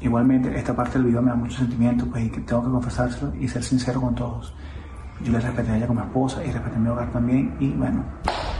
[0.00, 3.48] Igualmente, esta parte del video me da mucho sentimiento, pues, y tengo que confesárselo y
[3.48, 4.54] ser sincero con todos.
[5.22, 8.04] Yo le respeté a ella como esposa y respeté mi hogar también, y bueno,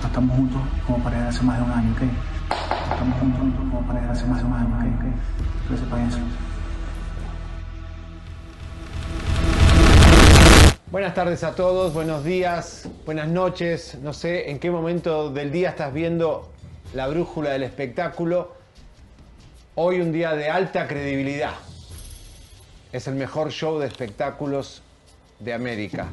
[0.01, 2.03] no estamos juntos como pareja hace más de un año, ¿ok?
[2.93, 5.69] Estamos juntos como pareja hace más de un año, ¿ok?
[5.69, 6.19] Que sepan eso.
[10.95, 13.99] Buenas tardes a todos, buenos días, buenas noches.
[14.01, 16.53] No sé en qué momento del día estás viendo
[16.93, 18.55] la brújula del espectáculo.
[19.75, 21.55] Hoy un día de alta credibilidad.
[22.93, 24.83] Es el mejor show de espectáculos
[25.41, 26.07] de América.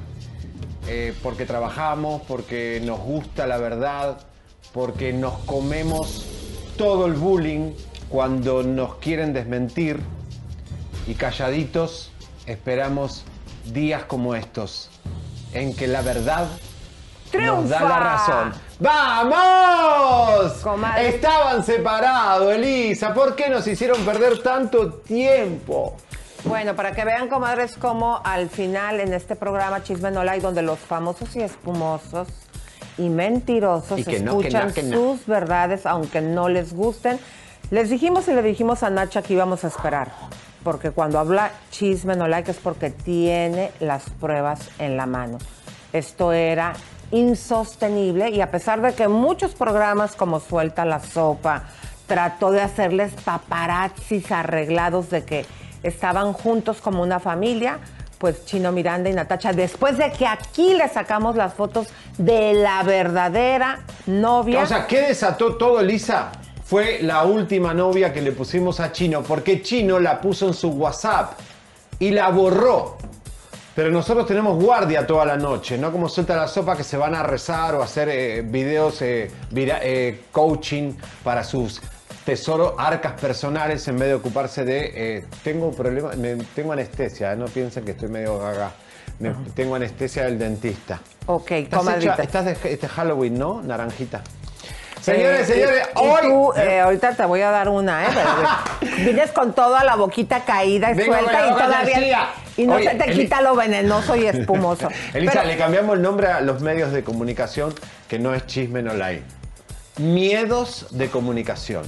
[0.87, 4.17] Eh, porque trabajamos, porque nos gusta la verdad,
[4.73, 6.25] porque nos comemos
[6.75, 7.73] todo el bullying
[8.09, 9.99] cuando nos quieren desmentir
[11.05, 12.11] y calladitos
[12.47, 13.25] esperamos
[13.73, 14.89] días como estos
[15.53, 16.47] en que la verdad
[17.33, 18.53] nos da la razón.
[18.79, 20.53] ¡Vamos!
[20.63, 21.09] Comadre.
[21.09, 23.13] Estaban separados, Elisa.
[23.13, 25.95] ¿Por qué nos hicieron perder tanto tiempo?
[26.43, 30.63] Bueno, para que vean, comadres, como al final en este programa Chisme No Like, donde
[30.63, 32.27] los famosos y espumosos
[32.97, 34.97] y mentirosos Y que no, que escuchan no, que no.
[34.97, 37.19] sus verdades, aunque no les gusten.
[37.69, 40.11] Les dijimos y le dijimos a Nacha que íbamos a esperar,
[40.63, 45.37] porque cuando habla Chisme No Like es porque tiene las pruebas en la mano.
[45.93, 46.73] Esto era
[47.11, 51.63] insostenible y a pesar de que muchos programas como Suelta la Sopa
[52.07, 55.45] trató de hacerles paparazzis arreglados de que
[55.83, 57.79] estaban juntos como una familia,
[58.17, 62.83] pues Chino Miranda y Natacha, después de que aquí le sacamos las fotos de la
[62.83, 64.61] verdadera novia.
[64.61, 66.31] O sea, ¿qué desató todo, Elisa?
[66.71, 70.69] Fue la última novia que le pusimos a Chino, porque Chino la puso en su
[70.69, 71.33] WhatsApp
[71.99, 72.95] y la borró.
[73.75, 77.13] Pero nosotros tenemos guardia toda la noche, no como suelta la sopa que se van
[77.13, 80.93] a rezar o hacer eh, videos eh, vira- eh, coaching
[81.25, 81.81] para sus
[82.23, 87.35] tesoros, arcas personales en vez de ocuparse de eh, tengo un problema, me- tengo anestesia,
[87.35, 88.71] no piensen que estoy medio gaga.
[89.19, 91.01] Me- tengo anestesia del dentista.
[91.25, 93.61] ok, Estás, hecha- estás de este Halloween, ¿no?
[93.61, 94.21] Naranjita.
[95.01, 96.21] Señores, Eh, señores, y- y hoy.
[96.21, 98.09] tú, eh, ahorita te voy a dar una, ¿eh?
[98.79, 101.93] Pero, vienes con toda la boquita caída y suelta y todavía.
[101.95, 102.29] torcida.
[102.57, 104.89] Y no Oye, se te quita lo venenoso y espumoso.
[105.13, 107.73] Elisa, Pero- le cambiamos el nombre a los medios de comunicación
[108.07, 109.23] que no es chisme no like.
[109.97, 111.83] Miedos de comunicación.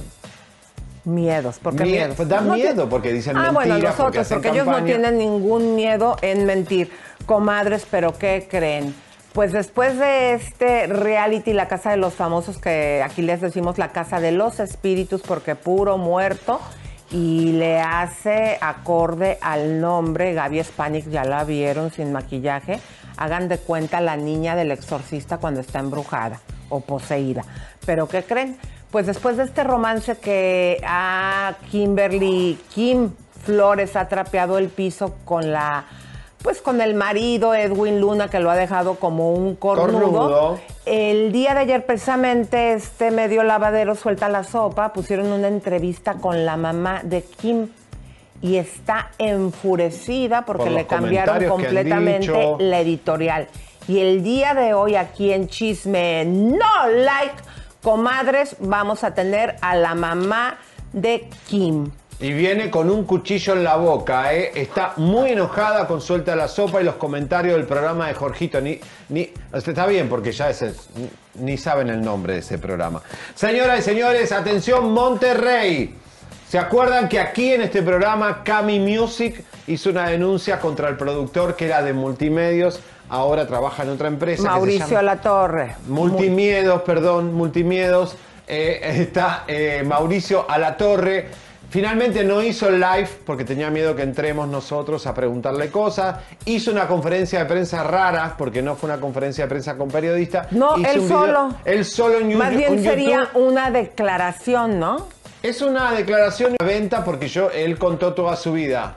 [1.04, 2.16] Miedos, ¿por qué Mie- miedos?
[2.16, 4.84] pues da No miedo porque dicen Ah, bueno, mentiras, porque nosotros, hacen porque, ellos no
[4.84, 6.90] tienen ningún miedo en mentir.
[7.26, 8.94] Comadres, ¿pero qué creen?
[9.34, 13.88] Pues después de este reality, La Casa de los Famosos, que aquí les decimos La
[13.88, 16.60] Casa de los Espíritus, porque puro muerto,
[17.10, 22.78] y le hace acorde al nombre, Gaby Spanik, ya la vieron sin maquillaje,
[23.16, 27.42] hagan de cuenta la niña del exorcista cuando está embrujada o poseída.
[27.84, 28.56] ¿Pero qué creen?
[28.92, 33.10] Pues después de este romance que a Kimberly Kim
[33.44, 35.86] Flores ha trapeado el piso con la
[36.44, 39.98] pues con el marido Edwin Luna que lo ha dejado como un cornudo.
[39.98, 40.60] Cornudo.
[40.84, 46.44] El día de ayer precisamente este medio lavadero suelta la sopa, pusieron una entrevista con
[46.44, 47.68] la mamá de Kim
[48.42, 53.48] y está enfurecida porque Por le cambiaron completamente la editorial.
[53.88, 57.36] Y el día de hoy aquí en Chisme No Like,
[57.82, 60.58] comadres, vamos a tener a la mamá
[60.92, 61.90] de Kim.
[62.20, 64.52] Y viene con un cuchillo en la boca, ¿eh?
[64.54, 68.60] Está muy enojada con Suelta la Sopa y los comentarios del programa de Jorgito.
[68.60, 68.78] Ni,
[69.08, 70.74] ni, está bien porque ya es el-
[71.34, 73.02] ni saben el nombre de ese programa.
[73.34, 75.96] Señoras y señores, atención Monterrey.
[76.48, 81.56] ¿Se acuerdan que aquí en este programa Cami Music hizo una denuncia contra el productor
[81.56, 82.78] que era de multimedios?
[83.08, 84.44] Ahora trabaja en otra empresa.
[84.44, 85.74] Mauricio llama- Latorre.
[85.88, 88.16] Multimiedos, perdón, Multimiedos.
[88.46, 91.28] Eh, está eh, Mauricio Alatorre.
[91.78, 96.18] Finalmente no hizo el live porque tenía miedo que entremos nosotros a preguntarle cosas.
[96.44, 100.52] Hizo una conferencia de prensa rara porque no fue una conferencia de prensa con periodistas.
[100.52, 101.54] No, Hizo él un video- solo.
[101.64, 102.84] Él solo en Más un bien YouTube.
[102.88, 105.08] sería una declaración, ¿no?
[105.42, 108.94] Es una declaración de venta porque yo, él contó toda su vida.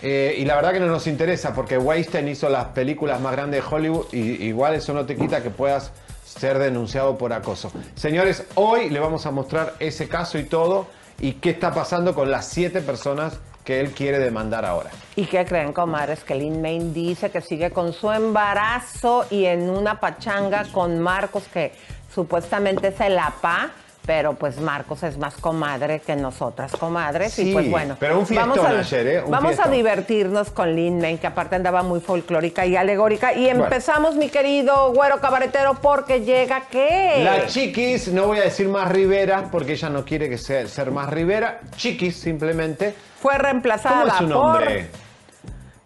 [0.00, 3.60] Eh, y la verdad que no nos interesa porque Weinstein hizo las películas más grandes
[3.64, 5.90] de Hollywood y igual eso no te quita que puedas
[6.24, 7.72] ser denunciado por acoso.
[7.96, 10.86] Señores, hoy le vamos a mostrar ese caso y todo
[11.20, 14.90] y qué está pasando con las siete personas que él quiere demandar ahora.
[15.16, 16.24] ¿Y qué creen, comadres?
[16.24, 21.44] Que Lin Main dice que sigue con su embarazo y en una pachanga con Marcos,
[21.52, 21.72] que
[22.12, 23.70] supuestamente es el APA,
[24.10, 27.32] pero pues Marcos es más comadre que nosotras, comadres.
[27.32, 27.96] Sí, y pues bueno.
[28.00, 29.22] pero un fiestón vamos a, ayer, ¿eh?
[29.24, 29.72] Un vamos a fiestón.
[29.72, 33.32] divertirnos con Lin Main, que aparte andaba muy folclórica y alegórica.
[33.34, 33.62] Y Bueno.
[33.66, 37.20] empezamos, mi querido güero cabaretero, porque llega qué.
[37.22, 40.90] La Chiquis, no voy a decir más Rivera porque ella no quiere que sea, ser
[40.90, 41.60] más Rivera.
[41.76, 42.92] Chiquis simplemente.
[43.22, 44.28] Fue reemplazada ¿Cómo es su por...
[44.32, 44.88] nombre?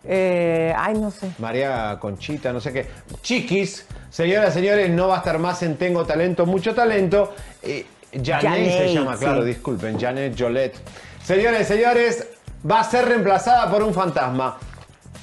[0.06, 1.28] eh, ay, no sé.
[1.38, 2.86] María Conchita, no sé qué.
[3.20, 7.34] Chiquis, señoras y señores, no va a estar más en Tengo Talento, mucho talento.
[7.62, 7.84] Eh,
[8.22, 9.48] Janet se llama, claro, sí.
[9.48, 10.74] disculpen, Janet Jolet.
[11.22, 12.26] Señores señores,
[12.70, 14.56] va a ser reemplazada por un fantasma.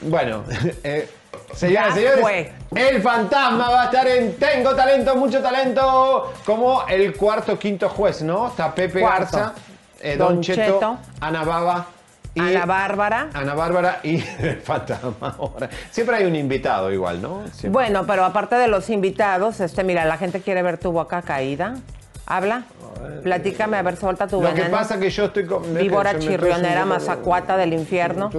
[0.04, 0.44] Bueno,
[0.84, 1.10] eh,
[1.54, 2.54] señoras y Ya señores, fue.
[2.76, 8.22] el fantasma va a estar en Tengo Talento, mucho talento, como el cuarto, quinto juez,
[8.24, 8.48] ¿no?
[8.48, 9.38] Está Pepe Cuarto.
[9.38, 9.54] Garza,
[10.00, 10.98] eh, Don, Don Cheto, Cheto.
[11.20, 11.86] Ana Baba.
[12.34, 13.30] Y Ana Bárbara.
[13.34, 15.70] Ana Bárbara y el fantasma ahora.
[15.92, 17.42] Siempre hay un invitado igual, ¿no?
[17.52, 17.70] Siempre.
[17.70, 21.76] Bueno, pero aparte de los invitados, este, mira, la gente quiere ver tu boca caída.
[22.32, 22.64] Habla.
[23.24, 24.72] Platícame, a ver, suelta tu Lo que veneno.
[24.78, 25.74] pasa que yo estoy con...
[25.74, 28.32] Víbora chirrionera, mazacuata del infierno.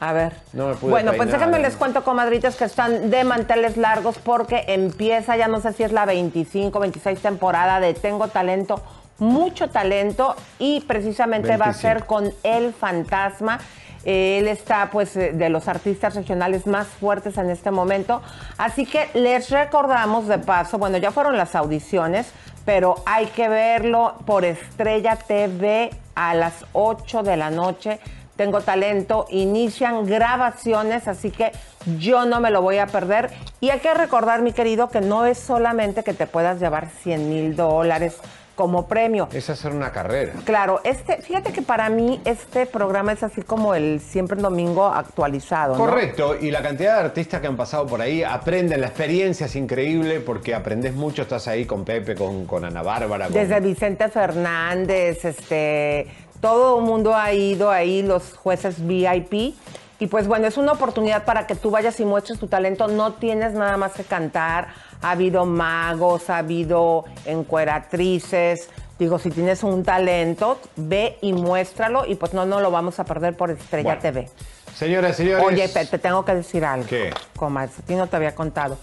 [0.00, 0.32] A ver.
[0.54, 4.64] No me pude bueno, pues déjenme les cuento, comadritas, que están de manteles largos porque
[4.68, 8.80] empieza, ya no sé si es la 25, 26 temporada de Tengo Talento,
[9.18, 11.80] mucho talento y precisamente va a 25.
[11.80, 13.58] ser con El Fantasma.
[14.04, 18.20] Él está, pues, eh, de los artistas regionales más fuertes en este momento.
[18.58, 22.32] Así que les recordamos de paso, bueno, ya fueron las audiciones,
[22.64, 27.98] pero hay que verlo por Estrella TV a las 8 de la noche.
[28.36, 31.52] Tengo talento, inician grabaciones, así que
[31.98, 33.30] yo no me lo voy a perder.
[33.60, 37.28] Y hay que recordar, mi querido, que no es solamente que te puedas llevar 100
[37.28, 38.20] mil dólares
[38.54, 39.28] como premio.
[39.32, 40.32] Es hacer una carrera.
[40.44, 44.86] Claro, este, fíjate que para mí este programa es así como el siempre el domingo
[44.86, 45.74] actualizado.
[45.76, 45.84] ¿no?
[45.84, 49.56] Correcto, y la cantidad de artistas que han pasado por ahí aprenden, la experiencia es
[49.56, 53.26] increíble porque aprendes mucho, estás ahí con Pepe, con, con Ana Bárbara.
[53.26, 56.06] con- Desde Vicente Fernández, este,
[56.40, 59.54] todo el mundo ha ido ahí, los jueces VIP.
[60.00, 62.88] Y pues bueno, es una oportunidad para que tú vayas y muestres tu talento.
[62.88, 64.68] No tienes nada más que cantar.
[65.02, 68.68] Ha habido magos, ha habido encueratrices.
[68.98, 72.06] Digo, si tienes un talento, ve y muéstralo.
[72.06, 74.30] Y pues no, no lo vamos a perder por Estrella Bueno, TV.
[74.74, 75.44] Señoras señores.
[75.44, 76.86] Oye, Pe, te tengo que decir algo.
[76.86, 77.12] ¿Qué?
[77.36, 78.78] Comadres, a ti no te había contado.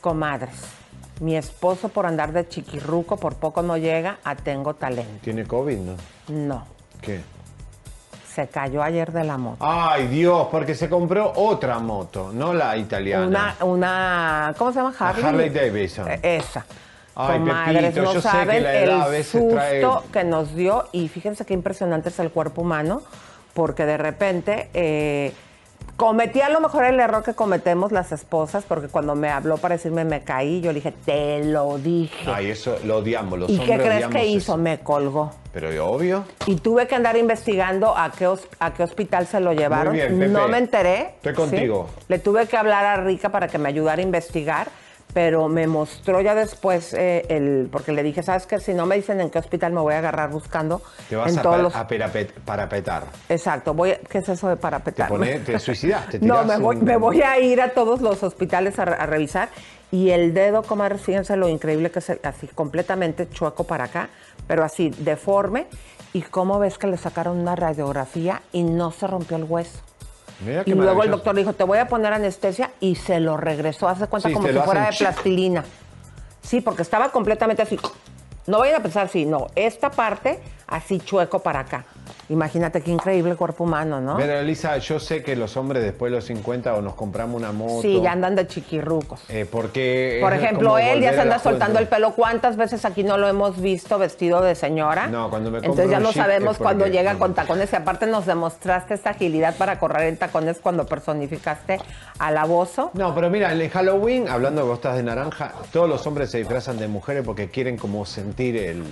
[0.00, 0.54] Comadres,
[1.20, 5.20] mi esposo por andar de chiquirruco por poco no llega a Tengo Talento.
[5.22, 5.94] ¿Tiene COVID, no?
[6.28, 6.66] No,
[7.00, 7.20] ¿Qué?
[8.34, 9.58] Se cayó ayer de la moto.
[9.60, 13.26] Ay, Dios, porque se compró otra moto, no la italiana.
[13.26, 14.94] Una, una, ¿cómo se llama?
[14.98, 15.24] Harley.
[15.24, 16.10] Harley Davidson.
[16.10, 16.64] Eh, Esa.
[17.14, 20.10] Ay, Comadres, Pepito, no yo sé que saben la edad el a veces susto trae-
[20.12, 23.02] que nos dio y fíjense qué impresionante es el cuerpo humano
[23.52, 25.34] porque de repente eh,
[25.96, 29.76] cometí a lo mejor el error que cometemos las esposas porque cuando me habló para
[29.76, 32.30] decirme me caí, yo le dije, te lo dije.
[32.30, 34.52] Ay, eso lo odiamos, los ¿Y qué crees que hizo?
[34.52, 34.56] eso.
[34.56, 35.32] Me colgó.
[35.52, 36.24] Pero obvio.
[36.46, 39.92] Y tuve que andar investigando a qué, a qué hospital se lo llevaron.
[39.92, 40.28] bien, Pepe.
[40.28, 41.14] no me enteré.
[41.16, 41.88] Estoy contigo.
[42.08, 44.68] Le tuve que hablar a Rica para que me ayudara a investigar,
[45.14, 47.68] pero me mostró ya después eh, el.
[47.70, 48.58] Porque le dije, ¿sabes qué?
[48.60, 50.80] Si no me dicen en qué hospital me voy a agarrar buscando.
[51.08, 53.04] Te vas en a, todos pa- los- a perapet- parapetar.
[53.28, 53.74] Exacto.
[53.74, 55.08] Voy, a- ¿Qué es eso de Te, parapetar?
[55.08, 56.18] pone, te suicidaste.
[56.20, 59.06] No, me voy, un- me voy a ir a todos los hospitales a, re- a
[59.06, 59.48] revisar.
[59.90, 64.08] Y el dedo, comadre, fíjense lo increíble que es así completamente chueco para acá,
[64.46, 65.66] pero así deforme.
[66.14, 69.78] Y cómo ves que le sacaron una radiografía y no se rompió el hueso.
[70.44, 73.88] Mira Y luego el doctor dijo, te voy a poner anestesia y se lo regresó.
[73.88, 75.64] Hace cuenta Sí, como si fuera de hacen plastilina.
[76.42, 77.78] Sí, porque estaba completamente así.
[78.46, 79.48] No vayan a pensar así, no.
[79.54, 81.84] Esta parte así chueco para acá.
[82.28, 84.16] Imagínate qué increíble cuerpo humano, ¿no?
[84.16, 87.52] Pero Elisa, yo sé que los hombres después de los 50 o nos compramos una
[87.52, 87.82] moto.
[87.82, 89.20] Sí, ya andan de chiquirrucos.
[89.28, 92.12] eh, porque Por ejemplo, él ya se anda soltando el pelo.
[92.12, 95.08] ¿Cuántas veces aquí no lo hemos visto vestido de señora?
[95.08, 97.72] No, cuando me Entonces ya no sabemos cuando llega con tacones.
[97.72, 101.78] Y aparte nos demostraste esta agilidad para correr en tacones cuando personificaste
[102.18, 102.90] al aboso.
[102.94, 106.38] No, pero mira, en Halloween, hablando de vos estás de naranja, todos los hombres se
[106.38, 108.84] disfrazan de mujeres porque quieren como sentir el,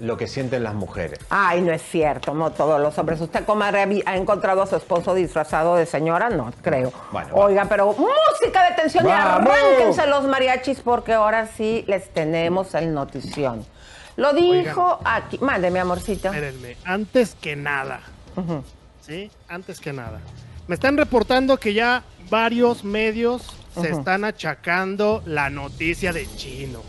[0.00, 1.18] lo que sienten las mujeres.
[1.28, 3.20] Ay, no es cierto, no todos los hombres.
[3.20, 6.30] ¿Usted, comadre, ha- encontrado a su esposo disfrazado de señora?
[6.30, 6.92] No, creo.
[7.12, 7.28] Bueno.
[7.34, 12.92] Oiga, pero música de tensión y arránquense los mariachis porque ahora sí les tenemos el
[12.94, 13.64] notición.
[14.16, 15.38] Lo dijo aquí.
[15.38, 16.28] Mande, mi amorcito.
[16.28, 18.00] Espérenme, antes que nada,
[19.00, 19.30] ¿sí?
[19.48, 20.20] Antes que nada.
[20.66, 26.82] Me están reportando que ya varios medios se están achacando la noticia de Chino.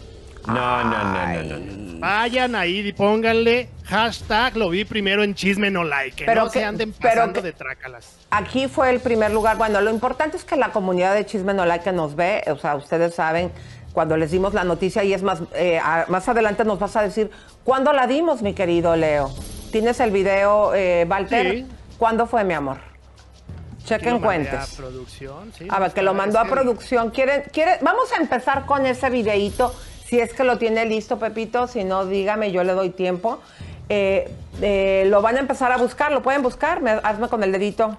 [0.47, 1.99] No, no, no, no, no.
[1.99, 6.15] Vayan ahí y pónganle hashtag lo vi primero en chisme no like.
[6.15, 8.17] Que Pero no que- se anden pero pasando que- de trácalas.
[8.31, 9.57] Aquí fue el primer lugar.
[9.57, 12.55] Bueno, lo importante es que la comunidad de Chisme No Like que nos ve, o
[12.57, 13.51] sea, ustedes saben
[13.93, 17.03] cuando les dimos la noticia y es más, eh, a- más adelante nos vas a
[17.03, 17.29] decir
[17.65, 19.29] cuándo la dimos, mi querido Leo.
[19.71, 21.51] ¿Tienes el video, eh, Walter?
[21.51, 21.67] Sí.
[21.99, 22.77] ¿Cuándo fue, mi amor?
[23.85, 24.53] Chequen cuentes.
[24.53, 27.09] A producción, sí, A ver, que lo mandó a producción.
[27.11, 29.73] ¿Quiere, quiere, vamos a empezar con ese videíto.
[30.11, 31.67] Si es que lo tiene listo, Pepito.
[31.67, 33.39] Si no, dígame, yo le doy tiempo.
[33.87, 34.29] Eh,
[34.61, 36.11] eh, lo van a empezar a buscar.
[36.11, 36.81] ¿Lo pueden buscar?
[36.81, 37.97] Me- hazme con el dedito.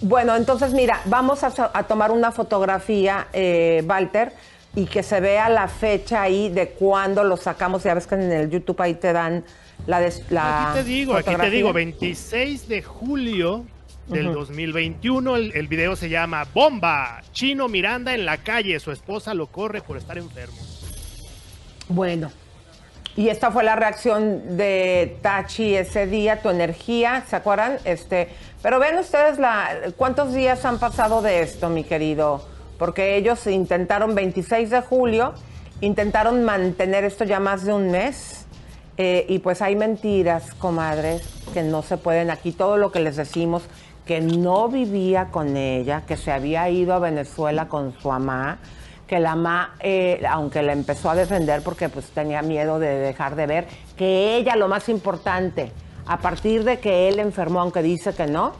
[0.00, 1.52] Bueno, entonces mira, vamos a,
[1.84, 4.32] tomar una fotografía, eh, Walter,
[4.74, 7.84] y que se vea la fecha ahí de cuándo lo sacamos.
[7.84, 9.44] Ya ves que en el YouTube ahí te dan
[9.86, 10.00] la...
[10.00, 13.64] des- la Aquí te digo, aquí te digo, 26 de julio
[14.08, 19.32] del 2021, el, el video se llama Bomba, Chino Miranda en la calle, su esposa
[19.32, 20.56] lo corre por estar enfermo.
[21.88, 22.30] Bueno,
[23.16, 27.78] y esta fue la reacción de Tachi ese día, tu energía, ¿se acuerdan?
[27.84, 28.28] Este,
[28.62, 32.44] pero ven ustedes la, cuántos días han pasado de esto, mi querido,
[32.78, 35.34] porque ellos intentaron 26 de julio,
[35.80, 38.40] intentaron mantener esto ya más de un mes.
[38.96, 41.22] eh, y pues hay mentiras, comadres,
[41.52, 42.52] que no se pueden aquí.
[42.52, 43.64] Todo lo que les decimos,
[44.06, 48.58] que no vivía con ella, que se había ido a Venezuela con su mamá,
[49.06, 53.36] que la mamá, eh, aunque la empezó a defender porque pues tenía miedo de dejar
[53.36, 55.72] de ver, que ella, lo más importante,
[56.06, 58.52] a partir de que él enfermó, aunque dice que no,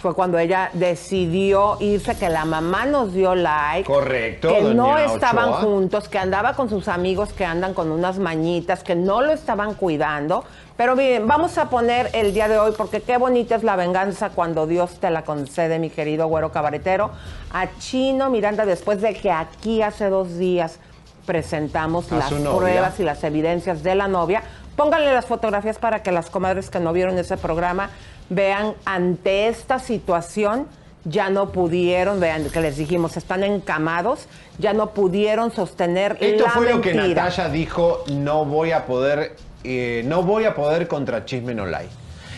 [0.00, 3.84] fue cuando ella decidió irse, que la mamá nos dio like.
[3.84, 8.84] Correcto, Que no estaban juntos, que andaba con sus amigos que andan con unas mañitas,
[8.84, 10.44] que no lo estaban cuidando.
[10.76, 14.30] Pero miren, vamos a poner el día de hoy, porque qué bonita es la venganza
[14.30, 17.10] cuando Dios te la concede, mi querido güero cabaretero.
[17.52, 20.78] A Chino Miranda, después de que aquí hace dos días
[21.26, 24.42] presentamos A las pruebas y las evidencias de la novia.
[24.76, 27.90] Pónganle las fotografías para que las comadres que no vieron ese programa
[28.28, 30.66] vean ante esta situación.
[31.04, 34.26] Ya no pudieron, vean que les dijimos, están encamados,
[34.58, 36.92] ya no pudieron sostener Esto la fue lo que.
[36.92, 41.64] Natalia dijo, no voy a poder, eh, no voy a poder contra Chisme No.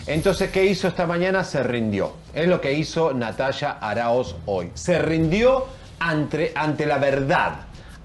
[0.07, 1.43] Entonces, ¿qué hizo esta mañana?
[1.43, 2.13] Se rindió.
[2.35, 4.71] Es lo que hizo Natalia Araoz hoy.
[4.75, 5.67] Se rindió
[5.99, 7.53] ante, ante la verdad,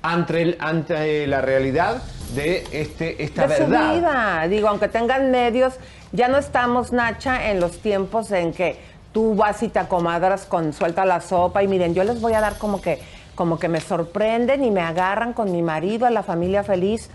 [0.05, 2.01] ante, la realidad
[2.35, 3.95] de este, esta de su verdad.
[3.95, 4.47] vida.
[4.47, 5.73] Digo, aunque tengan medios,
[6.11, 8.79] ya no estamos, Nacha, en los tiempos en que
[9.11, 12.41] tú vas y te acomadras con suelta la sopa y miren, yo les voy a
[12.41, 12.99] dar como que,
[13.33, 17.09] como que me sorprenden y me agarran con mi marido a la familia feliz.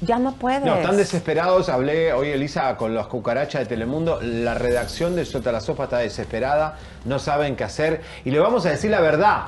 [0.00, 0.64] Ya no puedes.
[0.64, 1.68] No, están desesperados.
[1.68, 4.18] Hablé hoy, Elisa, con las cucarachas de Telemundo.
[4.20, 6.76] La redacción de Suelta la Sopa está desesperada.
[7.04, 8.02] No saben qué hacer.
[8.24, 9.42] Y le vamos a decir la verdad.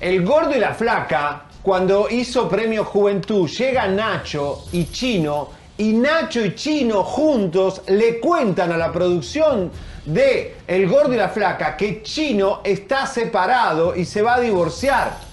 [0.00, 5.48] El gordo y la flaca, cuando hizo Premio Juventud, llega Nacho y Chino.
[5.76, 9.70] Y Nacho y Chino juntos le cuentan a la producción
[10.04, 15.30] de El Gordo y la Flaca que Chino está separado y se va a divorciar.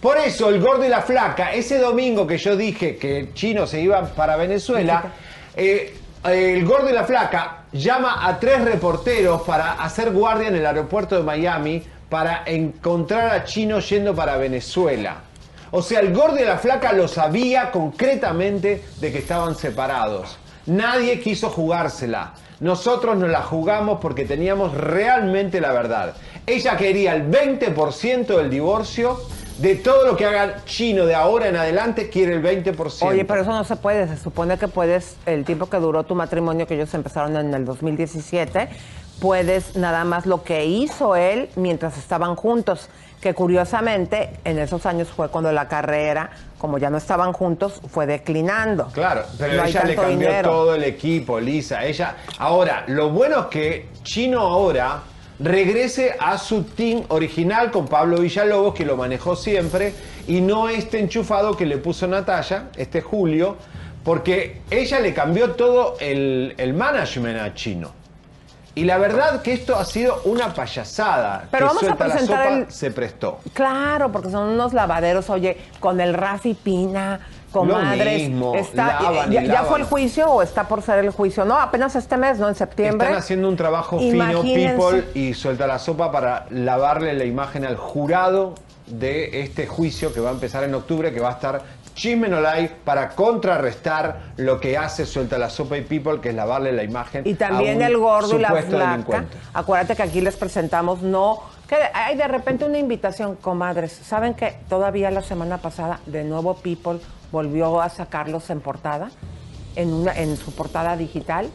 [0.00, 3.82] Por eso el gordo y la flaca, ese domingo que yo dije que Chino se
[3.82, 5.12] iba para Venezuela,
[5.54, 5.94] eh,
[6.24, 11.16] el gordo y la flaca llama a tres reporteros para hacer guardia en el aeropuerto
[11.16, 15.29] de Miami para encontrar a Chino yendo para Venezuela.
[15.72, 20.36] O sea, el gordo y la flaca lo sabía concretamente de que estaban separados.
[20.66, 22.34] Nadie quiso jugársela.
[22.58, 26.14] Nosotros nos la jugamos porque teníamos realmente la verdad.
[26.46, 29.18] Ella quería el 20% del divorcio.
[29.58, 33.06] De todo lo que haga Chino de ahora en adelante, quiere el 20%.
[33.06, 34.08] Oye, pero eso no se puede.
[34.08, 37.66] Se supone que puedes, el tiempo que duró tu matrimonio, que ellos empezaron en el
[37.66, 38.70] 2017,
[39.20, 42.88] puedes nada más lo que hizo él mientras estaban juntos,
[43.20, 48.06] que curiosamente en esos años fue cuando la carrera, como ya no estaban juntos, fue
[48.06, 48.86] declinando.
[48.92, 50.50] Claro, pero No ella le cambió dinero.
[50.50, 51.84] todo el equipo, Lisa.
[51.84, 52.16] Ella.
[52.38, 55.02] Ahora, lo bueno es que Chino ahora
[55.38, 59.92] regrese a su team original con Pablo Villalobos, que lo manejó siempre,
[60.26, 63.56] y no este enchufado que le puso Natalia, este Julio,
[64.04, 67.99] porque ella le cambió todo el, el management a Chino.
[68.74, 71.44] Y la verdad que esto ha sido una payasada.
[71.50, 73.40] Pero que vamos a Suelta la presentar Sopa el- se prestó.
[73.52, 77.20] Claro, porque son unos lavaderos, oye, con el Rafi Pina,
[77.52, 78.28] comadres.
[78.28, 81.44] mismo, está, lavan ya, fue el juicio o está por ser el juicio?
[81.44, 82.48] No, apenas este mes, ¿no?
[82.48, 83.08] En septiembre.
[83.08, 87.76] Están haciendo un trabajo fino, people, y suelta la sopa para lavarle la imagen al
[87.76, 88.54] jurado
[88.86, 91.62] de este juicio que va a empezar en octubre, que va a estar
[91.94, 96.82] Chismenolay para contrarrestar lo que hace Suelta la Sopa y People, que es lavarle la
[96.82, 99.24] imagen Y también a un el gordo y la flaca.
[99.52, 103.92] Acuérdate que aquí les presentamos, no, que hay de repente una invitación, comadres.
[103.92, 109.10] ¿Saben que todavía la semana pasada, de nuevo People volvió a sacarlos en portada,
[109.76, 111.48] en, una, en su portada digital,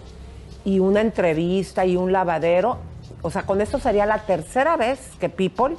[0.63, 2.77] y una entrevista y un lavadero?
[3.21, 5.75] O sea, con esto sería la tercera vez que People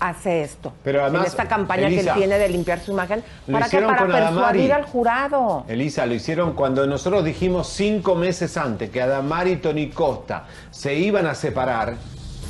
[0.00, 0.72] hace esto.
[0.84, 3.96] Pero además, en esta campaña que él tiene de limpiar su imagen, para que para
[3.96, 4.24] Adamari.
[4.24, 5.64] persuadir al jurado.
[5.68, 10.94] Elisa, lo hicieron cuando nosotros dijimos cinco meses antes que Adamar y Tony Costa se
[10.94, 11.94] iban a separar,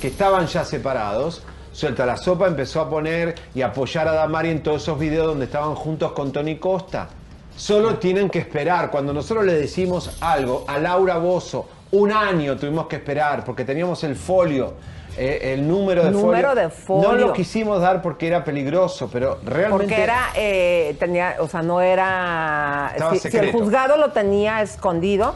[0.00, 1.42] que estaban ya separados.
[1.72, 5.44] Suelta la sopa empezó a poner y apoyar a Adamari en todos esos videos donde
[5.44, 7.08] estaban juntos con Tony Costa.
[7.54, 8.90] Solo tienen que esperar.
[8.90, 14.02] Cuando nosotros le decimos algo a Laura Bozo, un año tuvimos que esperar porque teníamos
[14.04, 14.74] el folio,
[15.16, 16.62] eh, el número de Número folio.
[16.62, 17.12] de folio.
[17.12, 19.84] No lo quisimos dar porque era peligroso, pero realmente.
[19.86, 22.94] Porque era, eh, tenía, o sea, no era.
[23.12, 25.34] Si, si el juzgado lo tenía escondido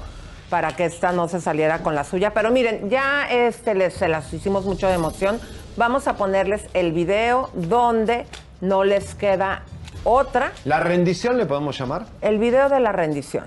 [0.50, 2.32] para que esta no se saliera con la suya.
[2.34, 5.40] Pero miren, ya este les, se las hicimos mucho de emoción.
[5.76, 8.26] Vamos a ponerles el video donde
[8.60, 9.62] no les queda
[10.04, 10.52] otra.
[10.64, 12.06] ¿La rendición le podemos llamar?
[12.20, 13.44] El video de la rendición.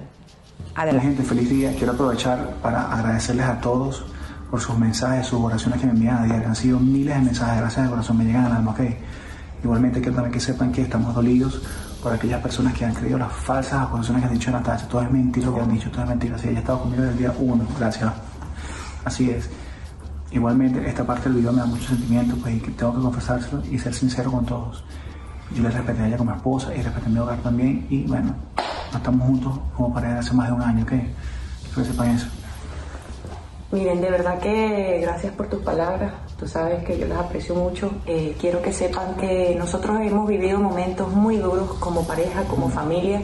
[0.75, 1.07] Adelante.
[1.07, 1.73] gente, feliz día.
[1.77, 4.05] Quiero aprovechar para agradecerles a todos
[4.53, 6.47] por sus mensajes, sus oraciones que me envían a diario.
[6.47, 8.81] Han sido miles de mensajes, gracias de corazón, me llegan al alma, ok.
[9.63, 11.59] Igualmente quiero también que sepan que estamos dolidos
[12.03, 14.87] por aquellas personas que han creído las falsas acusaciones que han dicho Natalia.
[14.87, 16.37] Todo es mentira lo que han dicho, todo es mentira.
[16.37, 18.13] Sí, ella ha estado conmigo desde el día uno, gracias.
[19.03, 19.49] Así es.
[20.29, 23.79] Igualmente, esta parte del video me da mucho sentimiento, pues, y tengo que confesárselo y
[23.79, 24.83] ser sincero con todos.
[25.55, 28.35] Yo le respeté a ella como esposa y respeté mi hogar también, y bueno,
[28.91, 31.07] no estamos juntos como pareja hace más de un año, quiero
[31.73, 32.27] que sepan eso.
[33.73, 36.13] Miren, de verdad que gracias por tus palabras.
[36.39, 37.89] Tú sabes que yo las aprecio mucho.
[38.05, 43.21] Eh, quiero que sepan que nosotros hemos vivido momentos muy duros como pareja, como familia.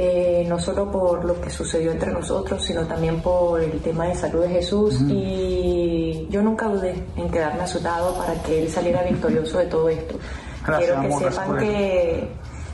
[0.00, 4.14] eh, no solo por lo que sucedió entre nosotros, sino también por el tema de
[4.14, 5.00] salud de Jesús.
[5.08, 9.66] Y yo nunca dudé en quedarme a su lado para que él saliera victorioso de
[9.66, 10.16] todo esto.
[10.64, 12.28] Gracias, Quiero que amor, sepan que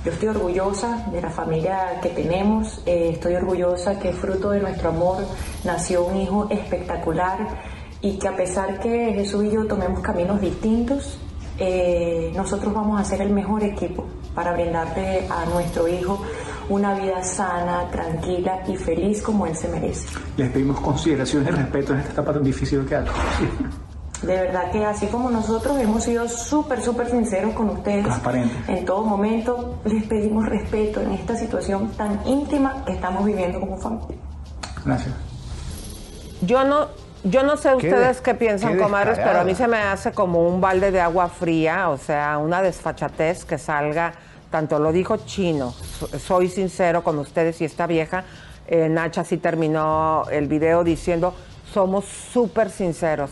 [0.05, 4.91] yo estoy orgullosa de la familia que tenemos, eh, estoy orgullosa que fruto de nuestro
[4.91, 5.25] amor
[5.65, 7.39] nació un hijo espectacular
[8.03, 11.19] y que a pesar que Jesús y yo tomemos caminos distintos,
[11.59, 16.21] eh, nosotros vamos a ser el mejor equipo para brindarle a nuestro hijo
[16.69, 20.09] una vida sana, tranquila y feliz como él se merece.
[20.37, 23.05] Les pedimos consideración y respeto en esta etapa tan difícil que hay.
[24.27, 28.55] De verdad que así como nosotros hemos sido súper, súper sinceros con ustedes Transparente.
[28.73, 33.77] en todo momento, les pedimos respeto en esta situación tan íntima que estamos viviendo como
[33.79, 34.17] familia.
[34.85, 35.15] Gracias.
[36.43, 36.89] Yo no,
[37.23, 39.79] yo no sé Qué ustedes de- qué piensan, qué comadres, pero a mí se me
[39.79, 44.13] hace como un balde de agua fría, o sea, una desfachatez que salga,
[44.51, 48.25] tanto lo dijo Chino, so- soy sincero con ustedes y esta vieja,
[48.67, 51.35] eh, Nacha sí terminó el video diciendo,
[51.73, 53.31] somos súper sinceros.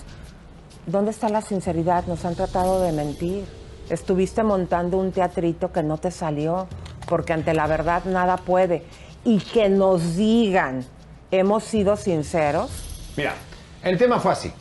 [0.87, 2.07] ¿Dónde está la sinceridad?
[2.07, 3.45] Nos han tratado de mentir.
[3.89, 6.67] Estuviste montando un teatrito que no te salió,
[7.09, 8.83] porque ante la verdad nada puede.
[9.25, 10.85] Y que nos digan,
[11.31, 12.71] hemos sido sinceros.
[13.17, 13.35] Mira,
[13.85, 14.53] el tema fue así.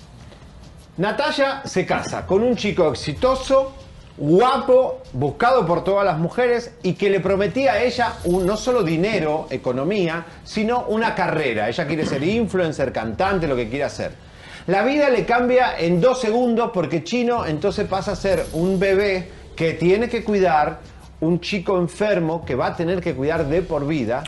[0.98, 3.74] Natalia se casa con un chico exitoso,
[4.18, 9.48] guapo, buscado por todas las mujeres y que le prometía a ella no solo dinero,
[9.50, 11.68] economía, sino una carrera.
[11.68, 14.31] Ella quiere ser influencer, cantante, lo que quiere hacer.
[14.68, 19.30] La vida le cambia en dos segundos porque Chino entonces pasa a ser un bebé
[19.56, 20.80] que tiene que cuidar,
[21.20, 24.24] un chico enfermo que va a tener que cuidar de por vida,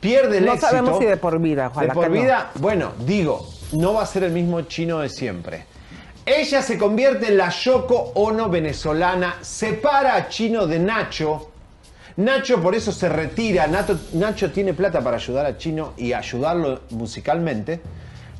[0.00, 0.68] pierde el No éxito.
[0.70, 2.14] sabemos si de por vida, ojalá De por que no.
[2.22, 5.66] vida, bueno, digo, no va a ser el mismo chino de siempre.
[6.24, 11.50] Ella se convierte en la Yoko Ono venezolana, separa a Chino de Nacho.
[12.16, 13.66] Nacho por eso se retira.
[13.66, 17.80] Nato- Nacho tiene plata para ayudar a Chino y ayudarlo musicalmente.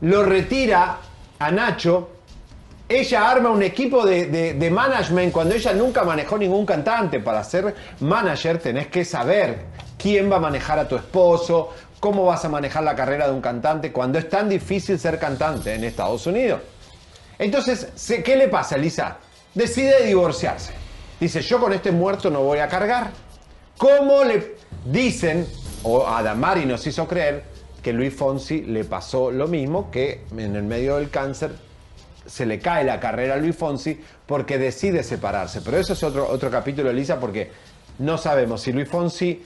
[0.02, 0.98] Lo retira
[1.46, 2.08] a Nacho,
[2.88, 7.20] ella arma un equipo de, de- de management cuando ella nunca manejó ningún cantante.
[7.20, 9.64] Para ser manager tenés que saber
[9.98, 13.40] quién va a manejar a tu esposo, cómo vas a manejar la carrera de un
[13.40, 16.60] cantante cuando es tan difícil ser cantante en Estados Unidos.
[17.38, 17.88] Entonces,
[18.24, 19.18] ¿qué le pasa, Lisa?
[19.54, 20.72] Decide divorciarse.
[21.18, 23.10] Dice, yo con este muerto no voy a cargar.
[23.78, 25.46] ¿Cómo le dicen,
[25.82, 27.44] o a Damari nos hizo creer,
[27.82, 31.52] que Luis Fonsi le pasó lo mismo, que en el medio del cáncer
[32.26, 35.60] se le cae la carrera a Luis Fonsi porque decide separarse.
[35.60, 37.50] Pero eso es otro, otro capítulo, Lisa, porque
[37.98, 39.44] no sabemos si Luis Fonsi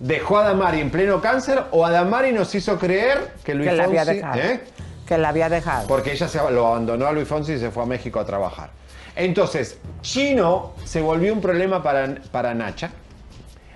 [0.00, 3.76] dejó a Damari en pleno cáncer o a Damari nos hizo creer que Luis que
[3.76, 4.16] la había Fonsi...
[4.16, 4.40] dejado.
[4.40, 4.60] ¿eh?
[5.06, 5.86] Que la había dejado.
[5.86, 8.70] Porque ella se, lo abandonó a Luis Fonsi y se fue a México a trabajar.
[9.16, 12.90] Entonces, Chino se volvió un problema para, para Nacha.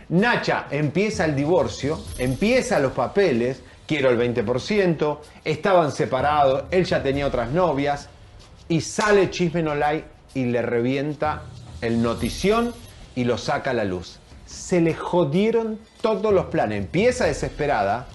[0.08, 7.26] Nacha empieza el divorcio, empieza los papeles, quiero el 20%, estaban separados, él ya tenía
[7.26, 8.08] otras novias,
[8.68, 9.74] y sale Chisme No
[10.34, 11.42] y le revienta
[11.80, 12.72] el notición
[13.14, 14.18] y lo saca a la luz.
[14.46, 16.78] Se le jodieron todos los planes.
[16.78, 18.06] Empieza desesperada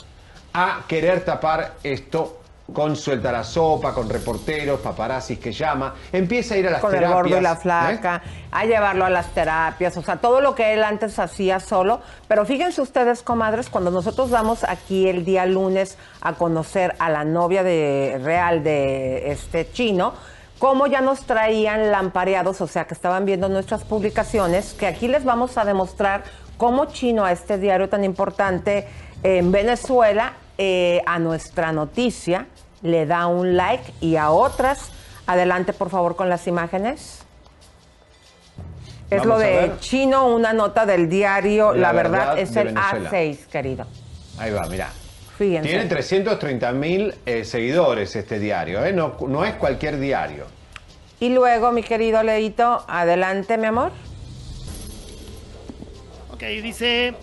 [0.53, 2.36] a querer tapar esto
[2.73, 5.95] con suelta la sopa, con reporteros, paparazzis que llama.
[6.11, 7.23] Empieza a ir a las con el terapias.
[7.23, 7.55] gordo y la ¿eh?
[7.55, 12.01] flaca, a llevarlo a las terapias, o sea, todo lo que él antes hacía solo.
[12.27, 17.23] Pero fíjense ustedes, comadres, cuando nosotros vamos aquí el día lunes a conocer a la
[17.23, 20.13] novia de real de este chino,
[20.59, 25.23] cómo ya nos traían lampareados, o sea, que estaban viendo nuestras publicaciones, que aquí les
[25.23, 26.23] vamos a demostrar
[26.57, 28.87] cómo chino a este diario tan importante
[29.23, 32.47] en Venezuela, eh, a nuestra noticia,
[32.87, 34.91] le da un like y a otras
[35.27, 37.19] Adelante, por favor, con las imágenes.
[39.09, 39.73] Es Vamos lo de.
[39.79, 43.11] Chino, una nota del diario La, La verdad, Verdad es el Venezuela.
[43.11, 43.85] A6, querido.
[44.39, 44.89] Ahí va, mira.
[45.37, 45.69] Fíjense.
[45.69, 48.91] Tiene 330 mil seguidores este diario, ¿eh?
[48.91, 50.45] no, no es cualquier diario.
[51.19, 53.91] Y luego, mi querido Leito, adelante, mi amor.
[56.33, 57.15] Ok, dice.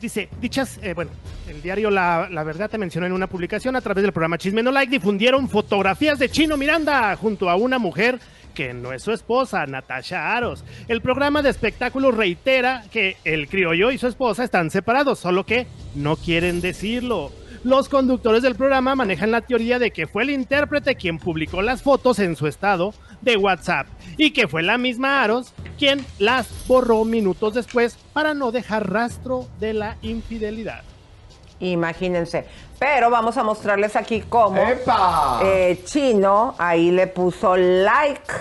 [0.00, 1.10] Dice, dichas, eh, bueno,
[1.46, 4.70] el diario la, Verdad te mencionó en una publicación a través del programa Chisme No
[4.70, 8.18] Like, difundieron fotografías de Chino Miranda junto a una mujer
[8.54, 10.64] que no es su esposa, Natasha Aros.
[10.88, 15.66] El programa de espectáculos reitera que el criollo y su esposa están separados, solo que
[15.94, 17.30] no quieren decirlo.
[17.62, 21.82] Los conductores del programa manejan la teoría de que fue el intérprete quien publicó las
[21.82, 27.04] fotos en su estado de WhatsApp y que fue la misma Aros quien las borró
[27.04, 30.82] minutos después para no dejar rastro de la infidelidad.
[31.60, 32.46] Imagínense.
[32.78, 35.40] Pero vamos a mostrarles aquí cómo ¡Epa!
[35.44, 38.32] eh, Chino ahí le puso like.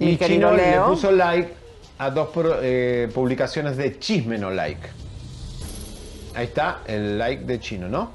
[0.00, 0.88] Mi Y querido Chino Leo.
[0.88, 1.54] le puso like
[1.98, 2.30] a dos
[2.62, 4.88] eh, publicaciones de Chisme No Like.
[6.34, 8.10] Ahí está el like de Chino, ¿no?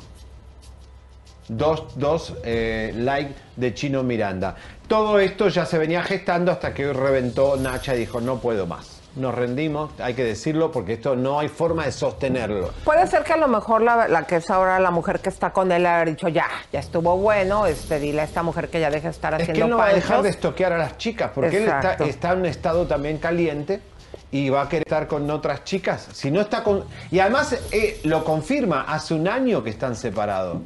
[1.49, 4.55] Dos, dos eh, like de Chino Miranda.
[4.87, 8.65] Todo esto ya se venía gestando hasta que hoy reventó Nacha y dijo, no puedo
[8.67, 8.95] más.
[9.15, 12.71] Nos rendimos, hay que decirlo, porque esto no hay forma de sostenerlo.
[12.83, 15.51] Puede ser que a lo mejor la, la que es ahora la mujer que está
[15.51, 18.79] con él le haber dicho, ya, ya estuvo bueno, este, dile a esta mujer que
[18.79, 20.23] ya deje de estar Es haciendo que él no va a dejar panchos.
[20.23, 21.87] de estoquear a las chicas, porque Exacto.
[21.87, 23.81] él está, está en un estado también caliente
[24.31, 26.07] y va a querer estar con otras chicas.
[26.13, 26.83] Si no está con.
[27.11, 30.57] Y además eh, lo confirma, hace un año que están separados.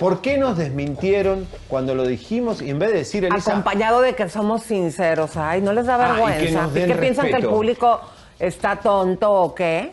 [0.00, 4.14] ¿Por qué nos desmintieron cuando lo dijimos y en vez de decir Elisa, Acompañado de
[4.14, 5.36] que somos sinceros.
[5.36, 6.62] Ay, no les da Ah, y que vergüenza.
[6.62, 8.00] nos ¿Y qué piensan que el público
[8.38, 9.92] está tonto o qué?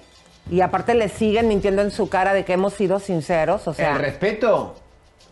[0.49, 3.67] Y aparte le siguen mintiendo en su cara de que hemos sido sinceros.
[3.67, 4.73] O sea, el respeto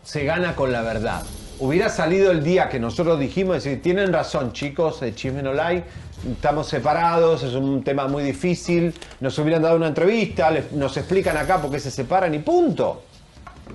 [0.03, 1.23] se gana con la verdad?
[1.59, 5.85] Hubiera salido el día que nosotros dijimos, decir, tienen razón chicos, de Chisme No Like,
[6.25, 11.37] estamos separados, es un tema muy difícil, nos hubieran dado una entrevista, les- nos explican
[11.37, 13.03] acá por qué se separan y punto.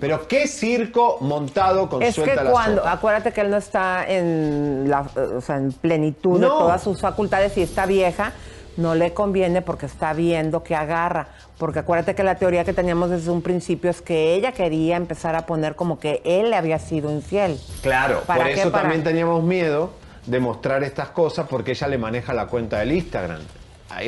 [0.01, 2.93] Pero qué circo montado con es que suelta la cuando, sopa.
[2.93, 5.03] acuérdate que él no está en, la,
[5.37, 8.33] o sea, en plenitud de todas sus facultades y está vieja,
[8.79, 11.29] no le conviene porque está viendo que agarra.
[11.59, 15.37] Porque acuérdate que la teoría que teníamos desde un principio es que ella quería empezar
[15.37, 17.61] a poner como que él le había sido infiel.
[17.83, 18.61] Claro, ¿Para por qué?
[18.61, 19.91] eso Para- también teníamos miedo
[20.27, 23.41] de mostrar estas cosas porque ella le maneja la cuenta del Instagram.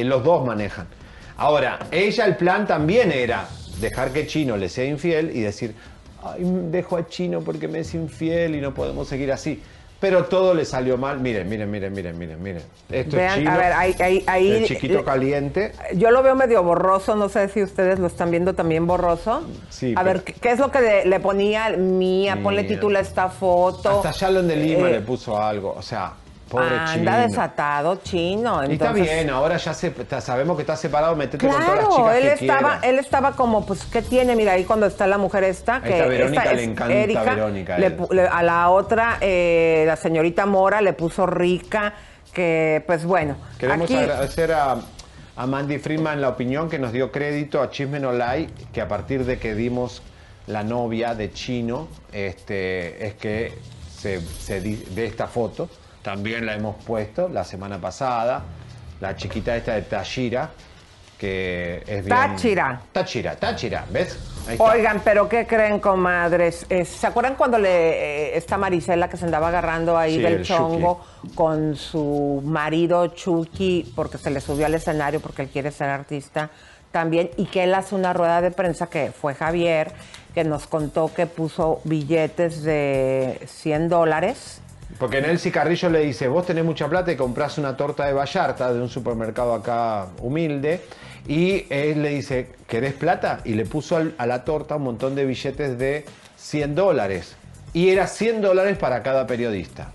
[0.04, 0.86] Los dos manejan.
[1.36, 3.48] Ahora, ella el plan también era
[3.80, 5.74] dejar que Chino le sea infiel y decir,
[6.22, 9.60] ay, dejo a Chino porque me es infiel y no podemos seguir así.
[10.04, 11.18] Pero todo le salió mal.
[11.18, 12.62] Miren, miren, miren, miren, miren, miren.
[12.90, 13.50] Esto Vean, es Chino.
[13.52, 15.72] a ver, ahí, ahí, ahí- el chiquito eh, caliente.
[15.94, 19.42] Yo lo veo medio borroso, no sé si ustedes lo están viendo también borroso.
[19.70, 21.70] Sí, A pero- ver, ¿qué, qué es lo que le, le ponía?
[21.70, 22.68] Mía, ponle Mía.
[22.74, 23.88] título a esta foto.
[24.02, 25.74] Hasta Shalom de Lima Eh, le puso algo.
[25.74, 26.12] O sea,
[26.54, 27.18] pobre Anda chino.
[27.28, 28.64] desatado, chino.
[28.68, 31.96] Y está bien, ahora ya se, sabemos que está separado, metete con todas las Claro,
[31.96, 32.84] chicas él que estaba, quieras.
[32.84, 34.36] él estaba como, pues, ¿qué tiene?
[34.36, 37.22] Mira, ahí cuando está la mujer esta, que está Verónica, esta le es encanta Erika,
[37.22, 41.94] Verónica a le a la otra, eh, la señorita Mora, le puso rica,
[42.32, 43.36] que, pues bueno.
[43.58, 44.76] Queremos aquí, agradecer a,
[45.36, 48.88] a Mandy Freeman la opinión que nos dio crédito a Chisme No Lie, que a
[48.88, 50.02] partir de que dimos
[50.46, 53.52] la novia de Chino, este, es que
[53.96, 55.68] se, se di- de esta foto,
[56.04, 58.42] también la hemos puesto la semana pasada,
[59.00, 60.50] la chiquita esta de Tashira,
[61.18, 62.08] que es bien...
[62.08, 62.80] Táchira.
[62.92, 64.18] Táchira, Táchira, ¿ves?
[64.46, 64.64] Ahí está.
[64.64, 66.66] Oigan, pero ¿qué creen, comadres?
[66.68, 70.34] Eh, ¿Se acuerdan cuando le eh, esta Marisela que se andaba agarrando ahí Sí, del
[70.34, 71.02] el chongo
[71.34, 76.50] con su marido Chucky porque se le subió al escenario porque él quiere ser artista
[76.92, 79.90] también y que él hace una rueda de prensa que fue Javier
[80.34, 84.60] que nos contó que puso billetes de 100 dólares.
[84.98, 88.72] Porque Nelcy Carrillo le dice, vos tenés mucha plata y comprás una torta de Vallarta
[88.72, 90.80] de un supermercado acá humilde.
[91.26, 93.40] Y él le dice, ¿querés plata?
[93.44, 96.04] Y le puso a la torta un montón de billetes de
[96.36, 97.36] 100 dólares.
[97.72, 99.90] Y era 100 dólares para cada periodista.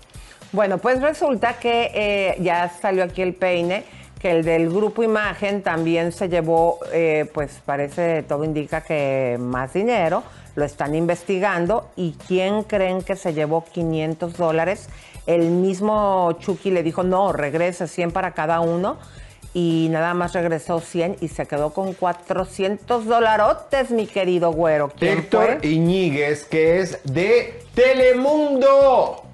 [0.52, 3.84] Bueno, pues resulta que eh, ya salió aquí el peine,
[4.18, 9.72] que el del grupo Imagen también se llevó, eh, pues parece, todo indica que más
[9.72, 11.90] dinero, lo están investigando.
[11.96, 14.88] ¿Y quién creen que se llevó 500 dólares?
[15.26, 18.98] El mismo Chucky le dijo, no, regrese 100 para cada uno.
[19.52, 24.92] Y nada más regresó 100 y se quedó con 400 dolarotes, mi querido güero.
[24.96, 25.68] ¿Quién Héctor fue?
[25.68, 29.24] Iñiguez, que es de Telemundo.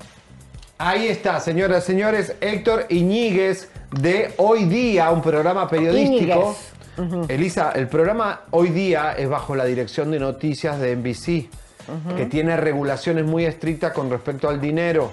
[0.78, 6.54] Ahí está, señoras y señores, Héctor Iñiguez de Hoy Día, un programa periodístico.
[7.28, 11.48] Elisa, el programa Hoy Día es bajo la dirección de noticias de NBC,
[12.16, 15.12] que tiene regulaciones muy estrictas con respecto al dinero.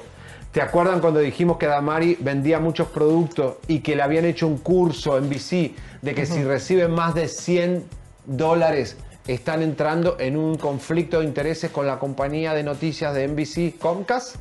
[0.51, 4.59] ¿Te acuerdan cuando dijimos que Damari vendía muchos productos y que le habían hecho un
[4.59, 7.83] curso en NBC de que si reciben más de 100
[8.25, 13.79] dólares están entrando en un conflicto de intereses con la compañía de noticias de NBC
[13.79, 14.35] Comcast?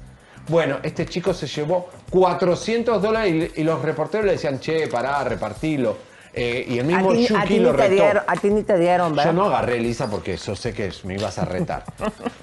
[0.48, 5.24] Bueno, este chico se llevó 400 dólares y, y los reporteros le decían, che, pará,
[5.24, 6.11] repartilo.
[6.34, 7.94] Eh, y el A mismo a ti lo te retó.
[7.94, 9.32] dieron, a ti ni te dieron, Yo ¿verdad?
[9.34, 11.84] no agarré, Elisa, porque yo sé que me ibas a retar.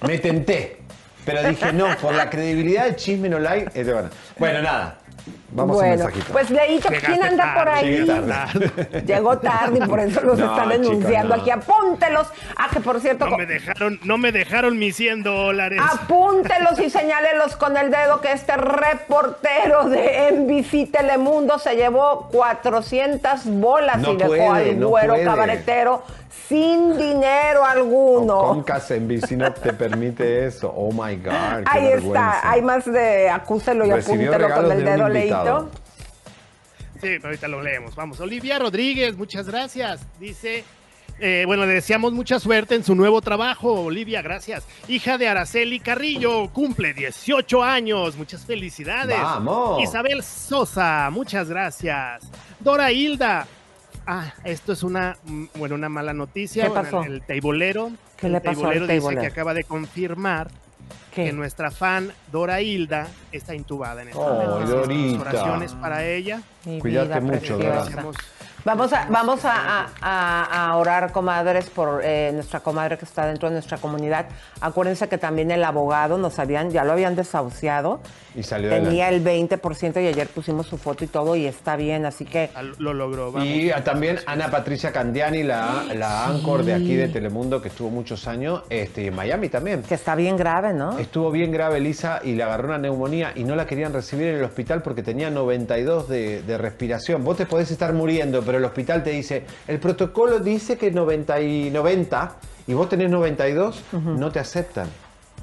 [0.05, 0.77] Me tenté.
[1.25, 3.71] Pero dije, no, por la credibilidad de Chisme No Like.
[3.79, 4.11] es de verdad.
[4.37, 4.99] Bueno, nada.
[5.51, 6.31] Vamos a un bueno, mensajito.
[6.33, 7.97] pues Leito, ¿quién anda por tarde, ahí?
[7.97, 11.41] llegué Llegó tarde y por eso los No, están denunciando no.
[11.41, 11.51] aquí.
[11.51, 12.27] Apúntelos.
[12.55, 15.81] Ah, que por cierto, No me dejaron, no me dejaron mis 100 dólares.
[15.81, 23.45] apúntelos y señálelos con el dedo que este reportero de NBC Telemundo se llevó 400
[23.45, 25.25] bolas No y dejó puede, al no güero puede.
[25.25, 26.03] cabaretero
[26.49, 28.39] sin dinero alguno.
[28.39, 30.73] Comcast en bici no te permite eso.
[30.75, 31.63] Oh my God.
[31.63, 32.33] qué Ahí vergüenza.
[32.35, 35.07] está, hay más de acúselo y Recibió apúntelo con el dedo.
[35.09, 35.69] Leito.
[36.95, 37.95] Sí, pero ahorita lo leemos.
[37.95, 40.01] Vamos, Olivia Rodríguez, muchas gracias.
[40.19, 40.65] Dice,
[41.19, 43.83] eh, bueno, le deseamos mucha suerte en su nuevo trabajo.
[43.83, 44.65] Olivia, gracias.
[44.87, 48.17] Hija de Araceli Carrillo, cumple 18 años.
[48.17, 49.21] Muchas felicidades.
[49.21, 49.83] ¡Vamos!
[49.83, 52.23] Isabel Sosa, muchas gracias.
[52.59, 53.45] Dora Hilda.
[54.11, 56.63] Ah, esto es una, mm, bueno, una mala noticia.
[56.63, 57.03] ¿Qué pasó?
[57.03, 57.91] El, teibolero.
[58.17, 59.21] ¿Qué el le pasó teibolero dice teibolero?
[59.21, 60.49] que acaba de confirmar
[61.13, 61.25] ¿Qué?
[61.25, 65.21] que nuestra fan Dora Hilda está intubada en este Ay, momento.
[65.21, 66.41] Oraciones para ella.
[66.65, 68.03] Mi Cuídate vida mucho, preciosa.
[68.65, 73.25] Vamos a, vamos a, a- a- a orar, comadres, por eh, nuestra comadre que está
[73.25, 74.25] dentro de nuestra comunidad.
[74.61, 78.01] Acuérdense que también el abogado nos habían, ya lo habían desahuciado.
[78.35, 79.43] Y salió Tenía adelante.
[79.43, 82.75] el 20% y ayer pusimos su foto y todo y está bien, así que Al-
[82.77, 83.31] Lo logró.
[83.31, 83.47] Vamos.
[83.47, 87.89] Y ah, también Ana Patricia Candiani, la, la anchor de aquí de Telemundo, que estuvo
[87.89, 89.81] muchos años, este, y en Miami también.
[89.83, 90.99] que está bien grave, ¿no?
[90.99, 94.35] Estuvo bien grave Lisa y le agarró una neumonía y no la querían recibir en
[94.35, 97.23] el hospital porque tenía 92 de, de respiración.
[97.23, 101.39] Vos te podés estar muriendo, pero el hospital te dice, el protocolo dice que 90
[101.41, 102.35] y 90
[102.65, 104.87] y vos tenés 92, no te aceptan.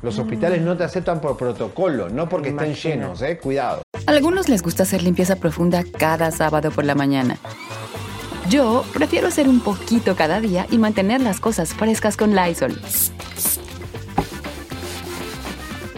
[0.02, 3.82] Los hospitales no te aceptan por protocolo, no porque estén llenos, eh, cuidado.
[4.08, 7.38] Algunos les gusta hacer limpieza profunda cada sábado por la mañana.
[8.48, 12.76] Yo prefiero hacer un poquito cada día y mantener las cosas frescas con Lysol.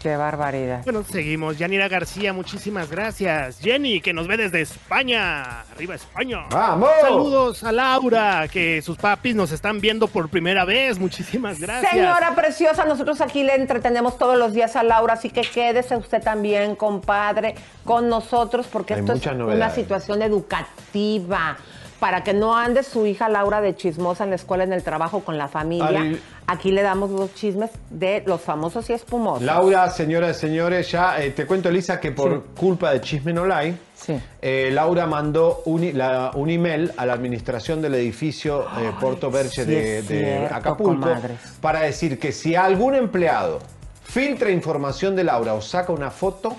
[0.00, 0.82] Qué barbaridad.
[0.84, 1.58] Bueno, seguimos.
[1.58, 3.58] Yanira García, muchísimas gracias.
[3.60, 5.62] Jenny, que nos ve desde España.
[5.72, 6.46] Arriba España.
[6.50, 6.90] ¡Vamos!
[7.00, 10.98] Saludos a Laura, que sus papis nos están viendo por primera vez.
[10.98, 11.90] Muchísimas gracias.
[11.90, 16.22] Señora preciosa, nosotros aquí le entretenemos todos los días a Laura, así que quédese usted
[16.22, 21.56] también, compadre, con nosotros, porque Hay esto es una situación educativa.
[22.00, 25.20] Para que no ande su hija Laura de chismosa en la escuela, en el trabajo,
[25.20, 25.86] con la familia.
[26.00, 29.42] Al- Aquí le damos los chismes de los famosos y espumosos.
[29.42, 33.44] Laura, señoras y señores, ya eh, te cuento, Elisa, que por culpa de Chisme No
[33.44, 34.18] Like, Sí.
[34.40, 39.30] eh, Laura mandó un, i- la- un email a la administración del edificio eh, Porto
[39.30, 41.38] Verche sí de, de Acapulco comadres.
[41.60, 43.58] para decir que si algún empleado
[44.04, 46.56] filtra información de Laura o saca una foto,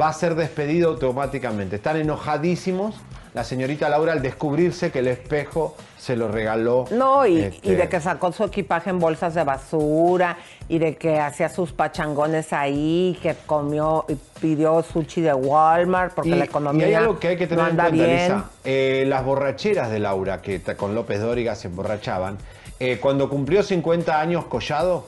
[0.00, 1.76] va a ser despedido automáticamente.
[1.76, 2.94] Están enojadísimos
[3.34, 6.84] la señorita Laura al descubrirse que el espejo se lo regaló.
[6.92, 10.36] No, y, este, y de que sacó su equipaje en bolsas de basura,
[10.68, 16.30] y de que hacía sus pachangones ahí, que comió y pidió sushi de Walmart, porque
[16.30, 18.04] Y- la economía y hay algo que hay que tener no en cuenta.
[18.04, 18.50] Elisa.
[18.64, 22.38] Eh, las borracheras de Laura, que con López Dóriga se emborrachaban,
[22.78, 25.06] eh, cuando cumplió 50 años Collado,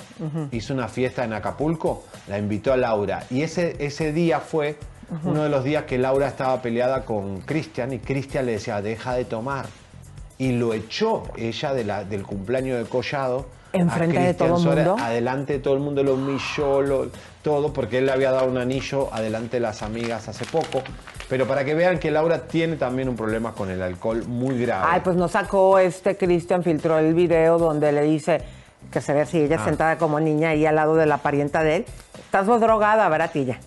[0.50, 3.24] hizo una fiesta en Acapulco, la invitó a Laura.
[3.30, 4.76] Y ese, ese día fue
[5.24, 9.14] uno de los días que Laura estaba peleada con Cristian y Cristian le decía, deja
[9.14, 9.66] de tomar.
[10.38, 13.46] Y lo echó ella de la- del cumpleaños de Collado.
[13.72, 15.02] ¿Enfrente de todo Suárez, mundo?
[15.02, 17.06] Adelante de todo el mundo lo humilló, lo-
[17.42, 20.82] todo, porque él le había dado un anillo adelante de las amigas hace poco.
[21.28, 24.86] Pero para que vean que Laura tiene también un problema con el alcohol muy grave.
[24.88, 28.40] Ay, pues no sacó este Cristian, filtró el video donde le dice
[28.90, 29.64] que se ve así, ella Ah.
[29.64, 31.84] sentada como niña ahí al lado de la parienta de él.
[32.18, 33.58] Estás vos drogada, ¿verdad, tía?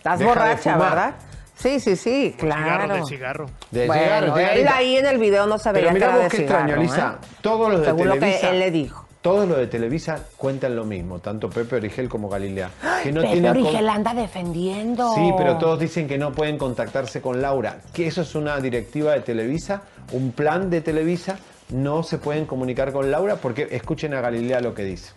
[0.00, 0.76] Estás Deja de borracha.
[0.78, 1.14] ¿verdad?
[1.56, 2.94] Sí, sí, sí, Cigarro claro.
[2.94, 3.46] de cigarro.
[3.70, 4.70] De bueno, cigarro, él cigarrito.
[4.74, 7.18] ahí en el video no se veía Pero vos de qué extraño, cigarro, Lisa.
[7.22, 7.26] ¿eh?
[7.42, 8.50] Todos los de Según lo que Televisa.
[8.50, 9.06] él le dijo.
[9.20, 12.70] Todos los de Televisa cuentan lo mismo, tanto Pepe Origel como Galilea.
[13.02, 15.14] Que no Pepe tiene Origel anda defendiendo.
[15.14, 17.80] Sí, pero todos dicen que no pueden contactarse con Laura.
[17.92, 19.82] Que eso es una directiva de Televisa,
[20.12, 21.38] un plan de Televisa.
[21.68, 25.10] No se pueden comunicar con Laura porque escuchen a Galilea lo que dice.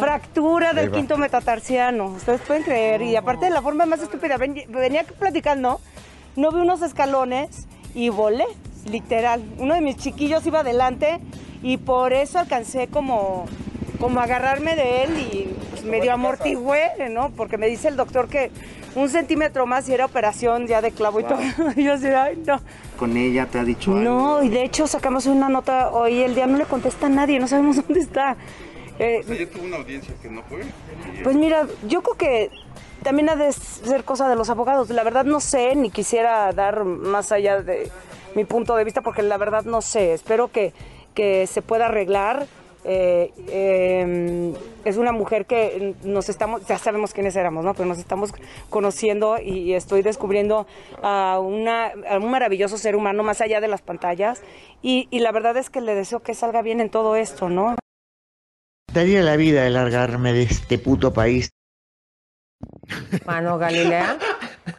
[0.00, 2.06] Fractura del quinto metatarsiano.
[2.06, 3.02] Ustedes pueden creer.
[3.02, 5.80] Y aparte de la forma más estúpida, ven- venía platicando,
[6.36, 8.44] no vi unos escalones y volé,
[8.90, 9.42] literal.
[9.58, 11.18] Uno de mis chiquillos iba adelante
[11.62, 13.46] y por eso alcancé como,
[13.98, 17.30] como agarrarme de él y pues, medio amortigüé, ¿no?
[17.30, 18.50] Porque me dice el doctor que
[18.96, 21.38] un centímetro más y era operación ya de clavo y todo.
[21.76, 22.60] Y yo así, ay, no.
[22.98, 24.02] con ella te ha dicho algo?
[24.02, 27.38] No, y de hecho sacamos una nota hoy, el día no le contesta a nadie,
[27.38, 28.36] no sabemos dónde está.
[29.00, 30.60] Eh, Ayer tuvo una audiencia que no fue.
[31.24, 32.50] pues mira, yo creo que
[33.02, 34.90] también ha de ser cosa de los abogados.
[34.90, 37.90] La verdad no sé, ni quisiera dar más allá de
[38.34, 40.12] mi punto de vista, porque la verdad no sé.
[40.12, 40.74] Espero que,
[41.14, 42.46] que se pueda arreglar.
[42.84, 47.72] Eh, eh, es una mujer que nos estamos, ya sabemos quiénes éramos, ¿no?
[47.72, 48.32] Pero nos estamos
[48.68, 50.66] conociendo y estoy descubriendo
[51.02, 54.42] a, una, a un maravilloso ser humano más allá de las pantallas.
[54.82, 57.76] Y, y la verdad es que le deseo que salga bien en todo esto, ¿no?
[58.92, 61.50] Daría la vida de largarme de este puto país.
[63.24, 64.18] Mano Galilea,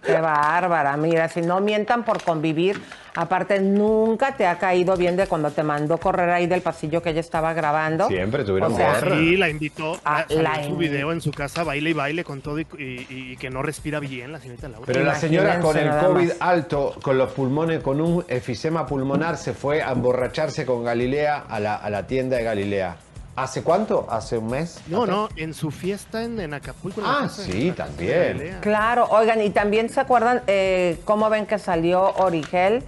[0.05, 0.95] qué bárbara.
[0.97, 2.79] Mira, si no mientan por convivir,
[3.15, 7.11] aparte nunca te ha caído bien de cuando te mandó correr ahí del pasillo que
[7.11, 8.07] ella estaba grabando.
[8.09, 8.99] Siempre tuvieron O sea.
[8.99, 11.93] Sí, la invitó Ah, a salió la su in- video en su casa, baile y
[11.93, 14.85] baile con todo y, y- y que no respira bien la señorita Laura.
[14.85, 19.53] Pero la señora con el COVID alto, con los pulmones, con un efisema pulmonar, se
[19.53, 22.97] fue a emborracharse con Galilea a la, a la tienda de Galilea.
[23.35, 24.07] ¿Hace cuánto?
[24.09, 24.81] ¿Hace un mes?
[24.87, 26.99] No, no, en su fiesta en, en Acapulco.
[26.99, 28.57] en Ah, sí, también.
[28.61, 32.83] Claro, oigan, y también se acuerdan eh, cómo ven que salió Origel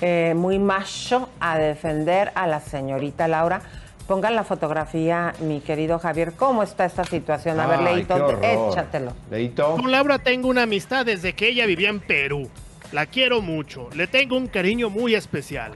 [0.00, 3.62] eh, muy macho a defender a la señorita Laura.
[4.06, 6.34] Pongan la fotografía, mi querido Javier.
[6.34, 7.58] ¿Cómo está esta situación?
[7.58, 9.12] A ver, Ay, Leito, échatelo.
[9.30, 9.76] Leito.
[9.76, 12.48] Con Laura tengo una amistad desde que ella vivía en Perú.
[12.92, 15.72] La quiero mucho, le tengo un cariño muy especial.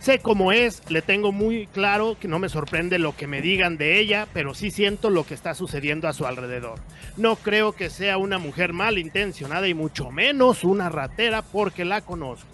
[0.00, 3.76] Sé cómo es, le tengo muy claro que no me sorprende lo que me digan
[3.76, 6.78] de ella, pero sí siento lo que está sucediendo a su alrededor.
[7.18, 12.48] No creo que sea una mujer malintencionada y mucho menos una ratera porque la conozco.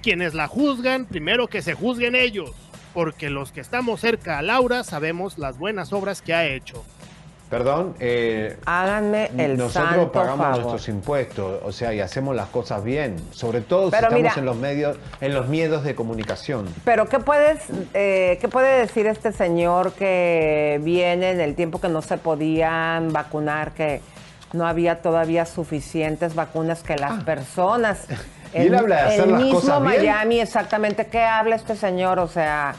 [0.00, 2.52] Quienes la juzgan, primero que se juzguen ellos,
[2.94, 6.84] porque los que estamos cerca a Laura sabemos las buenas obras que ha hecho.
[7.50, 10.60] Perdón, eh, Háganme el nosotros santo pagamos favor.
[10.62, 13.16] nuestros impuestos, o sea, y hacemos las cosas bien.
[13.30, 16.66] Sobre todo Pero si estamos en los medios, en los miedos de comunicación.
[16.84, 17.60] Pero ¿qué puedes,
[17.94, 23.12] eh, qué puede decir este señor que viene en el tiempo que no se podían
[23.12, 24.00] vacunar, que
[24.52, 28.06] no había todavía suficientes vacunas que las personas?
[28.10, 28.14] Ah.
[28.54, 30.02] Y él habla de hacer el las mismo cosas bien.
[30.02, 31.06] Miami, exactamente.
[31.06, 32.18] ¿Qué habla este señor?
[32.18, 32.74] O sea,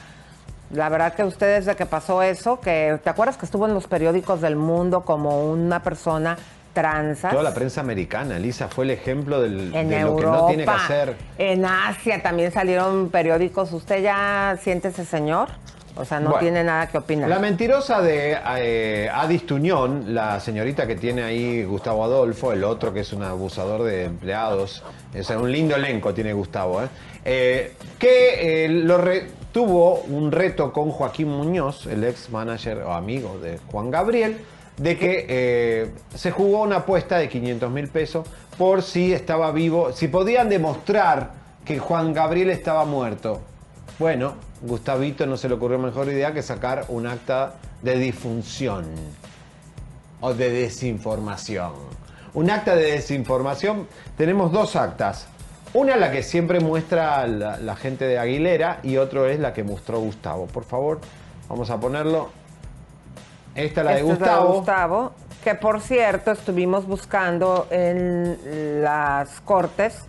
[0.72, 3.88] la verdad que ustedes de que pasó eso, que te acuerdas que estuvo en los
[3.88, 6.38] periódicos del mundo como una persona
[6.74, 7.32] tranzas.
[7.32, 10.48] Toda la prensa americana, Lisa, fue el ejemplo del, en de Europa, lo que no
[10.48, 11.16] tiene que hacer.
[11.38, 13.72] en Asia también salieron periódicos.
[13.74, 15.50] ¿Usted ya siente ese señor?
[15.96, 17.28] O sea, no Bueno, tiene nada que opinar.
[17.28, 22.94] La mentirosa de eh, Adis Tuñón, la señorita que tiene ahí Gustavo Adolfo, el otro
[22.94, 24.84] que es un abusador de empleados,
[25.16, 26.88] es un lindo elenco tiene Gustavo, ¿eh?
[27.26, 29.26] Eh, que eh, lo re-
[29.58, 34.38] tuvo un reto con Joaquín Muñoz, el ex manager o amigo de Juan Gabriel,
[34.78, 39.94] de que eh, se jugó una apuesta de 500 mil pesos por si estaba vivo,
[39.94, 41.32] si podían demostrar
[41.66, 43.42] que Juan Gabriel estaba muerto.
[43.98, 48.86] Bueno, Gustavito no se le ocurrió mejor idea que sacar un acta de disfunción
[50.22, 51.72] o de desinformación.
[52.36, 55.28] Un acta de desinformación, tenemos dos actas.
[55.74, 59.64] Una la que siempre muestra la, la gente de Aguilera y otro es la que
[59.64, 60.48] mostró Gustavo.
[60.48, 61.00] Por favor,
[61.50, 62.30] vamos a ponerlo.
[63.54, 64.54] Esta es la de Esta es Gustavo.
[64.54, 65.12] Gustavo,
[65.44, 70.00] que por cierto estuvimos buscando en las cortes.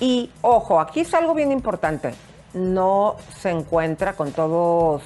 [0.00, 2.14] Y ojo, aquí es algo bien importante.
[2.54, 5.02] No se encuentra con todos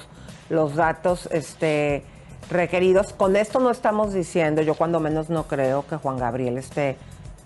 [0.49, 2.03] los datos este,
[2.49, 3.13] requeridos.
[3.13, 6.97] Con esto no estamos diciendo, yo cuando menos no creo que Juan Gabriel esté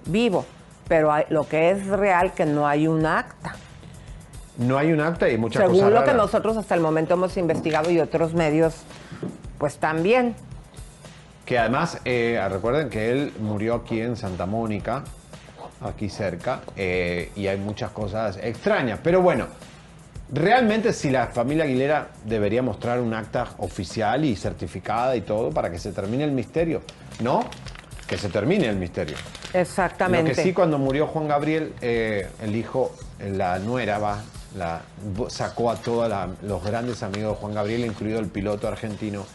[0.06, 0.46] vivo.
[0.88, 3.56] Pero hay- lo que es real que no hay un acta.
[4.58, 7.38] No hay un acta y muchas Según cosas lo que nosotros hasta el momento hemos
[7.38, 8.76] investigado y otros medios,
[9.60, 10.36] pues también.
[11.46, 15.04] Que además, eh, recuerden que él murió aquí en Santa Mónica,
[15.82, 19.00] aquí cerca, eh, y hay muchas cosas extrañas.
[19.04, 19.46] Pero bueno,
[20.34, 25.70] realmente si la familia Aguilera debería mostrar un acta oficial y certificada y todo para
[25.70, 26.82] que se termine el misterio,
[27.22, 27.42] ¿no?
[28.08, 29.18] Que se termine el misterio.
[29.54, 30.30] Exactamente.
[30.30, 34.22] Lo que sí, cuando murió Juan Gabriel, eh, el hijo, la nuera, va,
[34.56, 34.82] la,
[35.30, 39.26] sacó a todos los grandes amigos de Juan Gabriel, incluido el piloto argentino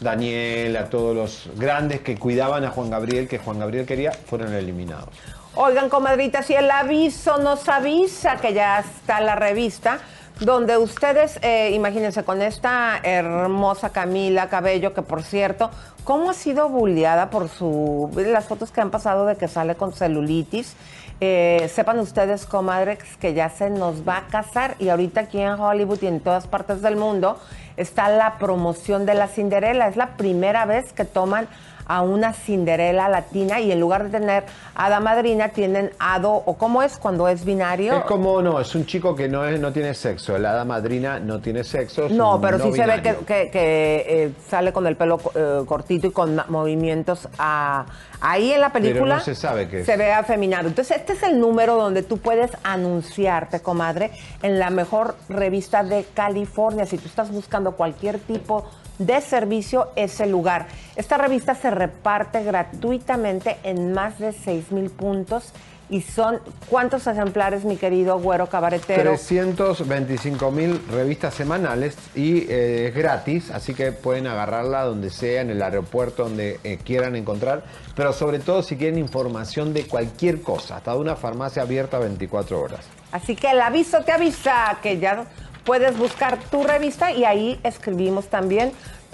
[0.00, 4.52] Daniel, a todos los grandes que cuidaban a Juan Gabriel, que Juan Gabriel quería, fueron
[4.54, 5.08] eliminados.
[5.54, 9.98] Oigan, comadritas, si el aviso nos avisa que ya está la revista,
[10.40, 15.70] donde ustedes, eh, imagínense, con esta hermosa Camila Cabello, que por cierto,
[16.04, 18.10] ¿cómo ha sido bulleada por su.
[18.14, 20.76] las fotos que han pasado de que sale con celulitis?
[21.20, 25.58] Eh, sepan ustedes, comadres, que ya se nos va a casar y ahorita aquí en
[25.58, 27.40] Hollywood y en todas partes del mundo
[27.76, 29.88] está la promoción de la Cinderela.
[29.88, 31.48] Es la primera vez que toman
[31.88, 36.82] a una Cinderela latina y en lugar de tener hada madrina tienen hado o cómo
[36.82, 37.96] es cuando es binario.
[37.96, 40.36] Es como, no, es un chico que no, es, no tiene sexo.
[40.36, 42.08] El hada madrina no tiene sexo.
[42.10, 46.06] No, pero sí se ve que, que- que, eh, sale con el pelo eh, cortito
[46.06, 47.86] y con movimientos a-
[48.20, 49.16] ahí en la película.
[49.16, 49.86] no se sabe qué es.
[49.86, 50.68] Se ve afeminado.
[50.68, 54.10] Entonces, este es el número donde tú puedes anunciarte, comadre,
[54.42, 56.84] en la mejor revista de California.
[56.86, 58.64] Si tú estás buscando cualquier tipo
[58.98, 60.66] de servicio, es el lugar.
[60.96, 65.52] Esta revista se reparte gratuitamente en más de 6 mil puntos.
[65.90, 66.38] Y son,
[66.68, 69.02] ¿cuántos ejemplares, mi querido güero cabaretero?
[69.04, 75.48] 325 mil revistas semanales y eh, es gratis, así que pueden agarrarla donde sea, en
[75.48, 77.64] el aeropuerto, donde eh, quieran encontrar,
[77.96, 82.60] pero sobre todo si quieren información de cualquier cosa, hasta de una farmacia abierta 24
[82.60, 82.84] horas.
[83.10, 85.24] Así que el aviso te avisa que ya
[85.68, 88.72] puedes buscar tu revista y ahí escribimos también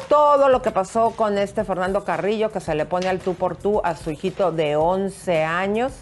[0.09, 3.57] todo lo que pasó con este Fernando Carrillo que se le pone al tú por
[3.57, 5.93] tú a su hijito de 11 años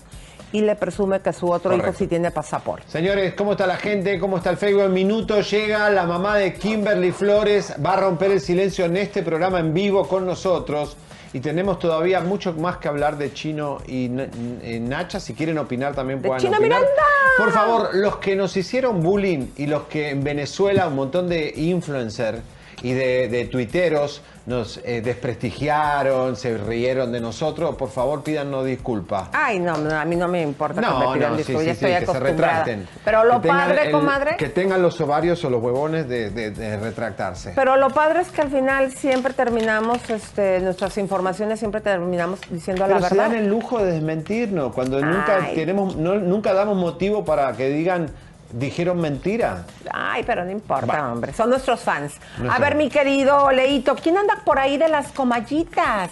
[0.52, 2.84] y le presume que su otro hijo sí tiene pasaporte.
[2.86, 4.18] Señores, ¿cómo está la gente?
[4.20, 4.82] ¿Cómo está el Facebook?
[4.82, 9.22] En minuto llega la mamá de Kimberly Flores, va a romper el silencio en este
[9.22, 10.98] programa en vivo con nosotros.
[11.34, 15.18] Y tenemos todavía mucho más que hablar de Chino y y Nacha.
[15.18, 16.80] Si quieren opinar también ¡De puedan Chino opinar.
[16.80, 17.02] Miranda!
[17.38, 21.52] Por favor, los que nos hicieron bullying y los que en Venezuela un montón de
[21.56, 22.40] influencers
[22.82, 29.28] y de, de tuiteros nos eh, desprestigiaron, se rieron de nosotros, por favor pídanos disculpas.
[29.32, 31.66] Ay, no, no, a mí no me importa que me No, pidan no, disculpas, sí,
[31.68, 32.88] ya sí, estoy que se retracten.
[33.04, 36.76] Pero lo padre, el- comadre, Que tengan los ovarios o los huevones de, de- de
[36.76, 37.52] retractarse.
[37.54, 42.84] pero lo padre es que al final siempre terminamos, este, nuestras informaciones siempre terminamos diciendo
[42.86, 43.30] Pero la se verdad.
[43.30, 48.10] dan el lujo de desmentirnos cuando nunca tenemos, no- nunca damos motivo para que digan
[48.52, 49.64] dijeron mentira.
[49.92, 51.32] Ay, pero no importa, hombre.
[51.32, 52.14] Son nuestros fans.
[52.38, 56.10] Nuestro- A ver, mi querido Leito, ¿quién anda por ahí de las comallitas?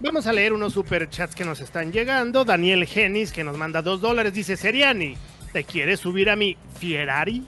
[0.00, 2.44] Vamos a leer unos superchats que nos están llegando.
[2.44, 5.16] Daniel Genis, que nos manda dos dólares, dice, Seriani,
[5.52, 7.46] ¿te quieres subir a mi Ferrari?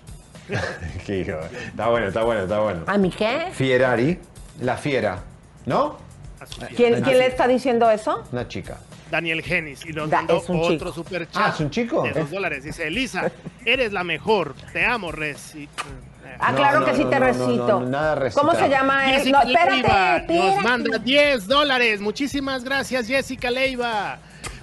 [1.07, 1.39] Qué hijo.
[1.67, 2.81] Está bueno, está bueno, está bueno.
[2.87, 3.49] ¿A mí qué?
[3.53, 4.19] Fierari,
[4.63, 5.19] la fiera,
[5.67, 5.99] ¿no?
[6.75, 8.25] ¿Quién, quién le está diciendo eso?
[8.33, 8.79] Una chica.
[9.11, 10.93] Daniel Genis y nos Da- mandó otro chico.
[10.93, 12.03] superchat Ah, ¿es un chico?
[12.03, 12.65] de dos dólares.
[12.65, 13.31] Dice, Elisa,
[13.65, 14.55] eres la mejor.
[14.73, 15.55] Te amo, Res.
[15.55, 15.69] Y,
[16.41, 17.81] Ah, No, claro no, que sí no, te recito.
[17.81, 18.31] no, nada.
[18.35, 19.17] ¿Cómo se llama él?
[19.17, 20.35] Jessica No, espérate, Leiva espérate.
[20.55, 22.01] nos manda 10 dólares.
[22.01, 24.19] Muchísimas gracias, Jessica Leiva.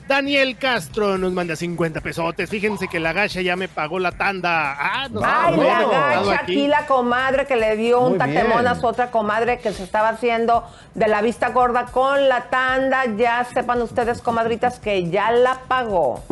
[0.07, 2.47] Daniel Castro nos manda 50 pesotes.
[2.49, 4.73] Fíjense que la gacha ya me pagó la tanda.
[4.77, 8.67] Ah, Ay, no la gacha aquí, la comadre que le dio un Muy tatemón bien.
[8.67, 13.05] a su otra comadre que se estaba haciendo de la vista gorda con la tanda.
[13.17, 16.23] Ya sepan ustedes, comadritas, que ya la pagó.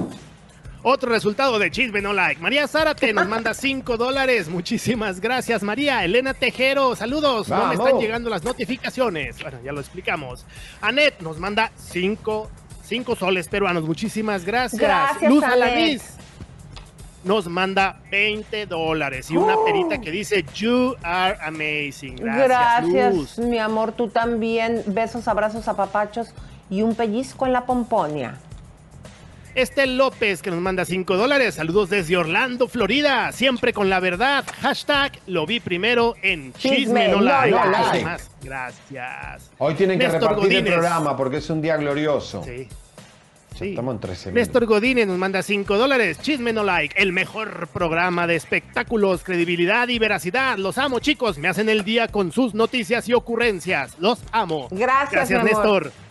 [0.85, 2.41] Otro resultado de Chisme No Like.
[2.41, 4.49] María Zárate nos manda 5 dólares.
[4.49, 6.03] Muchísimas gracias, María.
[6.03, 7.47] Elena Tejero, saludos.
[7.47, 7.85] No me Vamos.
[7.87, 9.41] están llegando las notificaciones.
[9.41, 10.45] Bueno, ya lo explicamos.
[10.81, 12.51] Anet nos manda 5
[12.83, 13.83] cinco soles peruanos.
[13.83, 14.79] Muchísimas gracias.
[14.81, 15.53] Gracias, Luz Anet.
[15.55, 16.03] Alanis
[17.23, 19.63] nos manda 20 dólares y una Oh.
[19.63, 22.17] perita que dice You are amazing.
[22.17, 22.47] Gracias,
[22.89, 23.39] Gracias, Luz.
[23.39, 23.93] mi amor.
[23.93, 24.83] Tú también.
[24.87, 26.33] Besos, abrazos, apapachos
[26.69, 28.35] y un pellizco en la pomponia.
[29.55, 31.55] Estel López que nos manda 5 dólares.
[31.55, 33.31] Saludos desde Orlando, Florida.
[33.31, 34.45] Siempre con la verdad.
[34.61, 39.51] Hashtag lo vi primero en Chisme Chisme No más Gracias.
[39.59, 42.43] Hoy tienen que Néstor repartir el programa porque es un día glorioso.
[42.43, 42.67] Sí.
[43.69, 44.47] Estamos en 13 minutos.
[44.47, 46.19] Néstor Godínez nos manda 5 dólares.
[46.19, 50.57] Chisme No Like, el mejor programa de espectáculos, credibilidad y veracidad.
[50.57, 51.37] Los amo, chicos.
[51.37, 53.95] Me hacen el día con sus noticias y ocurrencias.
[53.99, 54.67] Los amo.
[54.71, 55.83] Gracias, Gracias, mi amor.
[55.83, 56.02] Néstor.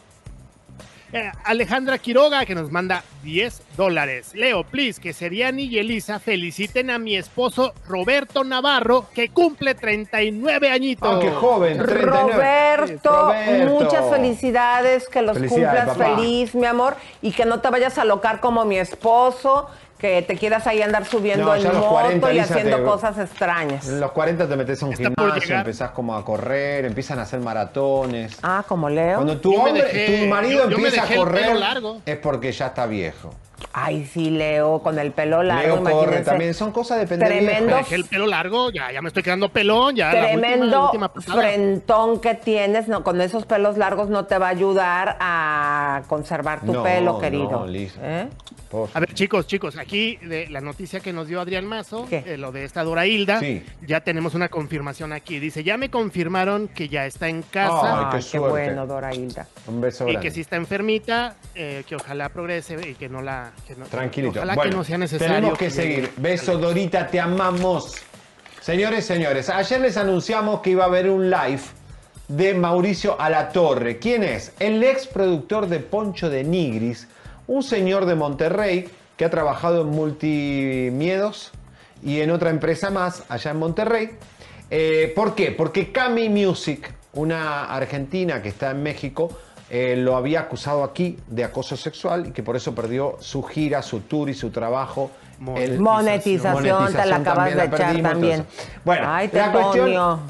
[1.12, 4.34] Eh, Alejandra Quiroga que nos manda 10 dólares.
[4.34, 10.70] Leo, please, que Seriani y Elisa feliciten a mi esposo Roberto Navarro, que cumple 39
[10.70, 11.20] añitos.
[11.22, 12.32] Qué joven, 39.
[12.32, 13.70] Roberto, Roberto.
[13.74, 16.16] muchas felicidades, que los Felicidades, cumplas papá.
[16.16, 19.68] feliz, mi amor, y que no te vayas a locar como mi esposo,
[20.02, 23.86] que te quieras ahí andar subiendo No, los moto 40, y haciendo te- cosas extrañas.
[23.88, 27.22] En los 40 te metes a un Está gimnasio, empezás como a correr, empiezan a
[27.22, 28.36] hacer maratones.
[28.42, 29.14] Ah, como Leo.
[29.14, 32.00] Cuando tu hombre, dejé- tu marido yo- yo me empieza a el correr largo.
[32.04, 33.32] es porque ya está viejo.
[33.72, 37.76] Ay, sí, Leo, con el pelo largo, Leo corre también, son cosas del Tremendo.
[37.76, 40.12] Dejé el pelo largo, ya, ya me estoy quedando pelón, ya.
[40.12, 44.38] la última- Tremendo la última frentón que tienes, no, con esos pelos largos no te
[44.38, 47.66] va a ayudar a conservar tu No, pelo, no, querido.
[47.66, 48.00] Lisa.
[48.02, 48.28] ¿Eh?
[48.94, 52.52] A ver, chicos, chicos, aquí de la noticia que nos dio Adrián Mazo, eh, lo
[52.52, 53.62] de esta Dora Hilda, Sí.
[53.86, 55.38] ya tenemos una confirmación aquí.
[55.38, 58.48] Dice, ya me confirmaron que ya está en casa qué Ay, qué, suerte.
[58.48, 59.46] bueno, Dora Hilda.
[59.66, 60.26] Un beso y grande.
[60.26, 63.51] que si está enfermita, eh, que ojalá progrese y que no la...
[63.66, 64.38] que no- Tranquilito.
[64.38, 65.34] Ojalá Bueno, que no sea necesario.
[65.34, 66.10] Tenemos que seguir.
[66.16, 67.94] Beso, Dorita, te amamos.
[68.60, 71.60] Señores, señores, ayer les anunciamos que iba a haber un live
[72.28, 73.98] de Mauricio Alatorre.
[73.98, 74.52] ¿Quién es?
[74.60, 77.08] El ex productor de Poncho de Nigris,
[77.46, 81.50] un señor de Monterrey que ha trabajado en Multimiedos
[82.02, 84.10] y en otra empresa más allá en Monterrey.
[84.70, 85.52] Eh, ¿Por qué?
[85.52, 89.36] Porque Cami Music, una argentina que está en México,
[89.74, 93.80] eh, lo había acusado aquí de acoso sexual y que por eso perdió su gira,
[93.80, 95.10] su tour y su trabajo.
[95.56, 98.34] El- Monetización, te la acabas también de la echar perdimos, también.
[98.40, 98.68] entonces.
[98.84, 100.20] Bueno, Ay, la cuestión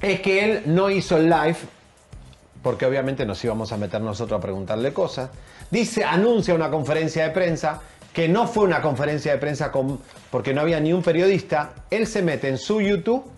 [0.00, 1.56] es que él no hizo el live
[2.62, 5.28] porque obviamente nos íbamos a meter nosotros a preguntarle cosas.
[5.70, 7.80] Dice, anuncia una conferencia de prensa
[8.12, 11.70] que no fue una conferencia de prensa con, porque no había ni un periodista.
[11.90, 13.30] Él se mete en su YouTube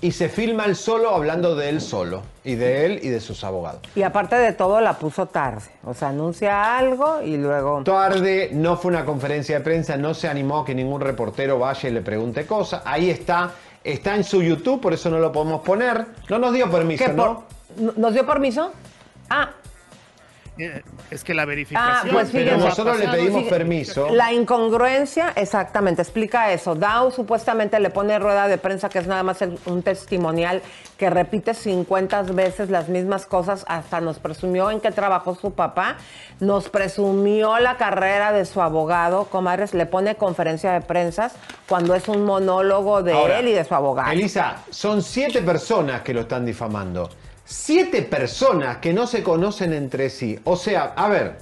[0.00, 3.42] y se filma él solo hablando de él solo y de él y de sus
[3.44, 3.80] abogados.
[3.94, 5.62] Y aparte de todo, la puso tarde.
[5.84, 7.82] O sea, anuncia algo y luego.
[7.82, 11.88] Tarde, no fue una conferencia de prensa, no se animó a que ningún reportero vaya
[11.88, 12.82] y le pregunte cosas.
[12.84, 16.06] Ahí está, está en su YouTube, por eso no lo podemos poner.
[16.28, 17.44] No nos dio permiso, ¿Qué ¿no?
[17.76, 18.70] por- ¿Nos dio permiso?
[19.30, 19.50] Ah,
[21.10, 22.08] es que la verificación...
[22.08, 22.68] Ah, pues Pero fíjense.
[22.68, 24.08] nosotros le pedimos permiso.
[24.10, 26.74] La incongruencia, exactamente, explica eso.
[26.74, 30.62] Dow supuestamente le pone rueda de prensa, que es nada más el- un testimonial
[30.96, 35.96] que repite 50 veces las mismas cosas, hasta nos presumió en qué trabajó su papá,
[36.40, 41.30] nos presumió la carrera de su abogado, comadres, le pone conferencia de prensa
[41.68, 44.10] cuando es un monólogo de Ahora, él y de su abogado.
[44.10, 47.10] Elisa, son siete personas que lo están difamando.
[47.48, 50.38] Siete personas que no se conocen entre sí.
[50.44, 51.38] O sea, a ver,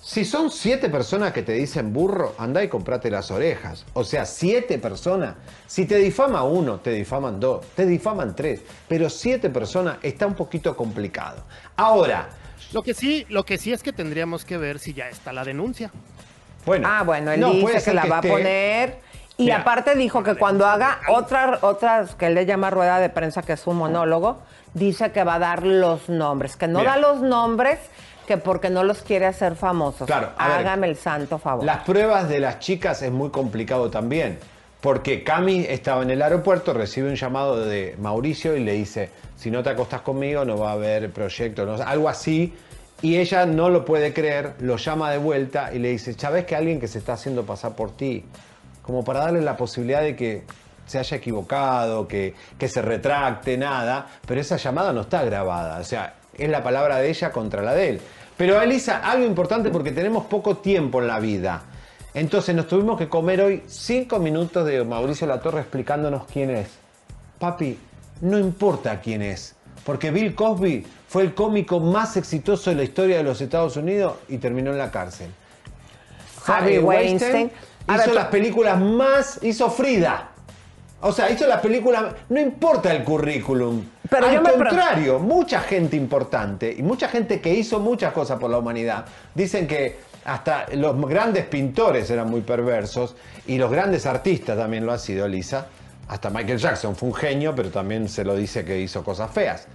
[0.00, 3.84] si son siete personas que te dicen burro, anda y comprate las orejas.
[3.92, 5.34] O sea, siete personas.
[5.66, 8.62] Si te difama uno, te difaman dos, te difaman tres.
[8.88, 11.42] Pero siete personas está un poquito complicado.
[11.76, 12.30] Ahora,
[12.72, 15.44] Lo que sí, lo que sí es que tendríamos que ver si ya está la
[15.44, 15.90] denuncia.
[16.64, 16.88] bueno.
[16.90, 19.00] Ah, bueno, él no, dice que la va esté- a poner.
[19.36, 19.58] Y Mira.
[19.58, 23.52] aparte dijo que cuando haga otra, otras, que él le llama rueda de prensa, que
[23.54, 24.38] es un monólogo,
[24.74, 26.56] dice que va a dar los nombres.
[26.56, 26.92] Que no Mira.
[26.92, 27.78] da los nombres,
[28.26, 30.06] que porque no los quiere hacer famosos.
[30.06, 30.36] Claro, ver.
[30.38, 31.64] Hágame el santo favor.
[31.64, 34.38] Las pruebas de las chicas es muy complicado también,
[34.80, 39.50] porque Cami estaba en el aeropuerto, recibe un llamado de Mauricio y le dice, si
[39.50, 42.54] no te acostás conmigo no va a haber proyecto, no algo así,
[43.00, 46.54] y ella no lo puede creer, lo llama de vuelta y le dice, ¿sabes que
[46.54, 48.24] alguien que se está haciendo pasar por ti?
[48.82, 50.44] Como para darle la posibilidad de que
[50.86, 55.84] se haya equivocado, que, que se retracte, nada, pero esa llamada no está grabada, o
[55.84, 58.00] sea, es la palabra de ella contra la de él.
[58.36, 61.62] Pero Elisa, algo importante porque tenemos poco tiempo en la vida.
[62.14, 66.68] Entonces nos tuvimos que comer hoy cinco minutos de Mauricio Latorre explicándonos quién es.
[67.38, 67.78] Papi,
[68.20, 69.54] no importa quién es,
[69.84, 74.14] porque Bill Cosby fue el cómico más exitoso de la historia de los Estados Unidos
[74.28, 75.30] y terminó en la cárcel.
[76.46, 77.50] Harvey Weinstein.
[77.92, 80.31] Hizo las películas más, hizo Frida.
[81.04, 83.84] O sea, hizo las películas, no importa el currículum.
[84.08, 88.12] Pero Al yo me pre- contrario, mucha gente importante y mucha gente que hizo muchas
[88.12, 93.70] cosas por la humanidad dicen que hasta los grandes pintores eran muy perversos y los
[93.70, 95.66] grandes artistas también lo ha sido, Lisa.
[96.08, 99.66] Hasta Michael Jackson fue un genio, pero también se lo dice que hizo cosas feas.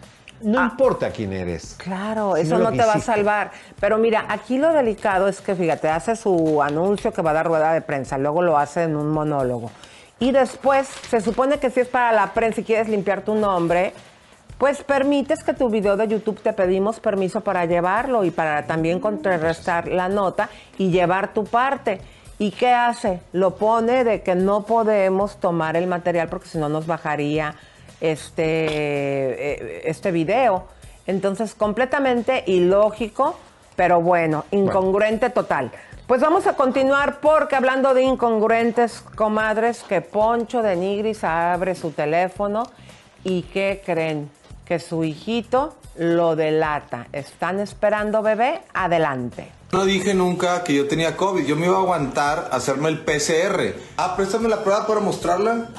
[0.41, 1.75] No importa quién eres.
[1.80, 3.51] Claro, eso no te va a salvar.
[3.80, 7.47] Pero mira, aquí lo delicado es que, fíjate, hace su anuncio que va a dar
[7.47, 9.71] rueda de prensa, luego lo hace en un monólogo.
[10.20, 13.93] Y después, se supone que si es para la prensa y quieres limpiar tu nombre,
[14.57, 18.99] pues permites que tu video de YouTube te pedimos permiso para llevarlo y para también
[18.99, 20.49] contrarrestar la nota
[20.80, 22.01] y llevar tu parte.
[22.39, 23.20] ¿Y qué hace?
[23.34, 27.55] Lo pone de que no podemos tomar el material porque si no nos bajaría
[28.01, 30.65] este, eh, este video.
[31.05, 33.38] Entonces, completamente ilógico,
[33.76, 35.72] pero bueno, incongruente total.
[36.08, 41.91] Pues vamos a continuar porque hablando de incongruentes, comadres, que Poncho de Nigris abre su
[41.91, 42.64] teléfono
[43.26, 44.30] y ¿qué creen?
[44.64, 47.08] Que su hijito lo delata.
[47.12, 48.62] ¿Están esperando bebé?
[48.74, 49.51] Adelante.
[49.74, 51.45] No dije nunca que yo tenía COVID.
[51.45, 53.76] Yo me iba a aguantar a hacerme el PCR.
[53.97, 55.72] Ah, préstame la prueba para mostrarla.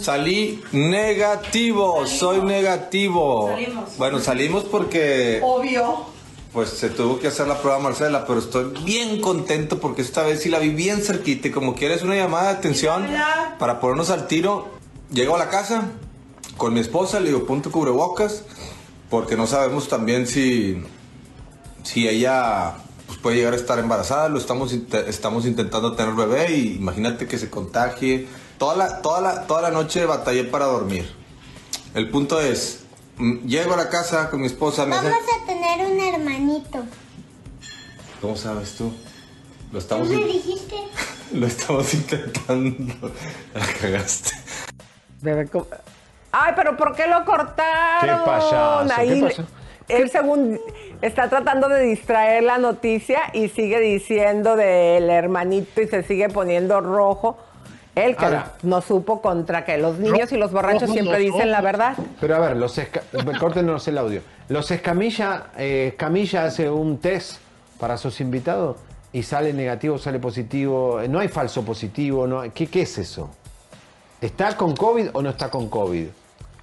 [0.00, 2.06] Salí negativo.
[2.06, 3.48] Soy negativo.
[3.48, 3.98] Salimos.
[3.98, 6.13] Bueno, salimos porque Obvio.
[6.54, 10.40] Pues se tuvo que hacer la prueba Marcela, pero estoy bien contento porque esta vez
[10.40, 13.56] sí la vi bien cerquita y como quieres una llamada de atención Hola.
[13.58, 14.68] para ponernos al tiro.
[15.12, 15.90] Llego a la casa
[16.56, 18.44] con mi esposa, le digo, ponte cubrebocas
[19.10, 20.80] porque no sabemos también si
[21.82, 22.74] si ella
[23.06, 27.38] pues, puede llegar a estar embarazada, lo estamos, estamos intentando tener bebé y imagínate que
[27.38, 28.26] se contagie.
[28.58, 31.12] Toda la, toda, la, toda la noche batallé para dormir.
[31.94, 32.83] El punto es,
[33.18, 36.84] llego a la casa con mi esposa, me hace- Vamos a tener un hermanito.
[38.20, 38.84] ¿Cómo sabes tú?
[38.84, 38.92] Lo
[39.72, 40.76] ¿Tú estamos, me in- dijiste?
[41.32, 43.10] lo estamos intentando.
[43.54, 44.30] La cagaste.
[45.20, 45.48] Bebé,
[46.32, 48.18] Ay, pero ¿por qué lo cortaron?
[48.20, 49.44] Qué payaso, ¿qué Ahí le- pasó?
[49.88, 50.58] Él según
[51.02, 56.80] está tratando de distraer la noticia y sigue diciendo del hermanito y se sigue poniendo
[56.80, 57.36] rojo.
[57.94, 61.60] Él que Ahora- no supo contra que los niños y los borrachos siempre dicen la
[61.60, 61.94] verdad.
[62.20, 62.78] Pero a ver, los
[63.38, 64.20] córtenos el audio.
[64.48, 67.38] Los Escamilla, eh, Escamilla hace un test
[67.78, 68.76] para sus invitados
[69.12, 71.00] y sale negativo, sale positivo.
[71.08, 72.26] No hay falso positivo.
[72.26, 73.30] No hay- ¿Qué, ¿Qué es eso?
[74.20, 76.06] ¿Está con COVID o no está con COVID?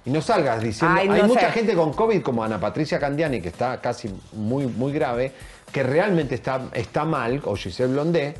[0.04, 0.96] Y no salgas diciendo.
[1.00, 4.66] Ay, no hay mucha gente con COVID, como Ana Patricia Candiani, que está casi muy,
[4.66, 5.32] muy grave,
[5.70, 8.34] que realmente está, está mal, o Giselle Blondé,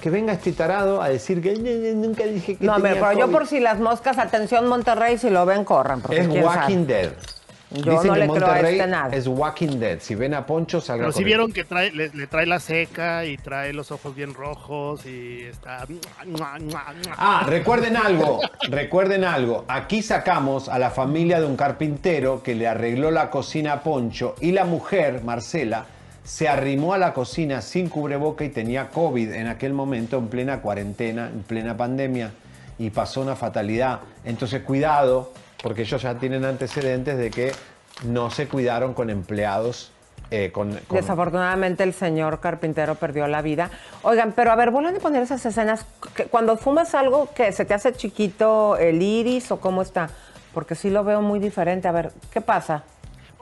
[0.00, 3.12] que venga este tarado a decir que "Ne, ne, nunca dije que No, tenía pero
[3.12, 3.32] yo COVID".
[3.32, 6.02] por si las moscas, atención Monterrey, si lo ven, corran.
[6.10, 6.86] Es Walking sabe.
[6.86, 7.12] Dead.
[7.74, 9.16] Yo Dicen no que le creo a Monterrey este nada.
[9.16, 9.98] es Walking Dead.
[10.00, 13.24] Si ven a Poncho, salga Pero si vieron que trae, le, le trae la seca
[13.24, 15.86] y trae los ojos bien rojos y está.
[17.16, 19.64] Ah, recuerden algo, recuerden algo.
[19.68, 24.34] Aquí sacamos a la familia de un carpintero que le arregló la cocina a Poncho
[24.40, 25.86] y la mujer, Marcela,
[26.24, 30.60] se arrimó a la cocina sin cubreboca y tenía COVID en aquel momento, en plena
[30.60, 32.32] cuarentena, en plena pandemia,
[32.78, 34.00] y pasó una fatalidad.
[34.24, 37.52] Entonces, cuidado, porque ellos ya tienen antecedentes de que
[38.04, 39.90] no se cuidaron con empleados.
[40.30, 43.70] eh, con, Desafortunadamente el señor carpintero perdió la vida.
[44.02, 45.84] Oigan, pero a ver, vuelvan a poner esas escenas.
[46.14, 50.08] que cuando fumas algo que se te hace chiquito el iris o cómo está,
[50.54, 51.88] porque sí lo veo muy diferente.
[51.88, 52.84] A ver, ¿qué pasa?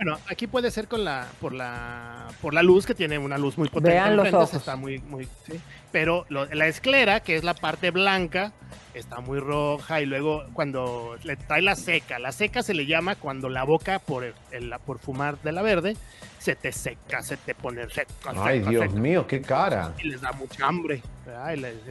[0.03, 3.59] Bueno, aquí puede ser con la por la por la luz que tiene una luz
[3.59, 3.91] muy potente.
[3.91, 4.55] Vean los ojos.
[4.55, 5.61] Está muy muy sí.
[5.93, 8.53] Pero lo- la esclera, que es la parte blanca,
[8.95, 13.15] está muy roja y luego cuando le trae la seca, la seca se le llama
[13.15, 15.97] cuando la boca por el- el- por fumar de la verde
[16.39, 18.11] se te seca, se te pone seca.
[18.37, 19.01] Ay, seca, Dios seca.
[19.01, 19.93] mío, qué cara.
[20.03, 21.03] y les da mucha hambre.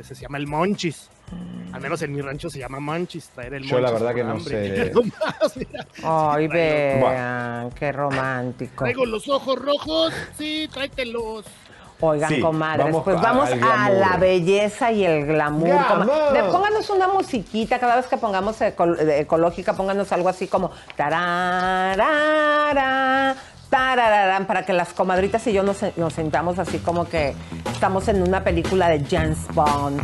[0.02, 1.10] se llama el monchis.
[1.72, 4.32] Al menos en mi rancho se llama monchis, traer el Yo la verdad que no
[4.32, 4.92] hambre.
[4.92, 4.92] sé.
[6.04, 8.84] Ay, vean, qué romántico.
[8.86, 11.46] Traigo los ojos rojos, sí, tráetelos.
[12.02, 15.68] Oigan, Sí, comadres, vamos pues a- vamos a la belleza y el glamour.
[16.34, 20.72] De- pónganos una musiquita, cada vez que pongamos eco- ecológica, pónganos algo así como
[22.00, 23.36] tararara,
[23.70, 27.36] tarararán, para que las comadritas y yo nos, nos sintamos así como que
[27.72, 30.02] estamos en una película de James Bond.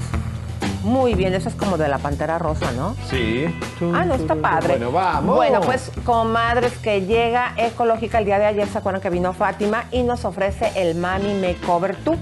[0.86, 2.96] Muy bien, eso es como de la Pantera Rosa, ¿no?
[3.10, 3.46] Sí.
[3.92, 4.74] Ah, no, está padre.
[4.78, 5.36] Bueno, vamos.
[5.36, 9.86] Bueno, pues, comadres, que llega Ecológica el día de ayer, ¿se acuerdan que vino Fátima
[9.92, 12.16] y nos ofrece el Mami Makeover 2?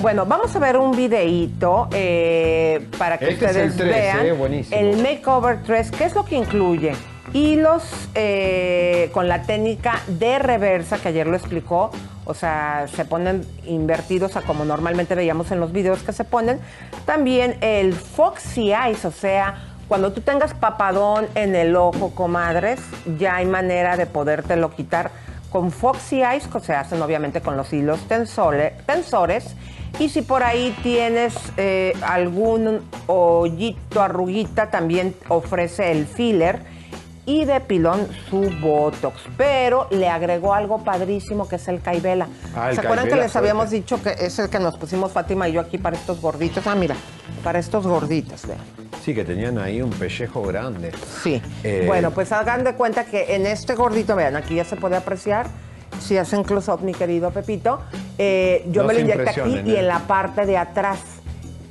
[0.00, 4.26] Bueno, vamos a ver un videíto eh, para que Este es ustedes el 3, vean
[4.26, 4.80] eh, buenísimo.
[4.80, 5.90] el Makeover 3.
[5.90, 6.92] ¿Qué es lo que incluye?
[7.34, 7.82] Hilos
[8.14, 11.90] eh, con la técnica de reversa, que ayer lo explicó.
[12.26, 16.60] O sea, se ponen invertidos a como normalmente veíamos en los videos que se ponen.
[17.04, 19.54] También el Foxy Eyes, o sea,
[19.88, 22.80] cuando tú tengas papadón en el ojo, comadres,
[23.18, 25.12] ya hay manera de podértelo quitar
[25.50, 29.54] con Foxy Eyes, que se hacen obviamente con los hilos tensores.
[30.00, 36.75] Y si por ahí tienes eh, algún hoyito, arruguita, también ofrece el filler
[37.26, 39.20] y de pilón su Botox.
[39.36, 42.28] Pero le agregó algo padrísimo que es el Caibela.
[42.54, 45.52] Ah, ¿Se acuerdan que les habíamos dicho que es el que nos pusimos Fátima y
[45.52, 46.66] yo aquí para estos gorditos?
[46.66, 46.94] Ah, mira,
[47.42, 48.60] para estos gorditos, vean.
[49.04, 50.92] Sí, que tenían ahí un pellejo grande.
[51.22, 51.42] Sí.
[51.62, 54.96] Eh, Bueno, pues hagan de cuenta que en este gordito, vean, aquí ya se puede
[54.96, 55.46] apreciar.
[56.00, 57.80] Si hacen close-up, mi querido Pepito,
[58.18, 59.80] eh, yo No me lo se inyecté aquí y ¿eh?
[59.80, 60.98] en la parte de atrás.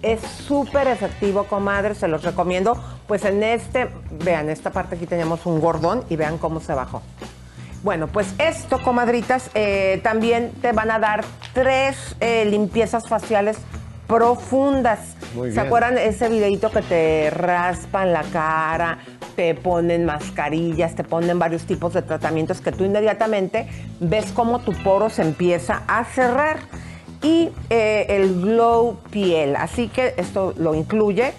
[0.01, 2.77] Es súper efectivo, comadre, se los recomiendo.
[3.07, 3.89] Pues en este,
[4.23, 7.01] vean, esta parte aquí teníamos un gordón y vean cómo se bajó.
[7.83, 13.57] Bueno, pues esto, comadritas, eh, también te van a dar tres eh, limpiezas faciales
[14.07, 15.15] profundas.
[15.35, 15.67] Muy ¿Se bien.
[15.67, 18.97] acuerdan ese videito que te raspan la cara,
[19.35, 23.67] te ponen mascarillas, te ponen varios tipos de tratamientos que tú inmediatamente
[23.99, 26.57] ves cómo tu poro se empieza a cerrar?
[27.21, 29.55] Y eh, el glow piel.
[29.55, 31.33] Así que esto lo incluye.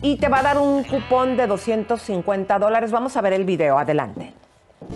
[0.00, 2.92] Y te va a dar un cupón de 250 dólares.
[2.92, 3.78] Vamos a ver el video.
[3.78, 4.32] Adelante.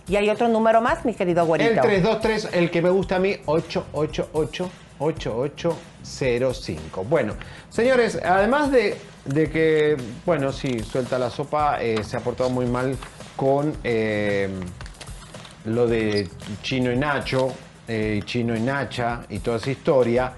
[0.08, 1.82] Y hay otro número más, mi querido El güerito.
[1.82, 3.36] 323, el que me gusta a mí,
[6.06, 7.08] 888-8805.
[7.08, 7.36] Bueno,
[7.70, 12.66] señores, además de, de que, bueno, sí, suelta la sopa, eh, se ha portado muy
[12.66, 12.98] mal
[13.36, 14.50] con eh,
[15.66, 16.30] lo de
[16.62, 17.54] Chino y Nacho,
[17.88, 20.34] eh, Chino y Nacha y toda esa historia.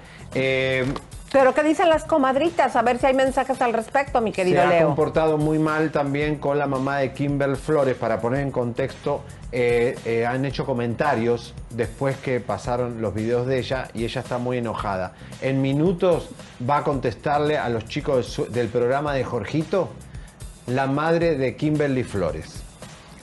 [1.31, 2.75] Pero ¿qué dicen las comadritas?
[2.77, 4.87] A ver si hay mensajes al respecto, mi querido se ha Leo.
[4.87, 7.95] comportado muy mal también con la mamá de Kimber Flores.
[7.95, 13.59] Para poner en contexto, eh, eh, han hecho comentarios después que pasaron los videos de
[13.59, 15.13] ella y ella está muy enojada.
[15.41, 16.29] En minutos
[16.67, 19.89] va a contestarle a los chicos de su- del programa de Jorgito,
[20.67, 22.63] la madre de Kimberly Flores.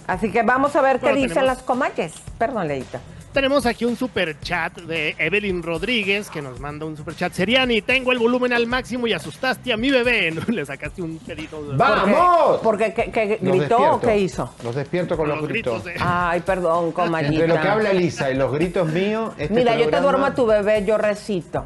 [0.06, 2.12] Así que vamos a ver qué dicen tenemos- las comadres.
[2.36, 2.98] Perdón, Leito.
[3.34, 7.32] Tenemos aquí un super chat de Evelyn Rodríguez que nos manda un super chat.
[7.32, 10.30] Seriani, tengo el volumen al máximo y asustaste a mi bebé.
[10.30, 10.42] ¿No?
[10.46, 11.60] Le sacaste un pedito.
[11.64, 12.60] de- ¡Vamos!
[12.62, 14.54] Porque, ¿qué, qué Los gritó o qué hizo?
[14.62, 15.82] Los despierto con Con los, los gritos.
[15.82, 17.32] gritos de- Ay, perdón, comadita.
[17.32, 20.34] Entre lo que habla Elisa y los gritos míos, este Mira, yo te duermo a
[20.34, 21.64] tu bebé, yo recito.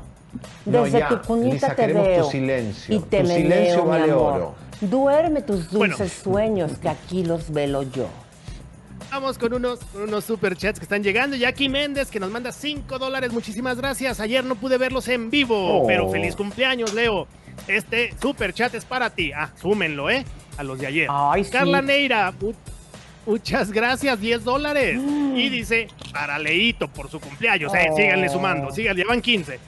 [0.64, 2.24] No, Desde ya, tu cunita Lisa, te queremos tu veo.
[2.30, 2.96] silencio.
[2.96, 4.32] Y te Tu meneo, silencio vale amor.
[4.36, 4.54] oro.
[4.80, 5.96] Duerme tus Bueno.
[5.98, 8.06] dulces sueños, que aquí los velo yo.
[9.10, 11.34] Vamos con unos, con unos superchats que están llegando.
[11.36, 13.32] Jackie Méndez, que nos manda 5 dólares.
[13.32, 14.20] Muchísimas gracias.
[14.20, 15.86] Ayer no pude verlos en vivo, Oh.
[15.86, 17.26] pero feliz cumpleaños, Leo.
[17.66, 19.32] Este superchat es para ti.
[19.32, 20.24] Ah, súmenlo, ¿eh?
[20.58, 21.08] A los de ayer.
[21.50, 22.52] Carla Neira, mu-
[23.26, 25.00] muchas gracias, 10 dólares.
[25.38, 27.72] Y dice, para Leito por su cumpleaños.
[27.74, 27.96] Eh, Oh.
[27.96, 29.58] síganle sumando, síganle, llevan 15.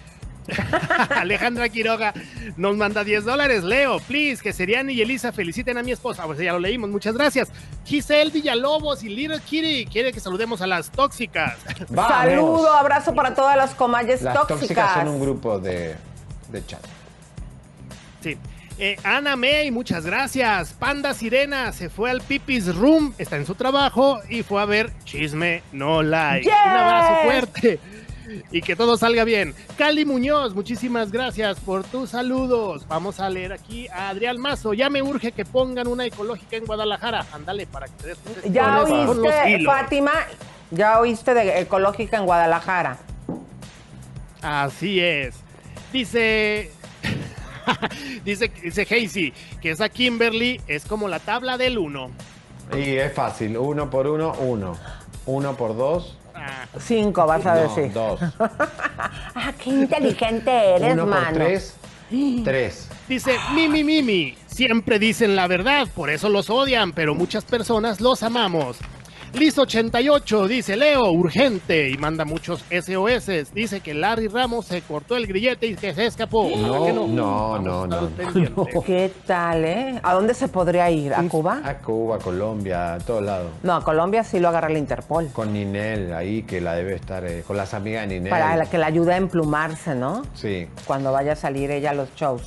[1.11, 2.13] Alejandra Quiroga
[2.57, 3.63] nos manda 10 dólares.
[3.65, 6.25] Leo, please, que Seriani y Elisa feliciten a mi esposa.
[6.25, 7.49] Pues ya lo leímos, muchas gracias.
[7.85, 11.55] Giselle Villalobos y Little Kitty quiere que saludemos a las tóxicas.
[11.95, 14.61] Saludo, abrazo para todas las comalles Las tóxicas.
[14.61, 15.97] tóxicas son un grupo de,
[16.51, 16.85] de chat.
[18.23, 18.37] Sí.
[18.79, 20.73] Eh, Ana May, muchas gracias.
[20.73, 24.91] Panda Sirena se fue al Pipis Room, está en su trabajo y fue a ver
[25.05, 26.45] Chisme No Like.
[26.45, 26.55] Yes.
[26.65, 27.81] Un abrazo fuerte
[28.51, 29.55] y que todo salga bien.
[29.77, 32.87] Cali Muñoz, muchísimas gracias por tus saludos.
[32.89, 34.75] Vamos a leer aquí a Adrián Mazo.
[34.75, 37.27] Ya me urge que pongan una ecológica en Guadalajara.
[37.33, 38.19] Ándale para que te des
[38.53, 39.65] Ya oíste.
[39.65, 40.13] Fátima,
[40.71, 42.99] ya oíste de Ecológica en Guadalajara.
[44.43, 45.37] Así es.
[45.93, 46.71] Dice.
[48.25, 52.11] dice, dice Hazy que esa Kimberly es como la tabla del 1.
[52.77, 54.77] Y es fácil, uno por uno, uno.
[55.27, 56.17] Uno por dos,
[56.79, 57.93] Cinco, vas a no, decir.
[57.93, 58.21] dos.
[59.35, 61.33] Ah, qué inteligente eres, Uno por mano.
[61.35, 61.77] tres,
[62.45, 62.89] tres.
[63.09, 64.37] Dice Mimi Mimi.
[64.47, 68.77] Siempre dicen la verdad, por eso los odian, pero muchas personas los amamos.
[69.35, 73.55] Liz88 dice Leo, urgente, y manda muchos SOS.
[73.55, 76.49] Dice que Larry Ramos se cortó el grillete y que se escapó.
[76.49, 78.11] Que No, no, no, no.
[78.85, 80.01] ¿Qué tal, eh?
[80.03, 81.15] ¿A dónde se podría ir?
[81.15, 81.61] ¿A Cuba?
[81.65, 83.51] A Cuba, Colombia, a todos lados.
[83.63, 85.29] No, a Colombia sí lo agarra la Interpol.
[85.33, 88.31] Con Ninel ahí, que la debe estar, eh, con las amigas de Ninel.
[88.31, 90.23] Para la que la ayude a emplumarse, ¿no?
[90.35, 92.43] Sí, Cuando vaya a salir ella a los shows.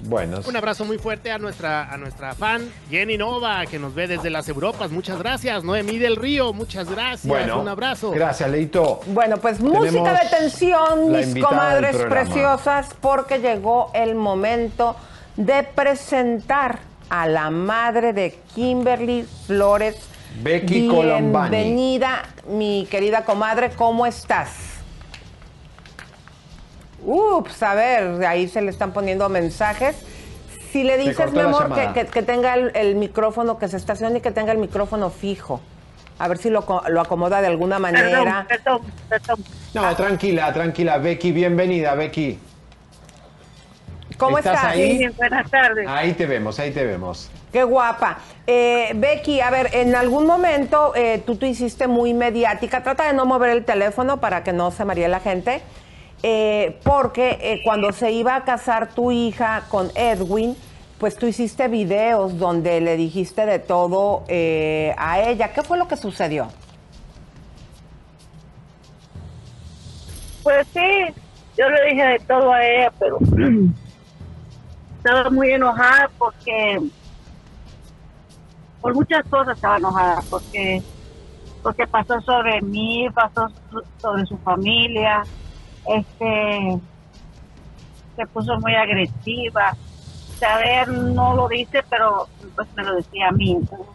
[0.00, 0.40] Bueno.
[0.46, 4.30] Un abrazo muy fuerte a nuestra, a nuestra fan Jenny Nova, que nos ve desde
[4.30, 4.90] las Europas.
[4.90, 5.64] Muchas gracias.
[5.64, 7.26] Noemí del Río, muchas gracias.
[7.26, 8.10] Bueno, Un abrazo.
[8.10, 9.00] Gracias, Leito.
[9.06, 14.96] Bueno, pues Tenemos música de tensión, mis comadres preciosas, porque llegó el momento
[15.36, 19.96] de presentar a la madre de Kimberly Flores.
[20.42, 21.50] Becky Colombani.
[21.50, 24.75] Bienvenida, mi querida comadre, ¿cómo estás?
[27.06, 29.96] Ups, a ver, ahí se le están poniendo mensajes.
[30.72, 31.92] Si le dices, mi amor, que, llamada.
[31.94, 35.60] que- que tenga el, el micrófono, que se estacione y que tenga el micrófono fijo.
[36.18, 38.44] A ver si lo, co- lo acomoda de alguna manera.
[38.48, 39.44] Perdón, perdón.
[39.74, 40.98] No, tranquila, tranquila.
[40.98, 42.38] Becky, bienvenida, Becky.
[44.18, 44.72] ¿Cómo ¿Estás estás?
[44.72, 44.98] ahí?
[44.98, 45.86] Sí, buenas tardes.
[45.88, 47.30] Ahí te vemos, ahí te vemos.
[47.52, 48.18] Qué guapa.
[48.46, 52.82] Eh, Becky, a ver, en algún momento eh, tú te hiciste muy mediática.
[52.82, 55.60] Trata de no mover el teléfono para que no se maríe la gente.
[56.22, 60.56] Eh, porque eh, cuando se iba a casar tu hija con Edwin,
[60.98, 65.52] pues tú hiciste videos donde le dijiste de todo eh, a ella.
[65.52, 66.48] ¿Qué fue lo que sucedió?
[70.42, 71.14] Pues sí,
[71.58, 73.18] yo le dije de todo a ella, pero
[74.98, 76.80] estaba muy enojada porque
[78.80, 80.82] por muchas cosas estaba enojada, porque
[81.62, 85.24] porque pasó sobre mí, pasó so- sobre su familia,
[85.88, 86.78] este
[88.16, 89.76] se puso muy agresiva.
[90.38, 93.52] Saber no lo dice, pero pues me lo decía a mí.
[93.52, 93.86] Entonces,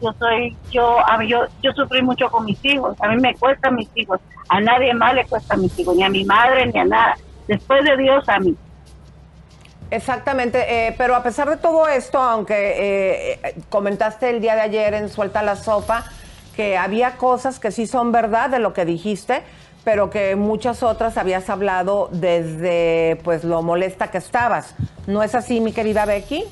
[0.00, 3.88] yo soy, yo, yo, yo sufrí mucho con mis hijos, a mí me cuesta mis
[3.94, 6.84] hijos, a nadie más le cuesta a mis hijos, ni a mi madre, ni a
[6.84, 7.16] nada.
[7.48, 8.54] Después de Dios, a mí.
[9.90, 14.94] Exactamente, eh, pero a pesar de todo esto, aunque eh, comentaste el día de ayer
[14.94, 16.04] en Suelta la Sopa
[16.56, 19.42] que había cosas que sí son verdad de lo que dijiste,
[19.86, 24.74] pero que muchas otras habías hablado desde pues lo molesta que estabas.
[25.06, 26.42] ¿No es así, mi querida Becky?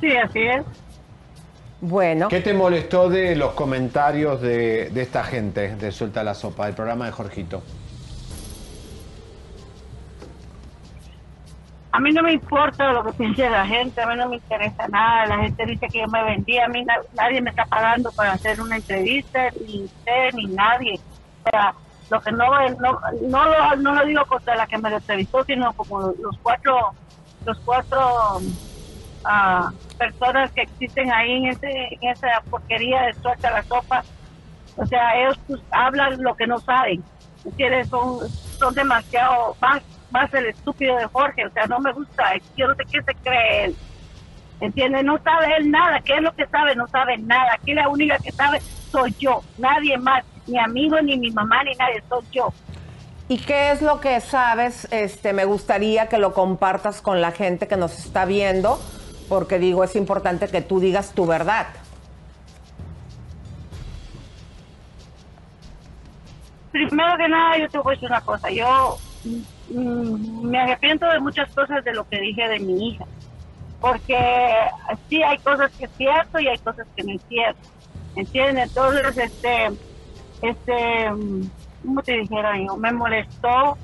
[0.00, 0.64] Sí, así es.
[1.80, 2.28] Bueno.
[2.28, 6.76] ¿Qué te molestó de los comentarios de, de esta gente de Suelta la Sopa, del
[6.76, 7.64] programa de Jorgito?
[11.90, 14.86] A mí no me importa lo que piense la gente, a mí no me interesa
[14.86, 15.26] nada.
[15.26, 18.34] La gente dice que yo me vendí, a mí na- nadie me está pagando para
[18.34, 21.00] hacer una entrevista, ni usted, ni nadie.
[21.44, 21.74] O sea,
[22.10, 26.00] no, no, no, lo, no lo digo contra la que me lo entrevistó, sino como
[26.00, 26.92] los cuatro,
[27.44, 28.40] los cuatro
[29.24, 34.04] ah, personas que existen ahí en, ese, en esa porquería de suelta la sopa.
[34.76, 37.02] O sea, ellos pues, hablan lo que no saben.
[37.88, 38.28] Son,
[38.58, 41.46] son demasiado más, más el estúpido de Jorge.
[41.46, 42.32] O sea, no me gusta.
[42.56, 43.76] Yo no sé qué se cree él.
[44.60, 45.04] ¿Entiendes?
[45.04, 46.00] No sabe él nada.
[46.00, 46.74] ¿Qué es lo que sabe?
[46.74, 47.54] No sabe nada.
[47.54, 49.42] Aquí la única que sabe soy yo.
[49.58, 52.52] Nadie más mi amigo, ni mi mamá, ni nadie, soy yo.
[53.28, 54.86] ¿Y qué es lo que sabes?
[54.90, 58.78] Este, me gustaría que lo compartas con la gente que nos está viendo,
[59.28, 61.66] porque digo, es importante que tú digas tu verdad.
[66.70, 68.50] Primero que nada, yo te voy a decir una cosa.
[68.50, 68.98] Yo
[69.70, 73.06] mm, me arrepiento de muchas cosas de lo que dije de mi hija,
[73.80, 74.18] porque
[75.08, 77.60] sí hay cosas que es cierto y hay cosas que no es cierto.
[78.16, 78.68] ¿Entiendes?
[78.68, 79.70] Entonces, este
[80.48, 81.08] este,
[81.84, 82.76] ¿cómo te dijera yo?
[82.76, 83.76] Me molestó.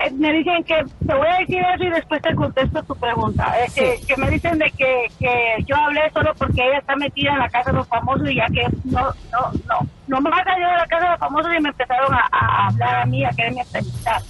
[0.00, 3.52] Eh, Me dicen que te voy a decir eso y después te contesto tu pregunta.
[3.74, 7.38] Que, que me dicen de que, que yo hablé solo porque ella está metida en
[7.38, 9.02] la casa de los famosos y ya que no,
[9.32, 9.88] no, no.
[10.06, 12.96] No me salido de la casa de los famosos y me empezaron a, a hablar
[13.02, 14.22] a mí, a quererme entrevistar.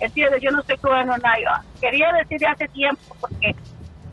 [0.00, 0.42] ¿Entiendes?
[0.42, 1.64] Yo no estoy jugando nada.
[1.80, 3.54] Quería decir de hace tiempo porque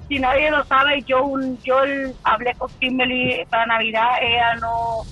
[0.07, 1.77] si nadie lo sabe, yo un, yo
[2.23, 5.03] hablé con Kimberly para Navidad, ella no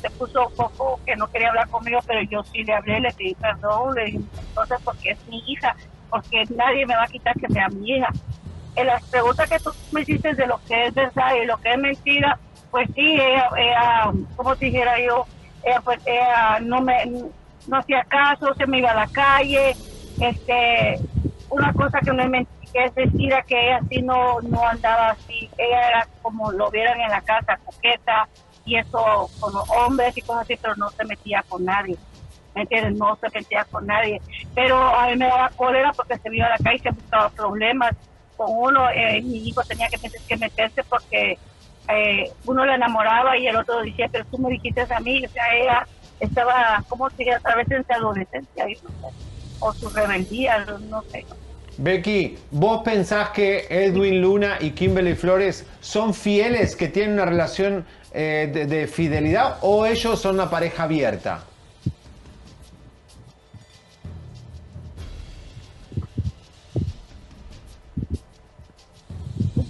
[0.00, 3.12] se puso un poco que no quería hablar conmigo, pero yo sí le hablé, le
[3.12, 5.74] pedí perdón, le dije entonces porque es mi hija,
[6.10, 8.08] porque nadie me va a quitar que sea mi hija.
[8.74, 11.72] En las preguntas que tú me hiciste de lo que es verdad y lo que
[11.72, 12.38] es mentira,
[12.70, 15.26] pues sí, ella, ella como dijera yo,
[15.62, 17.04] ella pues ella no me
[17.66, 19.76] no hacía caso, se me iba a la calle,
[20.20, 20.98] este
[21.50, 25.10] una cosa que no es mentira, que es mentira que ella sí no, no andaba
[25.10, 28.28] así, ella era como lo vieran en la casa, coqueta,
[28.64, 31.96] y eso con los hombres y cosas así, pero no se metía con nadie.
[32.54, 32.98] ¿Me entiendes?
[32.98, 34.20] No se metía con nadie.
[34.54, 37.92] Pero a mí me daba cólera porque se iba a la calle se buscaba problemas
[38.36, 38.88] con uno.
[38.90, 41.38] eh, mi hijo tenía que, meter- que meterse porque
[41.88, 45.24] eh, uno le enamoraba y el otro decía, pero tú me dijiste a mí.
[45.24, 45.86] O sea, ella
[46.20, 47.40] estaba, ¿cómo se diría?
[47.42, 48.66] A veces en su adolescencia,
[49.60, 50.58] o su rebeldía,
[50.88, 51.24] no sé.
[51.78, 57.86] Becky, ¿vos pensás que Edwin Luna y Kimberly Flores son fieles, que tienen una relación
[58.12, 61.44] eh, de, de fidelidad o ellos son una pareja abierta?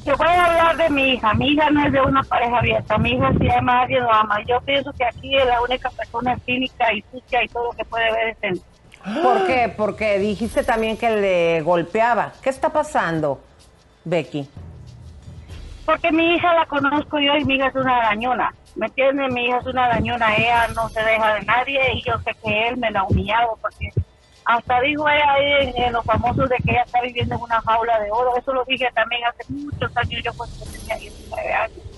[0.04, 1.32] Te voy a hablar de mi hija.
[1.34, 2.98] Mi hija no es de una pareja abierta.
[2.98, 4.40] Mi hija se llama alguien lo ama.
[4.48, 7.84] Yo pienso que aquí es la única persona cínica y sucia y todo lo que
[7.84, 8.62] puede ver es él.
[9.04, 9.72] ¿Por qué?
[9.76, 12.32] Porque dijiste también que le golpeaba.
[12.42, 13.40] ¿Qué está pasando,
[14.04, 14.48] Becky?
[15.84, 18.54] Porque mi hija la conozco yo y mi hija es una arañona.
[18.76, 19.32] ¿Me entiendes?
[19.32, 20.36] Mi hija es una arañona.
[20.36, 23.58] Ella no se deja de nadie y yo sé que él me la ha humillado
[23.60, 23.90] porque
[24.44, 27.60] hasta dijo ella ahí en, en los famosos de que ella está viviendo en una
[27.60, 28.36] jaula de oro.
[28.36, 31.91] Eso lo dije también hace muchos años yo cuando tenía 19 años.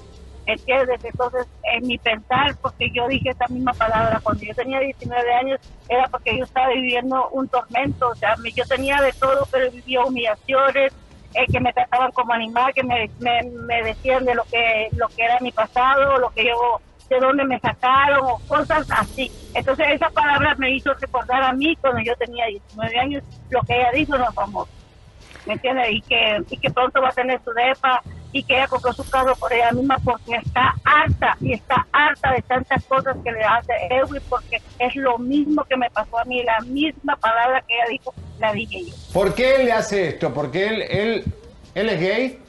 [0.46, 1.02] ¿Entiendes?
[1.02, 5.60] Entonces, en mi pensar, porque yo dije esa misma palabra cuando yo tenía 19 años,
[5.88, 8.08] era porque yo estaba viviendo un tormento.
[8.08, 10.92] O sea, yo tenía de todo, pero vivía humillaciones,
[11.34, 15.08] eh, que me trataban como animal, que me, me, me decían de lo que, lo
[15.08, 19.32] que era mi pasado, lo que yo, de dónde me sacaron, o cosas así.
[19.54, 23.76] Entonces, esa palabra me hizo recordar a mí cuando yo tenía 19 años, lo que
[23.76, 24.84] ella dijo en los famosos.
[25.46, 25.86] ¿me entiendes?
[25.90, 28.02] Y que, y que pronto va a tener su depa
[28.34, 32.32] y que ella compró su carro por ella misma porque está harta y está harta
[32.32, 36.24] de tantas cosas que le hace Edwin porque es lo mismo que me pasó a
[36.24, 38.94] mí, la misma palabra que ella dijo, la dije yo.
[39.12, 40.34] ¿Por qué él le hace esto?
[40.34, 41.24] ¿Porque él, él,
[41.76, 42.40] él es gay?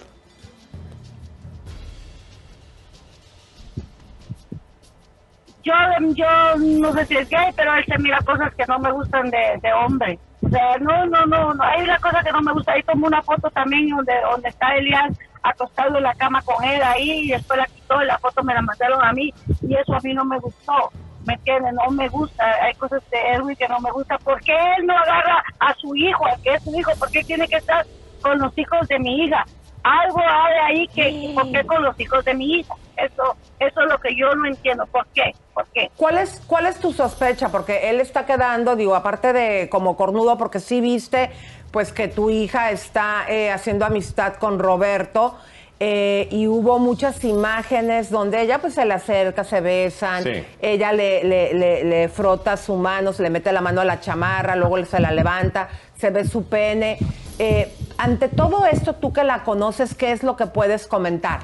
[5.63, 5.73] Yo,
[6.15, 9.29] yo no sé si es gay, pero él se mira cosas que no me gustan
[9.29, 10.17] de, de hombre.
[10.41, 12.71] O sea, no, no, no, no, hay una cosa que no me gusta.
[12.71, 15.15] Ahí tomó una foto también donde, donde está Elian
[15.45, 18.53] acostado en la cama con él ahí y después la quitó y la foto me
[18.53, 20.91] la mandaron a mí y eso a mí no me gustó.
[21.25, 21.73] ¿Me entiendes?
[21.73, 22.45] No me gusta.
[22.61, 24.17] Hay cosas de Edwin que no me gusta.
[24.19, 26.91] ¿Por qué él no agarra a su hijo, al que es su hijo?
[26.99, 27.85] ¿Por qué tiene que estar
[28.21, 29.43] con los hijos de mi hija?
[29.83, 32.73] Algo hay ahí que, ¿por qué con los hijos de mi hija?
[32.97, 34.85] Eso, eso es lo que yo no entiendo.
[34.87, 35.35] ¿Por qué?
[35.53, 35.89] ¿Por qué?
[35.95, 37.49] ¿Cuál es, ¿Cuál es tu sospecha?
[37.49, 41.31] Porque él está quedando, digo, aparte de como cornudo, porque sí viste,
[41.75, 45.35] pues que tu hija está eh, haciendo amistad con Roberto.
[45.77, 50.45] eh, y hubo muchas imágenes donde ella pues se le acerca, se besan, Sí.
[50.61, 53.99] ella le, le, le- le frota su mano, se le mete la mano a la
[53.99, 55.67] chamarra, luego se la levanta,
[55.97, 56.97] se ve su pene.
[57.39, 61.41] Eh, ante todo esto, tú que la conoces, ¿qué es lo que puedes comentar?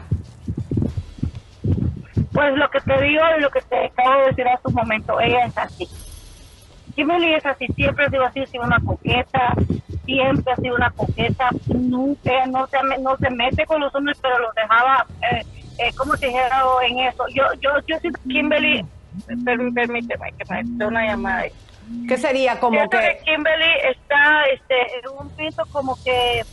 [2.32, 5.20] Pues lo que te digo y lo que te acabo de decir hace un momento,
[5.20, 5.90] ella es así.
[6.96, 9.54] Kimberly es así, siempre ha sido así, ha sido una coqueta,
[10.14, 14.40] siempre ha sido una coqueta, nunca, no se, no se mete con los hombres, pero
[14.40, 15.46] los dejaba, eh,
[15.80, 17.24] eh, ¿cómo te dijera en eso?
[17.34, 18.86] Yo, yo, yo que Kimberly,
[19.46, 21.44] per- permíteme que me dé una llamada.
[22.08, 23.20] ¿Qué sería como Siento que...
[23.26, 26.44] Kimberly está este, en un piso como que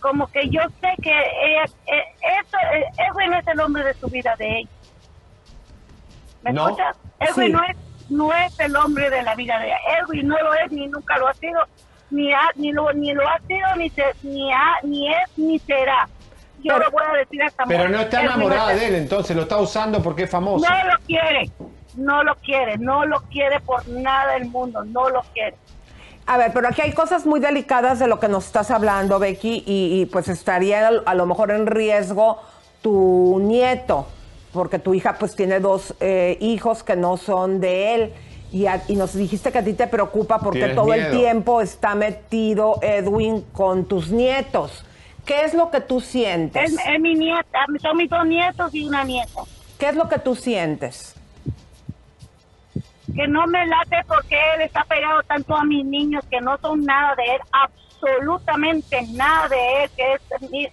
[0.00, 2.04] como que yo sé que ella, eh,
[2.40, 2.56] eso,
[3.10, 4.68] Edwin es el hombre de su vida de ella.
[6.42, 6.68] ¿Me No.
[6.68, 6.96] escuchas?
[7.18, 7.52] Edwin Sí.
[7.52, 7.76] no, es,
[8.10, 9.78] no es el hombre de la vida de ella.
[10.00, 11.60] Edwin no lo es ni nunca lo ha sido,
[12.10, 15.58] ni ha, ni lo ni lo ha sido, ni se, ni ha, ni es, ni
[15.58, 16.08] será.
[16.62, 19.36] Yo Pero- lo voy a decir hasta Pero no está enamorada es- de él, entonces
[19.36, 20.66] lo está usando porque es famoso.
[20.68, 21.50] no lo quiere,
[21.96, 25.56] no lo quiere, no lo quiere por nada del mundo, no lo quiere.
[26.26, 29.62] A ver, pero aquí hay cosas muy delicadas de lo que nos estás hablando, Becky,
[29.66, 32.38] y, y, pues estaría a lo mejor en riesgo
[32.82, 34.06] tu nieto,
[34.52, 38.12] porque tu hija pues tiene dos eh, hijos que no son de él.
[38.50, 41.60] Y, a- y nos dijiste que a ti te preocupa porque Tienes todo el tiempo
[41.60, 44.84] está metido Edwin con tus nietos.
[45.26, 46.72] ¿Qué es lo que tú sientes?
[46.72, 49.42] Es, es mi nieta, son mis dos nietos y una nieta.
[49.78, 51.14] ¿Qué es lo que tú sientes?
[53.14, 56.84] que no me late porque él está pegado tanto a mis niños que no son
[56.84, 60.20] nada de él, absolutamente nada de él, que es,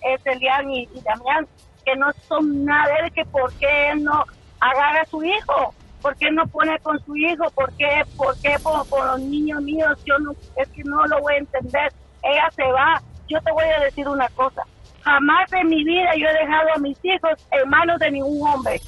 [0.02, 1.48] es Elian y, y Damián,
[1.86, 4.26] que no son nada de él, que por qué él no
[4.60, 5.74] agarra a su hijo,
[6.06, 9.60] por qué no pone con su hijo, por qué, por qué por, por los niños
[9.64, 11.92] míos, yo no, es que no lo voy a entender,
[12.22, 14.62] ella se va, yo te voy a decir una cosa,
[15.02, 18.80] jamás en mi vida yo he dejado a mis hijos en manos de ningún hombre,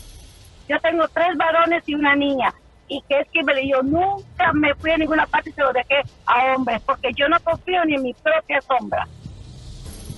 [0.69, 2.53] yo tengo tres varones y una niña.
[2.87, 5.73] Y que es que me- yo nunca me fui a ninguna parte y se lo
[5.73, 5.95] dejé
[6.27, 9.07] a hombres, porque yo no confío ni en mi propia sombra.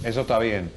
[0.04, 0.70] Eso está bien.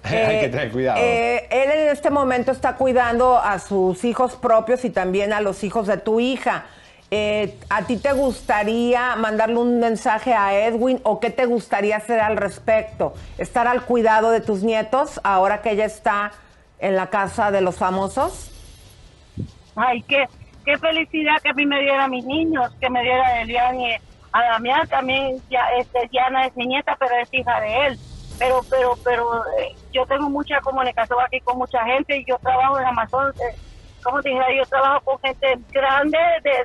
[0.04, 0.98] Hay Eh, que tener cuidado.
[1.02, 5.62] eh, él en este momento está cuidando a sus hijos propios y también a los
[5.64, 6.64] hijos de tu hija.
[7.12, 12.20] Eh, ¿A ti te gustaría mandarle un mensaje a Edwin o qué te gustaría hacer
[12.20, 13.14] al respecto?
[13.36, 16.30] ¿Estar al cuidado de tus nietos ahora que ella está
[16.78, 18.52] en la casa de los famosos?
[19.74, 20.24] Ay, qué,
[20.64, 23.80] qué felicidad que a mí me diera a mis niños, que me diera a Elian
[23.80, 23.92] y
[24.32, 27.98] a Damián también, ya, este, Diana es mi nieta, pero es hija de él.
[28.40, 32.80] Pero, pero, pero eh, yo tengo mucha comunicación aquí con mucha gente y yo trabajo
[32.80, 33.54] en Amazon, eh,
[34.02, 36.16] como dije, yo trabajo con gente grande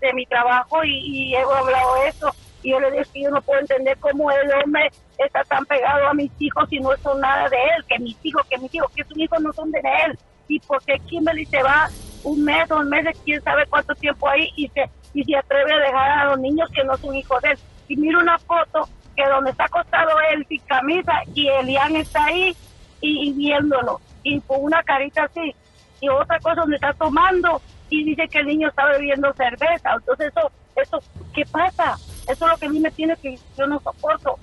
[0.01, 2.31] de, mi trabajo y, y he hablado eso.
[2.63, 6.07] Y yo le digo que yo no puedo entender cómo el hombre está tan pegado
[6.07, 8.89] a mis hijos y no son nada de él, que mis hijos, que mis hijos,
[8.95, 10.17] que sus hijos no son de él.
[10.47, 11.89] Y porque Kimberly se va
[12.23, 15.79] un mes, dos meses, quién sabe cuánto tiempo ahí y se, y se atreve a
[15.79, 17.59] dejar a los niños que no son hijos de él.
[17.89, 22.55] Y miro una foto que donde está acostado él sin camisa y Elian está ahí
[23.01, 25.55] y, y viéndolo y con una carita así.
[26.01, 29.93] Y otra cosa donde está tomando y dice que el niño está bebiendo cerveza.
[29.95, 30.99] Entonces eso, eso,
[31.33, 31.95] ¿qué pasa?
[32.27, 34.37] Eso es lo que a mí me tiene que, yo no soporto.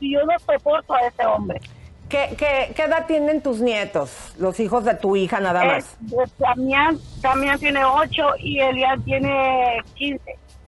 [0.00, 1.60] Y yo no soporto a ese hombre.
[2.08, 5.96] ¿Qué, qué, qué edad tienen tus nietos, los hijos de tu hija nada más?
[6.10, 10.38] Eh, Damián, Damián tiene 8 y Elian tiene 15.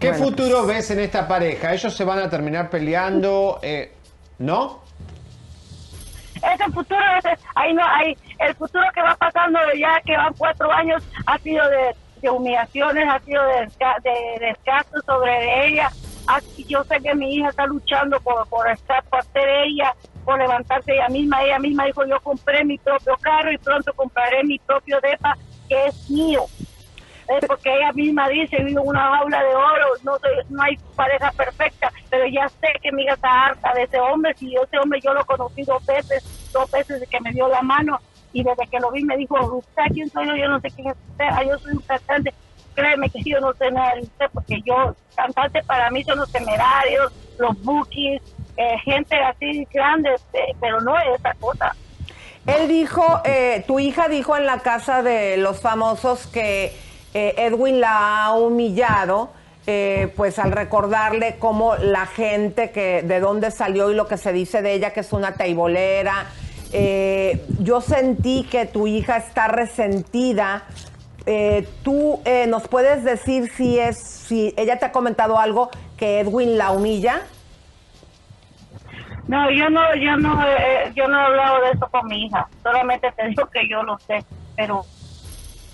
[0.00, 1.72] ¿Qué Bueno, futuro ves en esta pareja?
[1.72, 3.58] ¿Ellos se van a terminar peleando?
[3.62, 3.92] eh,
[4.38, 4.82] ¿No?
[6.36, 10.34] Ese futuro, ese, ahí no, hay, el futuro que va pasando de ya que van
[10.34, 13.60] cuatro años ha sido de, de humillaciones, ha sido de,
[14.04, 15.90] de desgaste sobre ella.
[16.26, 19.94] Así yo sé que mi hija está luchando por, por estar, por ser ella,
[20.24, 21.42] por levantarse ella misma.
[21.42, 25.36] Ella misma dijo, yo compré mi propio carro y pronto compraré mi propio depa,
[25.68, 26.44] que es mío.
[27.46, 32.24] Porque ella misma dice, vivo en una jaula de oro, no, hay pareja perfecta, pero
[32.26, 35.24] ya sé que mi hija está harta de ese hombre, si ese hombre yo lo
[35.24, 37.98] conocí dos veces, dos veces que me dio la mano,
[38.32, 40.36] y desde que lo vi me dijo, ¿usted quién soy yo?
[40.36, 42.32] Yo no sé quién es usted, ah, yo soy un cantante,
[42.74, 46.30] créeme que yo no sé nada de usted, porque yo, cantante para mí son los
[46.30, 48.22] temerarios, los bookies,
[48.56, 51.74] eh, gente así grande, eh, pero no es esa cosa.
[52.46, 56.72] Él dijo, eh, tu hija dijo en la casa de los famosos que
[57.16, 59.30] eh, Edwin la ha humillado,
[59.66, 64.34] eh, pues al recordarle cómo la gente que de dónde salió y lo que se
[64.34, 66.26] dice de ella que es una teibolera.
[66.74, 70.64] Eh, yo sentí que tu hija está resentida.
[71.24, 76.20] Eh, ¿Tú eh, nos puedes decir si es, si ella te ha comentado algo que
[76.20, 77.22] Edwin la humilla?
[79.26, 82.46] No, yo no, yo no, eh, yo no he hablado de eso con mi hija.
[82.62, 84.22] Solamente te digo que yo lo sé,
[84.54, 84.84] pero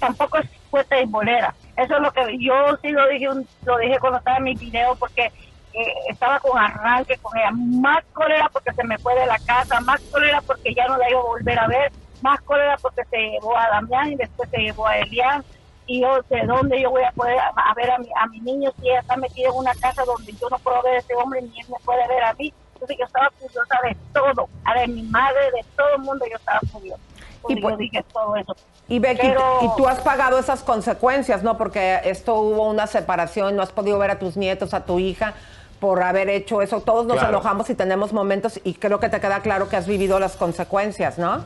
[0.02, 1.54] tampoco es fuerte y bolera.
[1.76, 3.28] Eso es lo que yo sí lo dije,
[3.64, 7.52] lo dije cuando estaba en mi video porque eh, estaba con arranque con ella.
[7.52, 11.08] Más cólera porque se me fue de la casa, más cólera porque ya no la
[11.08, 14.58] iba a volver a ver, más cólera porque se llevó a Damián y después se
[14.58, 15.44] llevó a Elian.
[15.86, 18.72] Y yo, ¿de dónde yo voy a poder a, ver a mi, a mi niño
[18.80, 21.42] si ella está metida en una casa donde yo no puedo ver a ese hombre
[21.42, 22.52] ni él me puede ver a mí?
[22.82, 26.36] entonces yo estaba curiosa de todo, a de mi madre, de todo el mundo yo
[26.36, 27.02] estaba curiosa.
[27.48, 28.54] Y pues- yo dije todo eso.
[28.88, 31.56] Y Becky, Pero- y tú has pagado esas consecuencias, ¿no?
[31.56, 35.34] Porque esto hubo una separación, no has podido ver a tus nietos, a tu hija
[35.80, 36.80] por haber hecho eso.
[36.80, 37.30] Todos nos Claro.
[37.30, 41.18] enojamos y tenemos momentos y creo que te queda claro que has vivido las consecuencias,
[41.18, 41.44] ¿no?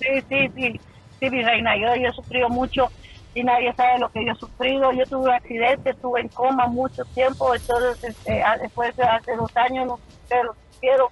[0.00, 0.80] Sí, sí, sí,
[1.20, 2.88] sí, mi reina, yo, yo he sufrido mucho
[3.34, 4.92] y nadie sabe lo que yo he sufrido.
[4.92, 9.34] Yo tuve un accidente, estuve en coma mucho tiempo, entonces este, a- después de hace
[9.36, 9.98] dos años, no
[10.28, 11.10] sé lo quiero,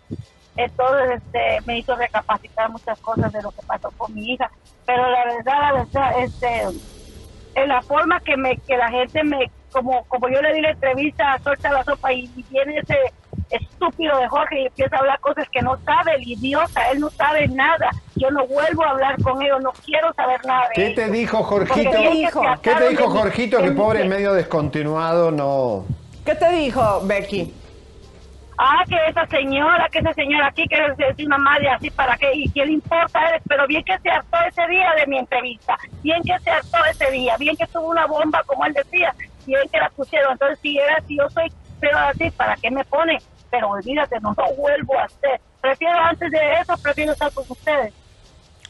[0.56, 4.50] entonces este, me hizo recapacitar muchas cosas de lo que pasó con mi hija.
[4.86, 6.62] Pero la verdad, la verdad, este,
[7.54, 10.70] en la forma que me que la gente me, como como yo le di la
[10.70, 12.96] entrevista, suelta la sopa y, y viene ese
[13.50, 17.10] estúpido de Jorge y empieza a hablar cosas que no sabe el idiota, él no
[17.10, 17.90] sabe nada.
[18.16, 20.96] Yo no vuelvo a hablar con ellos, no quiero saber nada de ¿Qué ellos.
[20.96, 21.90] te dijo Jorgito?
[21.90, 23.58] Que se ¿Qué te dijo Jorgito?
[23.58, 25.84] Que mi- pobre medio descontinuado no.
[26.24, 27.54] ¿Qué te dijo Becky?
[28.58, 32.32] Ah, que esa señora, que esa señora aquí, que es, una madre así, ¿para qué?
[32.34, 33.42] ¿Y qué le importa a él?
[33.48, 37.10] Pero bien que se hartó ese día de mi entrevista, bien que se hartó ese
[37.10, 39.14] día, bien que tuvo una bomba, como él decía,
[39.46, 40.32] bien que la pusieron.
[40.32, 41.50] Entonces, si era si yo soy
[41.82, 43.18] pero así, ¿para qué me pone?
[43.50, 45.40] Pero olvídate, no lo vuelvo a hacer.
[45.60, 47.92] Prefiero antes de eso, prefiero estar con ustedes.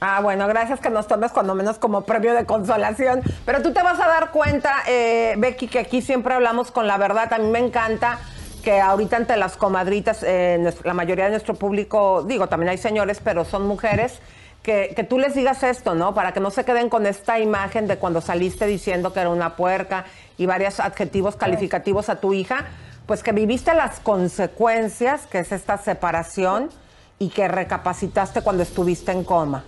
[0.00, 3.20] Ah, bueno, gracias que nos tomes cuando menos como premio de consolación.
[3.44, 6.96] Pero tú te vas a dar cuenta, eh, Becky, que aquí siempre hablamos con la
[6.96, 7.30] verdad.
[7.34, 8.18] A mí me encanta
[8.62, 13.20] que ahorita ante las comadritas, eh, la mayoría de nuestro público, digo, también hay señores,
[13.22, 14.20] pero son mujeres,
[14.62, 16.14] que, que tú les digas esto, ¿no?
[16.14, 19.56] Para que no se queden con esta imagen de cuando saliste diciendo que era una
[19.56, 20.05] puerca
[20.39, 22.66] y varios adjetivos calificativos a tu hija,
[23.06, 26.70] pues que viviste las consecuencias, que es esta separación,
[27.18, 29.64] y que recapacitaste cuando estuviste en coma.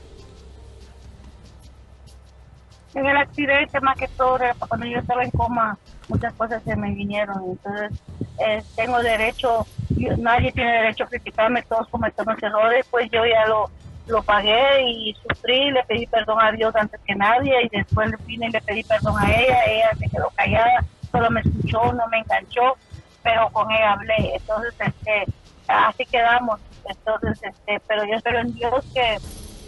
[2.95, 4.39] En el accidente, más que todo,
[4.69, 5.77] cuando yo estaba en coma,
[6.09, 7.37] muchas cosas se me vinieron.
[7.51, 8.01] Entonces,
[8.47, 13.47] eh, tengo derecho, yo- nadie tiene derecho a criticarme, todos cometemos errores, pues yo ya
[13.47, 13.69] lo,
[14.07, 18.47] lo pagué y sufrí, le pedí perdón a Dios antes que nadie y después vine
[18.47, 22.19] y le pedí perdón a ella, ella se quedó callada, solo me escuchó, no me
[22.19, 22.77] enganchó,
[23.23, 24.35] pero con ella hablé.
[24.37, 25.25] Entonces, este,
[25.66, 26.61] así quedamos.
[26.87, 29.16] Entonces, este, pero yo espero en Dios que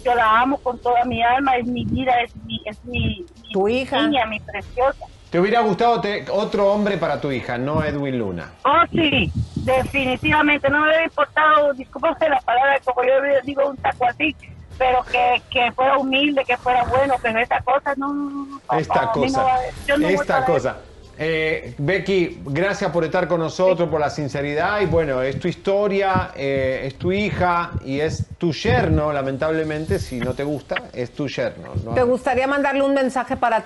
[0.06, 3.52] yo la amo con toda mi alma, es mi vida, es mi, es mi, mi
[3.52, 4.06] Tu hija.
[4.06, 5.04] niña, mi preciosa.
[5.30, 8.52] ¿Te hubiera gustado te- otro hombre para tu hija, no Edwin Luna?
[8.64, 10.70] Oh, sí, definitivamente.
[10.70, 13.12] No me hubiera importado, discúlpame la palabra, como yo
[13.44, 14.34] digo un taco así,
[14.78, 18.12] pero que, que fuera humilde, que fuera bueno, pero esta cosa no.
[18.12, 19.46] no, no, papá, Esta no cosa,
[19.86, 20.76] yo esta cosa.
[21.18, 24.80] Eh, Becky, gracias por estar con nosotros, por la sinceridad.
[24.82, 30.18] Y bueno, es tu historia, eh, es tu hija y es tu yerno, lamentablemente, si
[30.18, 31.70] no te gusta, es tu yerno.
[31.84, 31.92] ¿no?
[31.94, 33.64] ¿Te gustaría mandarle un mensaje para,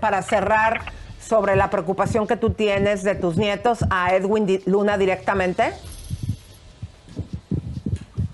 [0.00, 0.80] para cerrar
[1.20, 5.72] sobre la preocupación que tú tienes de tus nietos a Edwin Di- Luna directamente?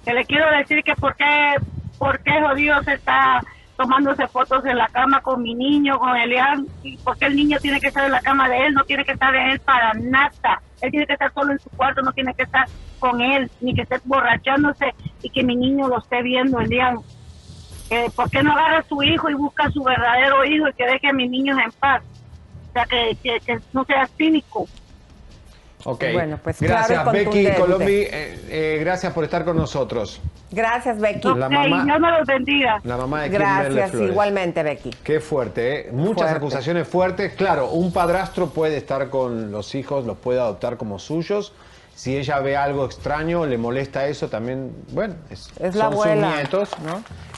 [0.04, 1.54] que le quiero decir que por qué,
[1.98, 3.42] por qué jodido se está
[3.78, 6.66] tomándose fotos en la cama con mi niño, con Elian,
[7.04, 9.32] porque el niño tiene que estar en la cama de él, no tiene que estar
[9.32, 10.60] en él para nada.
[10.80, 12.66] Él tiene que estar solo en su cuarto, no tiene que estar
[12.98, 14.92] con él, ni que esté borrachándose
[15.22, 16.98] y que mi niño lo esté viendo, Elian.
[17.90, 20.72] Eh, ¿Por qué no agarra a su hijo y busca a su verdadero hijo y
[20.72, 22.02] que deje a mis niños en paz?
[22.70, 24.66] O sea, que, que no sea cínico.
[25.90, 26.04] Ok.
[26.12, 27.48] Bueno, pues claro gracias, Becky.
[27.58, 27.92] Colombi.
[27.92, 30.20] eh, eh, gracias por estar con nosotros.
[30.50, 31.28] Gracias, Becky.
[31.34, 32.78] La mamá- Dios me los bendiga.
[32.84, 34.10] La mamá de Gracias, Flores.
[34.10, 34.90] igualmente, Becky.
[35.02, 35.92] Qué fuerte, ¿eh?
[35.92, 36.36] Muchas Fuerte.
[36.36, 37.32] acusaciones fuertes.
[37.34, 41.52] Claro, un padrastro puede estar con los hijos, los puede adoptar como suyos.
[41.94, 46.26] Si ella ve algo extraño, le molesta eso, también, bueno, es, Es la son abuela,
[46.28, 46.70] sus nietos.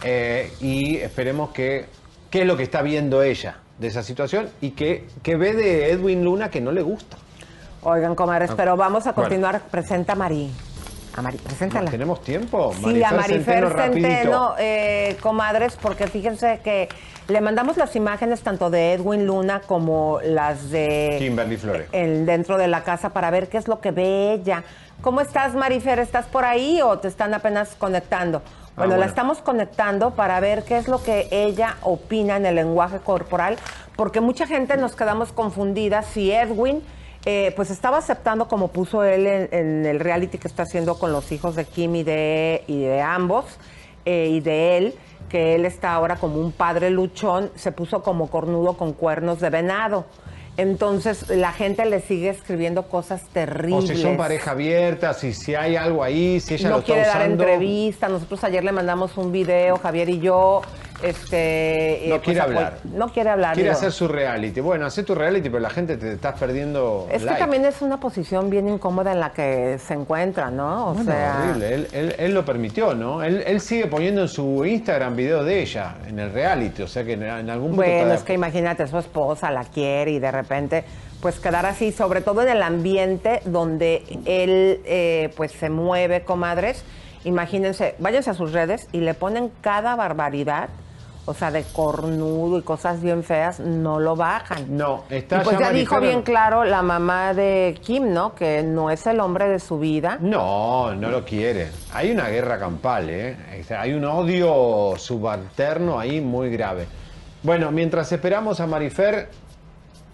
[0.02, 1.86] Eh, y esperemos que,
[2.30, 5.90] qué es lo que está viendo ella de esa situación y qué que ve de
[5.90, 7.16] Edwin Luna que no le gusta.
[7.82, 9.28] Oigan, comadres, Ah, pero vamos a bueno.
[9.28, 9.60] continuar.
[9.70, 10.50] Presenta a Mari.
[11.16, 11.90] A Mari, preséntala.
[11.90, 12.72] ¿Tenemos tiempo?
[12.84, 14.08] Sí, a Marifer rapidito.
[14.08, 16.88] Centeno, eh, comadres, porque fíjense que
[17.28, 21.88] le mandamos las imágenes tanto de Edwin Luna como las de Kimberly Flores.
[21.92, 24.62] el, dentro de la casa para ver qué es lo que ve ella.
[25.02, 25.98] ¿Cómo estás, Marifer?
[25.98, 28.42] ¿Estás por ahí o te están apenas conectando?
[28.76, 29.08] Bueno, la bueno.
[29.10, 33.56] estamos conectando para ver qué es lo que ella opina en el lenguaje corporal,
[33.96, 36.82] porque mucha gente nos quedamos confundidas si Edwin
[37.26, 41.12] eh, pues estaba aceptando como puso él en, en el reality que está haciendo con
[41.12, 43.44] los hijos de Kim y de, y de ambos
[44.06, 44.94] eh, y de él,
[45.28, 49.50] que él está ahora como un padre luchón, se puso como cornudo con cuernos de
[49.50, 50.06] venado.
[50.56, 53.88] Entonces la gente le sigue escribiendo cosas O terribles.
[53.88, 57.06] si son pareja abierta, si, si hay algo ahí, si ella lo no está quiere
[57.06, 57.44] dar usando.
[57.44, 58.08] entrevista.
[58.08, 60.60] Nosotros ayer le mandamos un video, Javier y yo,
[61.02, 62.78] Este, eh, No pues, quiere hablar.
[62.84, 63.54] No quiere hablar.
[63.54, 63.78] Quiere digo.
[63.78, 64.60] hacer su reality.
[64.60, 67.08] Bueno, hace tu reality, pero la gente te estás perdiendo.
[67.10, 70.90] Es que también es una posición bien incómoda en la que se encuentra, ¿no?
[70.90, 71.74] O Bueno, sea, horrible.
[71.74, 73.22] Él, él- él lo permitió, ¿no?
[73.22, 76.82] Él, él sigue poniendo en su Instagram videos de ella, en el reality.
[76.82, 77.82] O sea que en, en algún punto.
[77.82, 80.84] Bueno, es que imagínate, su esposa la quiere y de repente,
[81.20, 86.84] pues quedar así, sobre todo en el ambiente donde él, eh, pues se mueve, comadres.
[87.24, 90.70] Imagínense, váyanse a sus redes y le ponen cada barbaridad,
[91.30, 94.76] o sea, de cornudo y cosas bien feas, no lo bajan.
[94.76, 98.34] No, está Y pues ya dijo bien claro la mamá de Kim, ¿no?
[98.34, 100.18] Que no es el hombre de su vida.
[100.20, 101.68] No, no lo quiere.
[101.94, 103.36] Hay una guerra campal, ¿eh?
[103.78, 106.88] Hay un odio subalterno ahí muy grave.
[107.44, 109.28] Bueno, mientras esperamos a Marifer,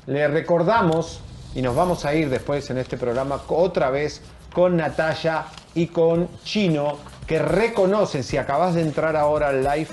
[0.05, 1.23] le recordamos,
[1.55, 4.21] y nos vamos a ir después en este programa otra vez
[4.53, 9.89] con Natalia y con Chino, que reconocen, si acabas de entrar ahora al live,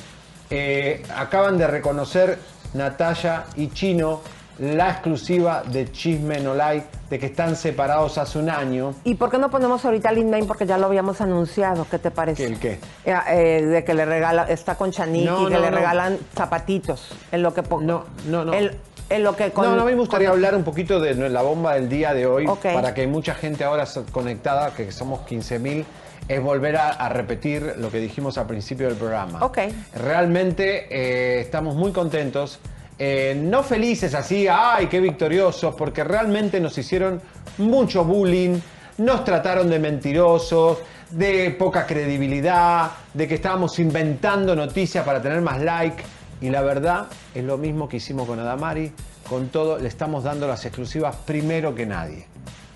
[0.56, 2.38] eh, acaban de reconocer
[2.76, 4.22] Natalia y Chino
[4.60, 8.94] la exclusiva de Chisme No Like, de que están separados hace un año.
[9.04, 10.44] ¿Y por qué no ponemos ahorita Lin May?
[10.44, 11.88] Porque ya lo habíamos anunciado.
[11.90, 12.46] ¿Qué te parece?
[12.46, 12.80] ¿El qué?
[13.04, 15.76] Eh, eh, de que le regala, está con Chaniki, No, que no, le no.
[15.78, 17.10] regalalan zapatitos.
[17.32, 18.54] En lo que no, no, no.
[18.54, 18.72] En,
[19.10, 21.16] en lo que con- no, no, a mí me gustaría con- hablar un poquito de
[21.16, 25.22] la bomba del día de hoy, para que hay mucha gente ahora conectada, que somos
[25.28, 25.84] 15.000,
[26.28, 29.44] es volver a, a repetir lo que dijimos al principio del programa.
[29.44, 29.60] Ok.
[29.96, 32.60] Realmente eh, estamos muy contentos,
[33.00, 37.22] eh, no felices así, ay, qué victoriosos, porque realmente nos hicieron
[37.58, 38.60] mucho bullying,
[38.98, 40.80] nos trataron de mentirosos,
[41.10, 46.04] de poca credibilidad, de que estábamos inventando noticias para tener más like.
[46.42, 48.92] Y la verdad es lo mismo que hicimos con Adamari,
[49.28, 52.33] con todo, le estamos dando las exclusivas primero que nadie.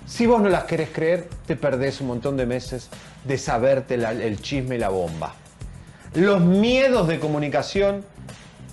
[0.08, 2.90] Si vos no las querés creer, te perdés un montón de meses
[3.26, 5.36] de saberte el chisme y la bomba.
[6.14, 8.06] Los miedos de comunicación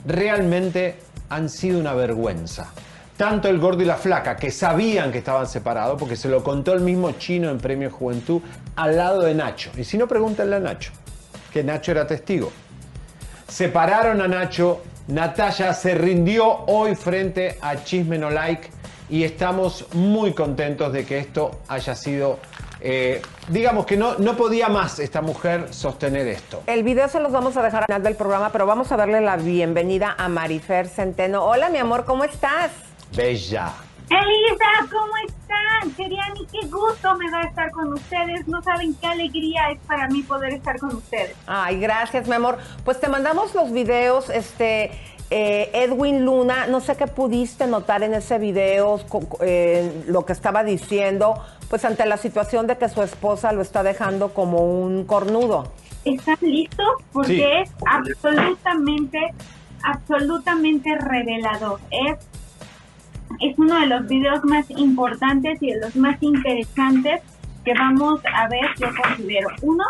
[0.07, 0.97] realmente
[1.29, 2.73] han sido una vergüenza.
[3.17, 6.73] Tanto el gordo y la flaca, que sabían que estaban separados, porque se lo contó
[6.73, 8.41] el mismo chino en Premio Juventud,
[8.77, 9.73] al lado de Nacho.
[9.77, 10.93] Y si no, pregúntenle a Nacho,
[11.53, 12.53] que Nacho era testigo.
[13.49, 18.74] Separaron a Nacho, Natalia se rindió hoy frente a Chisme No Like
[19.09, 22.39] y estamos muy contentos de que esto haya sido,
[22.81, 26.63] eh, digamos que no, no podía más esta mujer sostener esto.
[26.67, 29.21] El video se los vamos a dejar al final del programa, pero vamos a darle
[29.21, 31.45] la bienvenida a Marifer Centeno.
[31.45, 32.71] Hola, mi amor, ¿cómo estás?
[33.15, 33.73] Bella.
[34.11, 35.97] Elisa, ¿cómo están?
[35.97, 38.47] Seriani, qué gusto me da estar con ustedes.
[38.47, 41.35] No saben qué alegría es para mí poder estar con ustedes.
[41.47, 42.59] Ay, gracias, mi amor.
[42.85, 44.91] Pues te mandamos los videos, este,
[45.31, 49.01] eh, Edwin Luna, no sé qué pudiste notar en ese video,
[49.41, 51.35] eh, lo que estaba diciendo,
[51.69, 55.73] pues ante la situación de que su esposa lo está dejando como un cornudo.
[56.05, 56.87] ¿Están listos?
[57.13, 57.43] Porque Sí.
[57.43, 59.19] es absolutamente,
[59.83, 61.81] absolutamente revelador.
[61.91, 62.19] Es,
[63.41, 67.23] es uno de los videos más importantes y de los más interesantes
[67.65, 69.49] que vamos a ver, yo considero.
[69.63, 69.85] Uno,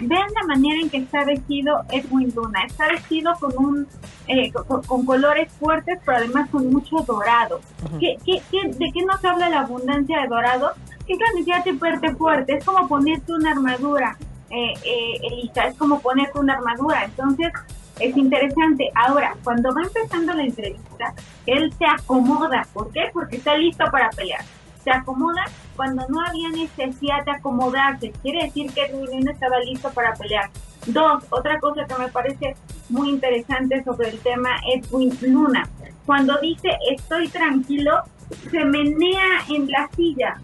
[0.00, 2.62] vean la manera en que está vestido Edwin Luna.
[2.66, 3.86] Está vestido con un
[4.26, 7.60] eh, con, con colores fuertes, pero además con mucho dorado.
[8.00, 10.72] ¿Qué, qué, qué- de qué nos habla la abundancia de dorado?
[11.06, 14.16] Es la necesidad de verte fuerte, es como ponerte una armadura,
[14.50, 17.04] eh, eh, Elisa, es como ponerte una armadura.
[17.04, 17.48] Entonces,
[17.98, 18.90] es interesante.
[18.94, 21.14] Ahora, cuando va empezando la entrevista,
[21.46, 22.66] él se acomoda.
[22.74, 23.08] ¿Por qué?
[23.12, 24.44] Porque está listo para pelear.
[24.88, 25.44] Se acomoda
[25.76, 28.10] cuando no había necesidad de acomodarse.
[28.22, 30.48] Quiere decir que Edwin Luna estaba listo para pelear.
[30.86, 32.56] Dos, otra cosa que me parece
[32.88, 35.68] muy interesante sobre el tema Edwin Luna.
[36.06, 38.00] Cuando dice estoy tranquilo,
[38.50, 40.40] se menea en la silla.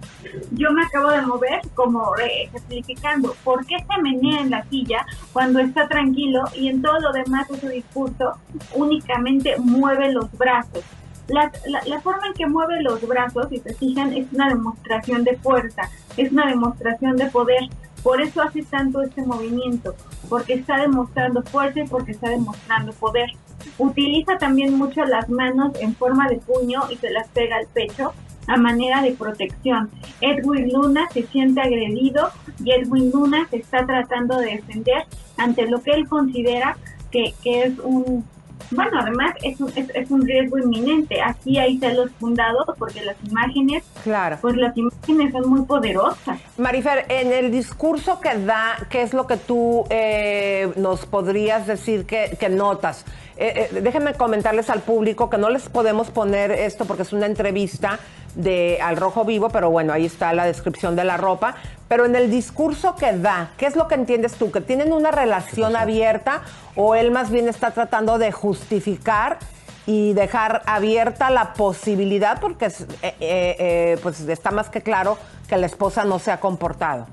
[0.50, 5.60] Yo me acabo de mover como ejemplificando por qué se menea en la silla cuando
[5.60, 8.34] está tranquilo y en todo lo demás de su discurso
[8.74, 10.84] únicamente mueve los brazos.
[11.28, 15.24] La, la, la forma en que mueve los brazos, si se fijan, es una demostración
[15.24, 15.82] de fuerza,
[16.16, 17.62] es una demostración de poder.
[18.02, 19.94] Por eso hace tanto este movimiento,
[20.28, 23.30] porque está demostrando fuerza y porque está demostrando poder.
[23.78, 28.12] Utiliza también mucho las manos en forma de puño y se las pega al pecho
[28.46, 29.90] a manera de protección.
[30.20, 32.30] Edwin Luna se siente agredido
[32.62, 35.04] y Edwin Luna se está tratando de defender
[35.38, 36.76] ante lo que él considera
[37.10, 38.24] que, que es un
[38.70, 41.20] bueno, además es un, es, es un riesgo inminente.
[41.20, 44.38] Aquí hay celos fundados porque las imágenes, claro.
[44.40, 46.38] pues las imágenes son muy poderosas.
[46.56, 52.06] Marifer, en el discurso que da, ¿qué es lo que tú eh, nos podrías decir
[52.06, 53.04] que, que notas?
[53.36, 57.26] Eh, eh, déjenme comentarles al público que no les podemos poner esto porque es una
[57.26, 57.98] entrevista,
[58.34, 61.54] de Al Rojo Vivo, pero bueno, ahí está la descripción de la ropa.
[61.88, 64.50] Pero en el discurso que da, ¿qué es lo que entiendes tú?
[64.50, 66.42] ¿Que tienen una relación abierta
[66.74, 69.38] o él más bien está tratando de justificar
[69.86, 75.18] y dejar abierta la posibilidad, porque es, eh, eh, eh, pues está más que claro
[75.46, 77.06] que la esposa no se ha comportado?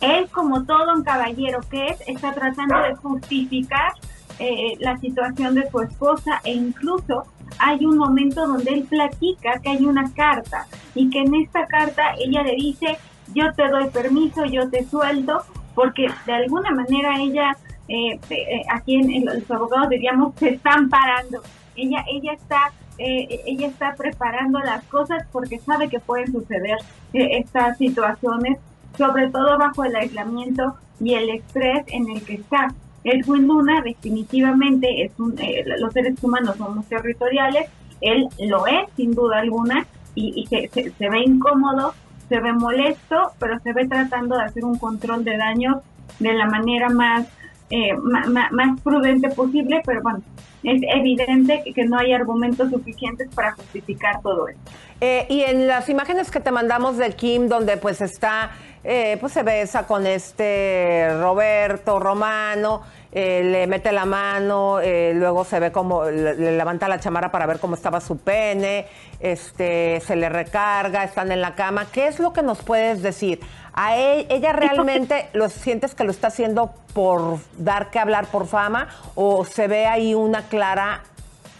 [0.00, 3.92] Él, como todo un caballero que es, está tratando de justificar
[4.40, 7.24] eh, la situación de su esposa e incluso
[7.58, 12.14] hay un momento donde él platica que hay una carta y que en esta carta
[12.18, 12.96] ella le dice
[13.34, 15.42] yo te doy permiso, yo te suelto,
[15.74, 17.56] porque de alguna manera ella,
[17.86, 21.42] eh, eh, aquí en, los abogados diríamos, se están parando.
[21.76, 22.72] Ella, ella está
[23.02, 26.76] ella está preparando las cosas porque sabe que pueden suceder
[27.14, 28.58] estas situaciones,
[28.98, 32.68] sobre todo bajo el aislamiento y el estrés en el que está.
[33.04, 37.68] Edwin Luna definitivamente es un, eh, los seres humanos somos territoriales,
[38.00, 41.94] él lo es sin duda alguna y, se, se, ve incómodo,
[42.28, 45.78] se ve molesto, pero se ve tratando de hacer un control de daños
[46.18, 47.26] de la manera más,
[47.70, 50.22] eh, más, prudente posible, pero bueno,
[50.62, 54.70] es evidente que, no hay argumentos suficientes para justificar todo esto.
[55.00, 58.50] Eh, y en las imágenes que te mandamos de Kim, donde pues está
[58.82, 62.82] eh, pues se besa con este Roberto Romano,
[63.12, 67.46] eh, le mete la mano, eh, luego se ve como le, levanta la chamarra para
[67.46, 68.86] ver cómo estaba su pene,
[69.18, 71.86] este, se le recarga, están en la cama.
[71.90, 73.40] ¿Qué es lo que nos puedes decir?
[73.72, 78.88] ¿A ella realmente lo sientes que lo está haciendo por dar que hablar por fama
[79.14, 81.02] o se ve ahí una clara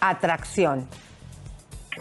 [0.01, 0.86] atracción?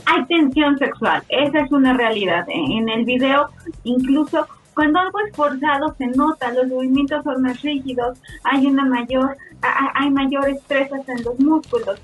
[0.06, 2.46] Hay tensión sexual, esa es una realidad.
[2.48, 3.50] En el video
[3.84, 4.48] incluso
[4.80, 10.10] cuando algo es forzado se nota, los movimientos son más rígidos, hay una mayor, hay
[10.10, 12.00] mayor estrés en los músculos,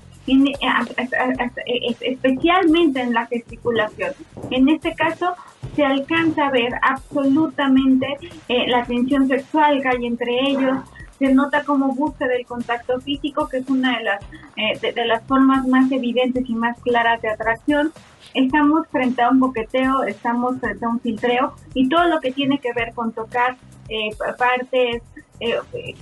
[2.02, 4.12] especialmente en la gesticulación.
[4.50, 5.32] En este caso
[5.74, 10.76] se alcanza a ver absolutamente eh, la tensión sexual que hay entre ellos,
[11.18, 14.22] se nota como busca del contacto físico, que es una de las,
[14.56, 17.90] eh, de, las formas más evidentes y más claras de atracción.
[18.36, 22.58] Estamos frente a un boqueteo, estamos frente a un filtreo y todo lo que tiene
[22.58, 23.56] que ver con tocar
[23.88, 25.02] eh, partes,
[25.40, 25.94] eh,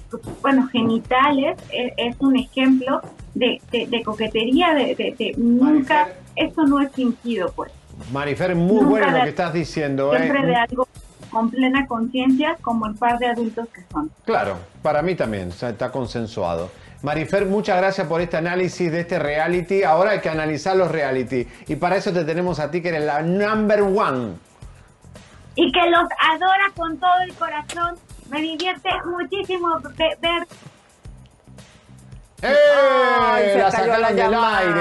[0.42, 3.00] bueno, genitales, es un ejemplo
[3.34, 3.60] de,
[4.04, 7.70] coquetería, de, nunca, esto no es fingido, pues.
[8.12, 10.12] Marifer, muy bueno lo que estás diciendo.
[10.16, 10.88] Siempre de algo
[11.30, 14.10] con plena conciencia como el par de adultos que son.
[14.24, 16.70] Claro, para mí también, está consensuado.
[17.04, 19.82] Marifer, muchas gracias por este análisis de este reality.
[19.82, 21.46] Ahora hay que analizar los reality.
[21.68, 24.36] Y para eso te tenemos a ti, que eres la number one.
[25.54, 27.98] Y que los adora con todo el corazón.
[28.30, 29.68] Me divierte muchísimo
[29.98, 30.46] ver
[32.40, 33.50] ¡Eh!
[33.52, 34.80] se la sacaron del aire.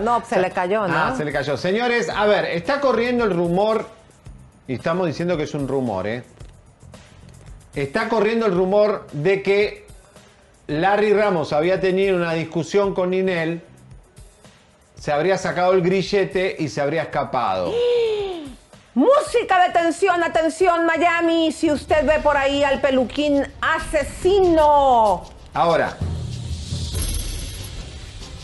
[0.00, 0.96] No, se le cayó, ¿no?
[0.96, 1.58] Ah, se le cayó.
[1.58, 3.86] Señores, a ver, está corriendo el rumor
[4.66, 6.24] y estamos diciendo que es un rumor, ¿eh?
[7.74, 9.87] Está corriendo el rumor de que
[10.68, 13.62] Larry Ramos había tenido una discusión con Ninel,
[15.00, 17.72] se habría sacado el grillete y se habría escapado.
[18.94, 25.22] Música de tensión, atención Miami, si usted ve por ahí al peluquín asesino.
[25.54, 25.96] Ahora,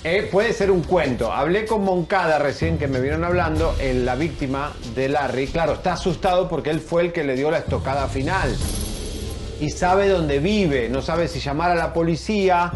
[0.03, 1.31] eh, puede ser un cuento.
[1.31, 5.49] Hablé con Moncada recién que me vieron hablando, en la víctima de Larry.
[5.49, 8.57] Claro, está asustado porque él fue el que le dio la estocada final.
[9.65, 10.91] Y sabe dónde vive.
[10.91, 12.71] No sabe si llamar a la policía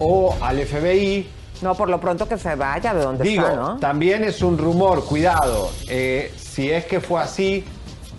[0.00, 1.24] o al FBI.
[1.62, 3.78] No, por lo pronto que se vaya de donde Digo, está, ¿no?
[3.78, 5.70] También es un rumor, cuidado.
[5.88, 7.64] Eh, si es que fue así,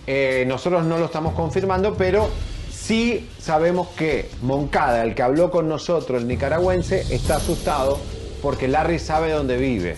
[0.07, 2.29] eh, nosotros no lo estamos confirmando, pero
[2.71, 7.99] sí sabemos que Moncada, el que habló con nosotros, el nicaragüense, está asustado
[8.41, 9.97] porque Larry sabe dónde vive.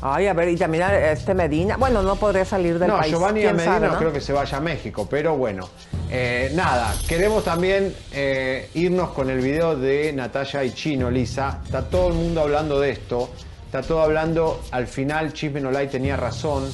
[0.00, 3.12] Ay, a ver, y también este Medina, bueno, no podría salir del país.
[3.12, 5.68] No, Giovanni Medina no creo que se vaya a México, pero bueno.
[6.10, 11.60] Eh, nada, queremos también eh, irnos con el video de Natalia y Chino, Lisa.
[11.64, 13.30] Está todo el mundo hablando de esto.
[13.68, 16.72] Está todo hablando, al final Chisme Nolay tenía razón.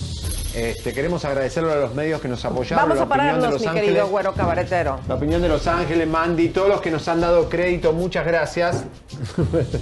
[0.54, 2.88] Este, queremos agradecerle a los medios que nos apoyaron.
[2.88, 5.00] Vamos a pararnos, mi querido güero cabaretero.
[5.08, 8.84] La opinión de Los Ángeles, Mandy, todos los que nos han dado crédito, muchas gracias.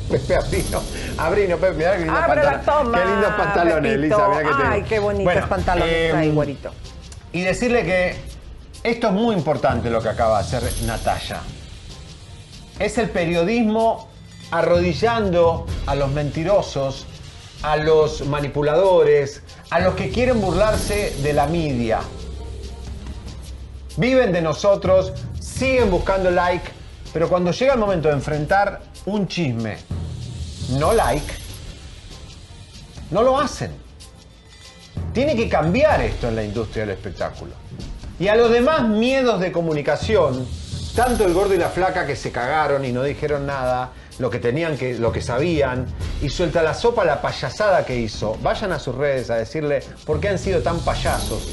[0.08, 0.82] Pepe Abrino,
[1.18, 3.02] Abrino, Pepe, mirá qué lindos pantalones.
[3.02, 6.70] Qué lindos pantalones, Lisa, mirá que Ay, qué bonitos pantalones eh, güerito.
[7.30, 8.16] Y decirle que
[8.84, 11.42] esto es muy importante lo que acaba de hacer Natalia.
[12.78, 14.11] Es el periodismo
[14.52, 17.06] arrodillando a los mentirosos,
[17.62, 22.00] a los manipuladores, a los que quieren burlarse de la media.
[23.96, 26.70] Viven de nosotros, siguen buscando like,
[27.12, 29.78] pero cuando llega el momento de enfrentar un chisme
[30.78, 31.32] no like,
[33.10, 33.72] no lo hacen.
[35.12, 37.52] Tiene que cambiar esto en la industria del espectáculo.
[38.18, 40.46] Y a los demás miedos de comunicación,
[40.94, 44.38] tanto el gordo y la flaca que se cagaron y no dijeron nada, lo que
[44.38, 45.86] tenían que, lo que sabían,
[46.20, 48.36] y suelta la sopa la payasada que hizo.
[48.42, 51.48] Vayan a sus redes a decirle por qué han sido tan payasos.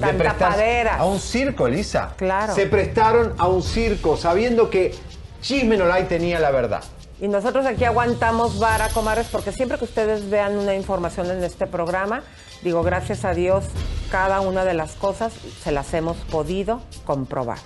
[0.00, 1.00] De tapaderas.
[1.00, 2.14] A un circo, Elisa.
[2.16, 2.54] Claro.
[2.54, 4.94] Se prestaron a un circo sabiendo que
[5.40, 6.82] Chisme No Like tenía la verdad.
[7.20, 11.66] Y nosotros aquí aguantamos vara, comadres, porque siempre que ustedes vean una información en este
[11.66, 12.22] programa,
[12.62, 13.64] digo, gracias a Dios,
[14.10, 15.32] cada una de las cosas
[15.62, 17.58] se las hemos podido comprobar.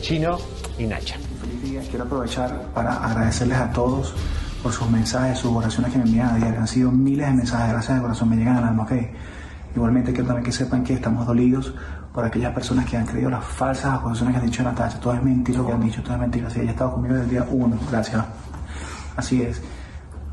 [0.00, 0.38] Chino
[0.78, 1.16] y Nacha.
[1.90, 4.14] Quiero aprovechar para agradecerles a todos
[4.62, 6.60] por sus mensajes, sus oraciones que me envían a.
[6.60, 8.92] Han sido miles de mensajes, gracias de corazón, me llegan al alma, ok.
[9.74, 11.74] Igualmente quiero también que sepan que estamos dolidos
[12.12, 14.98] por aquellas personas que han creído las falsas acusaciones que han dicho Natacha.
[15.00, 16.48] Todo es mentira lo que han dicho, todo es mentira.
[16.48, 18.24] Sí, ella ha estado conmigo desde el día uno, gracias.
[19.16, 19.62] Así es.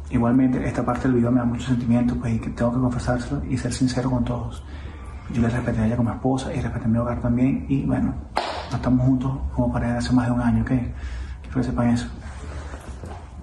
[0.10, 3.44] Igualmente, esta parte del video me da mucho sentimiento, pues, y que tengo que confesárselo
[3.46, 4.64] y ser sincero con todos.
[5.34, 8.14] Yo le respeté a ella como esposa y respeté mi hogar también, y bueno,
[8.70, 10.72] no estamos juntos como pareja hace más de un año, ¿ok?
[11.54, 12.08] Que sepan eso.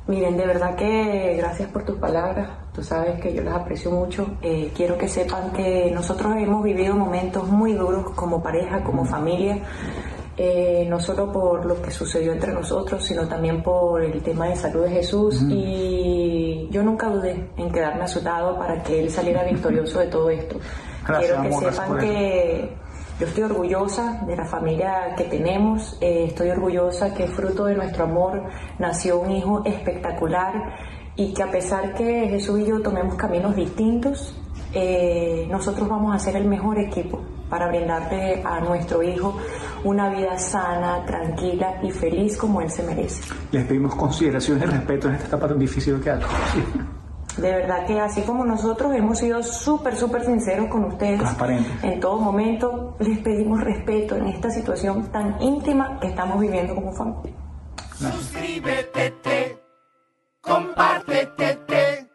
[0.06, 2.48] Miren, de verdad que gracias por tus palabras.
[2.74, 4.26] Tú sabes que yo las aprecio mucho.
[4.42, 9.58] Eh, quiero que sepan que nosotros hemos vivido momentos muy duros como pareja, como familia.
[10.36, 14.56] eh, no solo por lo que sucedió entre nosotros, sino también por el tema de
[14.56, 15.42] salud de Jesús.
[15.50, 20.06] Y yo nunca dudé en quedarme a su lado para que él saliera victorioso de
[20.06, 20.56] todo esto.
[21.06, 22.72] Gracias, Quiero que amor, sepan que
[23.20, 28.04] yo estoy orgullosa de la familia que tenemos, eh, estoy orgullosa que fruto de nuestro
[28.04, 28.44] amor
[28.78, 30.54] nació un hijo espectacular
[31.16, 34.34] y que a pesar que Jesús y yo tomemos caminos distintos,
[34.72, 37.20] eh, nosotros vamos a ser el mejor equipo
[37.50, 39.36] para brindarle a nuestro hijo
[39.84, 43.22] una vida sana, tranquila y feliz como él se merece.
[43.52, 46.20] Les pedimos consideración y respeto en esta etapa tan difícil que hay.
[47.40, 51.70] De verdad que así como nosotros hemos sido súper, súper sinceros con ustedes Transparente.
[51.82, 56.92] en todo momento, les pedimos respeto en esta situación tan íntima que estamos viviendo como
[56.92, 57.34] familia.
[57.96, 59.58] Suscríbete, te,
[60.42, 62.10] compártete, te,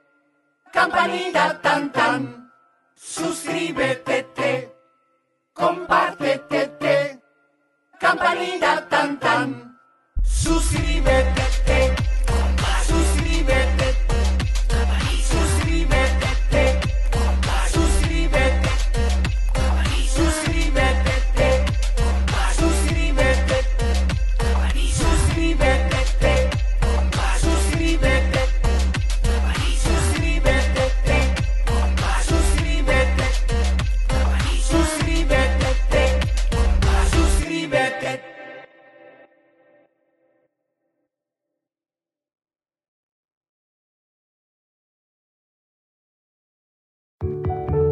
[0.71, 2.51] campanita tan tan.
[2.93, 4.75] Suscríbete, te,
[5.53, 7.21] compártete, te,
[7.99, 9.79] campanita tan tan.
[10.23, 12.04] Suscríbete, te,